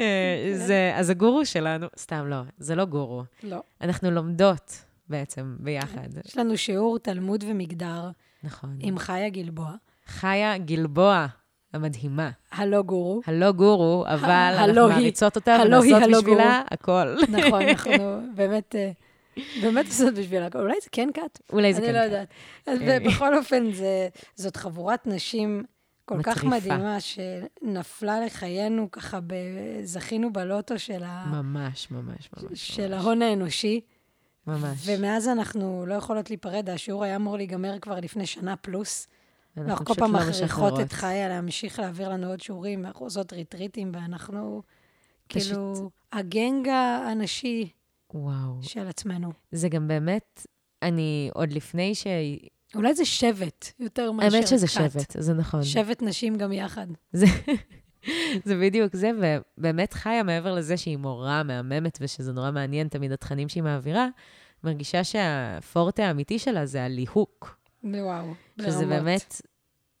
[0.00, 3.22] אה, זה- אז הגורו שלנו, סתם לא, זה לא גורו.
[3.42, 3.62] לא.
[3.80, 6.08] אנחנו לומדות בעצם ביחד.
[6.26, 8.10] יש לנו שיעור תלמוד ומגדר
[8.42, 8.76] נכון.
[8.80, 9.72] עם חיה גלבוע,
[10.06, 11.26] חיה גלבוע
[11.74, 12.30] המדהימה.
[12.52, 13.20] הלא גורו.
[13.26, 14.88] הלא גורו, אבל אנחנו.
[14.88, 17.14] מעריצות אותה ונעשות בשבילה הכל.
[17.28, 17.92] נכון, אנחנו
[18.34, 18.74] באמת...
[18.74, 18.90] אה,
[19.62, 20.58] באמת עושות בשביל הכל.
[20.58, 21.38] אולי זה כן קאט?
[21.52, 21.94] אולי זה אני כן.
[21.94, 22.06] לא קאט.
[22.06, 22.28] יודעת.
[22.66, 22.98] אז אה.
[23.06, 25.64] בכל אופן, זה- זאת חבורת נשים
[26.04, 26.56] כל כך מטריפה.
[26.74, 29.18] מדהימה, שנפלה לחיינו ככה,
[29.82, 32.76] זכינו בלוטו של ה- ממש, ממש, ממש.
[32.76, 32.92] של.
[32.92, 33.80] ההון האנושי.
[34.48, 34.78] ממש.
[34.88, 39.08] ומאז אנחנו לא יכולות להיפרד, השיעור היה אמור להיגמר כבר לפני שנה פלוס.
[39.58, 40.80] אנחנו כל פעם לא מכריחות משחררות.
[40.80, 44.62] את חיה להמשיך להעביר לנו עוד שיעורים, אנחנו עושות ריטריטים, ואנחנו
[45.28, 46.68] פשוט- כאילו הגנג
[47.06, 47.68] הנשי
[48.14, 48.58] וואו.
[48.62, 49.32] של עצמנו.
[49.52, 50.46] זה גם באמת,
[50.82, 52.06] אני עוד לפני ש...
[52.74, 54.72] אולי זה שבט יותר מאשר האמת שזה כת.
[54.72, 55.62] שבט, זה נכון.
[55.64, 56.86] שבט נשים גם יחד.
[57.12, 57.26] זה,
[58.44, 59.10] זה בדיוק זה,
[59.58, 64.08] ובאמת חיה, מעבר לזה שהיא מורה מהממת ושזה נורא מעניין תמיד התכנים שהיא מעבירה,
[64.64, 67.58] מרגישה שהפורטה האמיתי שלה זה הליהוק.
[67.84, 68.88] וואו, שזה ברמות.
[68.88, 69.42] באמת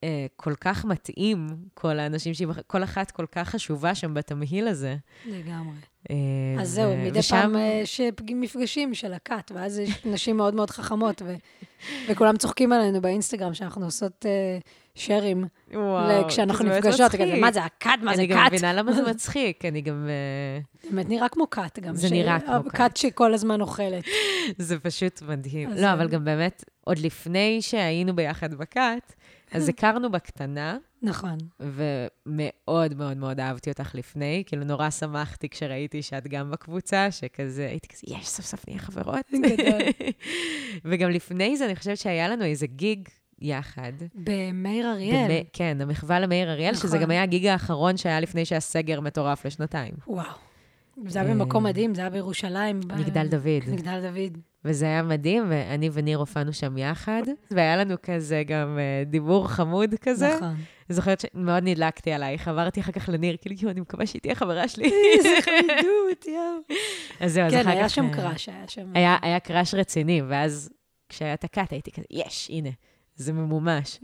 [0.04, 4.96] אה, כל כך מתאים, כל האנשים שהיא, כל אחת כל כך חשובה שם בתמהיל הזה.
[5.26, 5.76] לגמרי.
[6.10, 6.14] אה,
[6.60, 8.00] אז זהו, מדי ושם- פעם אה, יש
[8.34, 11.34] מפגשים של הכת, ואז יש נשים מאוד מאוד חכמות, ו-
[12.08, 14.58] וכולם צוחקים עלינו באינסטגרם שאנחנו עושות אה,
[14.94, 15.44] שרים
[15.74, 17.12] וואו, כשאנחנו נפגשות.
[17.12, 17.90] כזה, מה זה הכת?
[18.02, 18.52] מה זה אני גם כת?
[18.52, 20.06] מבינה למה זה מצחיק, אני גם...
[20.08, 21.94] אה, באמת נראה כמו כת גם.
[21.94, 22.76] זה ש- נראה כמו כת.
[22.76, 24.04] כת שכל הזמן אוכלת.
[24.58, 25.70] זה פשוט מדהים.
[25.76, 29.12] לא, אה, אבל גם באמת, עוד לפני שהיינו ביחד בכת,
[29.52, 31.38] אז הכרנו בקטנה, נכון.
[31.60, 34.42] ומאוד מאוד מאוד אהבתי אותך לפני.
[34.46, 39.20] כאילו, נורא שמחתי כשראיתי שאת גם בקבוצה, שכזה, הייתי כזה, יש, סוף סוף נהיה חברות.
[39.32, 39.80] גדול.
[40.84, 43.08] וגם לפני זה, אני חושבת שהיה לנו איזה גיג
[43.40, 43.92] יחד.
[44.14, 45.28] במאיר אריאל.
[45.28, 47.00] במ- כן, המחווה למאיר אריאל, שזה נכון.
[47.00, 49.94] גם היה הגיג האחרון שהיה לפני שהיה סגר מטורף לשנתיים.
[50.06, 50.26] וואו.
[51.06, 52.80] זה היה במקום מדהים, זה היה בירושלים.
[52.98, 53.72] מגדל דוד.
[53.72, 54.38] מגדל דוד.
[54.64, 59.94] וזה היה מדהים, ואני וניר הופענו שם יחד, והיה לנו כזה גם אה, דיבור חמוד
[60.00, 60.34] כזה.
[60.36, 60.48] נכון.
[60.48, 64.34] אני זוכרת שמאוד נדלקתי עלייך, עברתי אחר כך לניר, כאילו, יואו, אני מקווה שהיא תהיה
[64.34, 64.92] חברה שלי.
[65.16, 66.76] איזה חמידות, יואו.
[67.20, 67.70] אז זהו, אז אחר כן, כך...
[67.70, 68.92] היה שם אה, קראש, היה שם...
[68.94, 70.70] היה, קראש רציני, ואז
[71.08, 72.70] כשהיה את הקאט הייתי כזה, יש, הנה,
[73.16, 74.00] זה ממומש.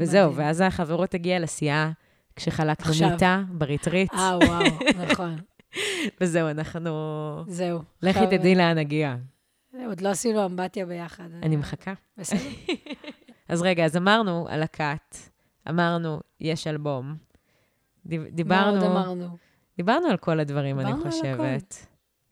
[0.00, 0.34] וזהו.
[0.34, 1.90] ואז החברות הגיעה לסיעה
[2.36, 2.92] כשחלקנו.
[3.10, 4.64] מיטה בריטריט, אה, וואו,
[5.02, 5.36] נכון.
[6.20, 6.90] וזהו, אנחנו...
[7.46, 7.80] זהו.
[8.02, 9.16] לכי תדעי לאן נגיע.
[9.86, 11.28] עוד לא עשינו אמבטיה ביחד.
[11.42, 11.92] אני מחכה.
[12.18, 12.38] בסדר.
[13.48, 15.16] אז רגע, אז אמרנו על הקאט,
[15.68, 17.16] אמרנו, יש אלבום.
[18.06, 19.36] דיב- מה עוד דיברנו, אמרנו?
[19.76, 21.86] דיברנו על כל הדברים, אני דיברנו על חושבת.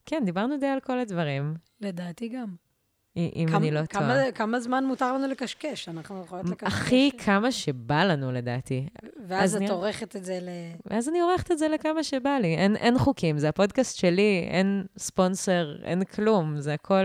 [0.07, 2.55] כן, דיברנו די על כל הדברים, לדעתי גם.
[3.17, 4.33] אם כמה- אני לא כמה- טועה.
[4.33, 5.89] כמה זמן מותר לנו לקשקש?
[5.89, 6.67] אנחנו יכולות לקשקש.
[6.73, 8.87] הכי כמה שבא לנו, לדעתי.
[9.29, 10.49] ואז אז את עורכת את זה ל...
[10.91, 12.55] ואז אני עורכת את זה לכמה שבא לי.
[12.57, 17.05] אין, אין חוקים, זה הפודקאסט שלי, אין ספונסר, אין כלום, זה הכל...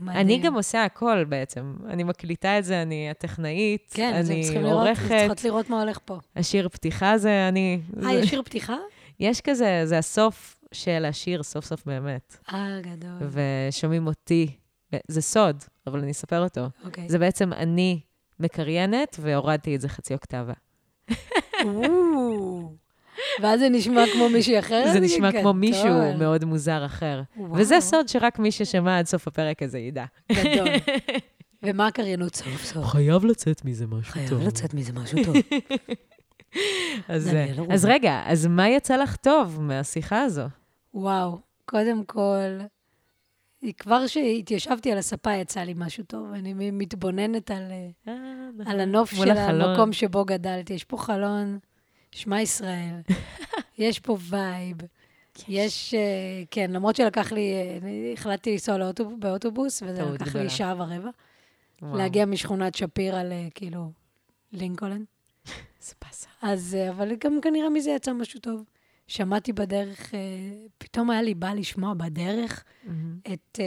[0.00, 0.20] מדהים.
[0.20, 1.74] אני גם עושה הכל בעצם.
[1.88, 5.98] אני מקליטה את זה, אני הטכנאית, כן, אני צריכים לראות, עורכת, צריכות לראות מה הולך
[6.04, 6.18] פה.
[6.36, 7.80] השיר פתיחה זה אני...
[8.04, 8.76] אה, יש שיר פתיחה?
[9.20, 12.36] יש כזה, זה הסוף של השיר, סוף סוף באמת.
[12.52, 13.28] אה, גדול.
[13.70, 14.46] ושומעים אותי,
[15.08, 16.66] זה סוד, אבל אני אספר אותו.
[16.84, 17.08] אוקיי.
[17.08, 18.00] זה בעצם אני
[18.40, 20.52] מקריינת, והורדתי את זה חצי אוקטבה.
[23.42, 24.92] ואז זה נשמע כמו מישהי אחרת?
[24.92, 25.52] זה נשמע כמו גדול.
[25.52, 27.22] מישהו מאוד מוזר אחר.
[27.36, 30.04] וואו, וזה סוד שרק מי ששמע עד סוף הפרק הזה ידע.
[30.32, 30.68] גדול.
[31.62, 32.84] ומה הקריינות סוף סוף?
[32.84, 35.36] חייב לצאת מזה משהו חייב לצאת מזה משהו טוב.
[37.08, 37.46] אז, אה.
[37.70, 40.44] אז רגע, אז מה יצא לך טוב מהשיחה הזו?
[40.94, 42.58] וואו, קודם כל,
[43.74, 46.32] כבר שהתיישבתי על הספה יצא לי משהו טוב.
[46.32, 47.72] אני מתבוננת על,
[48.08, 48.12] אה,
[48.66, 49.70] על הנוף של החלון.
[49.70, 50.74] המקום שבו גדלתי.
[50.74, 51.58] יש פה חלון,
[52.12, 52.94] שמע ישראל,
[53.78, 54.76] יש פה vibe.
[55.48, 60.44] יש, אה, כן, למרות שלקח לי, אה, החלטתי לנסוע לאוטוב, באוטובוס, וזה לקח גדולה.
[60.44, 61.10] לי שעה ורבע.
[61.82, 63.90] וואו, להגיע משכונת שפירא לכאילו
[64.52, 65.04] לינקולן.
[65.86, 66.28] זה באסה.
[66.42, 68.62] אז, אה, אבל גם כנראה מזה יצא משהו טוב.
[69.08, 70.18] שמעתי בדרך, אה,
[70.78, 73.18] פתאום היה לי בא לשמוע בדרך מהמם.
[73.32, 73.58] את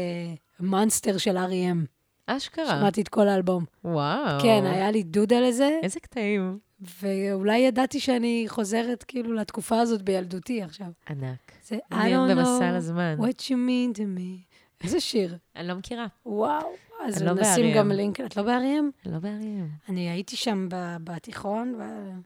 [0.59, 1.85] מונסטר של R.E.M.
[2.25, 2.65] אשכרה.
[2.79, 3.65] שמעתי את כל האלבום.
[3.83, 4.39] וואו.
[4.41, 6.59] כן, היה לי דודה לזה, איזה קטעים.
[7.01, 10.87] ואולי ידעתי שאני חוזרת כאילו לתקופה הזאת בילדותי עכשיו.
[11.09, 11.51] ענק.
[11.63, 14.57] זה I don't know what you mean to me.
[14.83, 15.37] איזה שיר.
[15.55, 16.07] אני לא מכירה.
[16.25, 16.67] וואו.
[17.05, 17.77] אז לא נשים ב-R.E.M.
[17.77, 18.21] גם לינק.
[18.21, 19.09] את לא ב-R.E.M?
[19.11, 19.63] לא באריה.
[19.89, 20.67] אני הייתי שם
[21.03, 22.19] בתיכון, ב-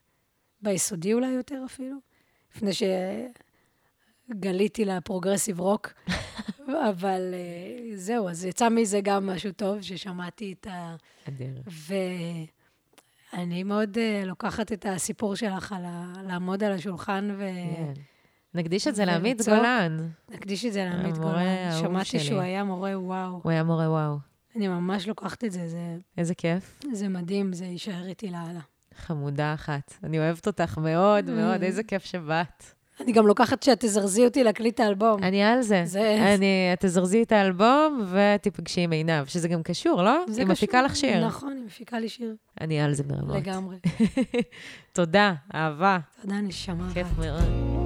[0.62, 1.96] ביסודי אולי יותר אפילו,
[2.56, 2.72] לפני
[4.30, 5.94] שגליתי לפרוגרסיב רוק.
[6.90, 10.96] אבל אה, זהו, אז יצא מזה גם משהו טוב, ששמעתי את ה...
[11.28, 11.62] אדיר.
[13.34, 16.14] ואני מאוד אה, לוקחת את הסיפור שלך על ה...
[16.28, 18.02] לעמוד על השולחן כן.
[18.54, 19.42] נקדיש את זה לעמית.
[19.42, 19.98] גולן.
[20.30, 21.72] ולהקדיש את זה לעמית גולן.
[21.82, 22.20] שמעתי.
[22.20, 23.40] שהוא היה מורה וואו.
[23.44, 24.18] הוא היה מורה וואו.
[24.56, 26.80] אני ממש לוקחת את זה, זה, איזה כיף.
[26.92, 28.60] זה מדהים, זה יישאר איתי לאללה.
[28.98, 29.94] חמודה אחת.
[30.04, 31.66] אני אוהבת אותך מאוד מאוד, Mm.
[31.66, 32.64] איזה כיף שבאת.
[33.02, 35.24] אני גם לוקחת שאת תזרזי אותי להקליט את האלבום.
[35.24, 35.82] אני על זה.
[35.86, 40.24] זה- אני, את תזרזי את האלבום ותיפגשי עם עינב, שזה גם קשור, לא?
[40.28, 40.86] זה היא מפיקה קשור.
[40.86, 41.26] לך שיר.
[41.28, 42.36] נכון, היא מפיקה לי שיר.
[42.62, 43.36] אני על זה ברמות.
[43.36, 43.78] לגמרי.
[44.94, 45.98] תודה, אהבה.
[46.22, 46.88] תודה, נשמה.
[46.94, 47.08] כיף.
[47.20, 47.83] מאוד.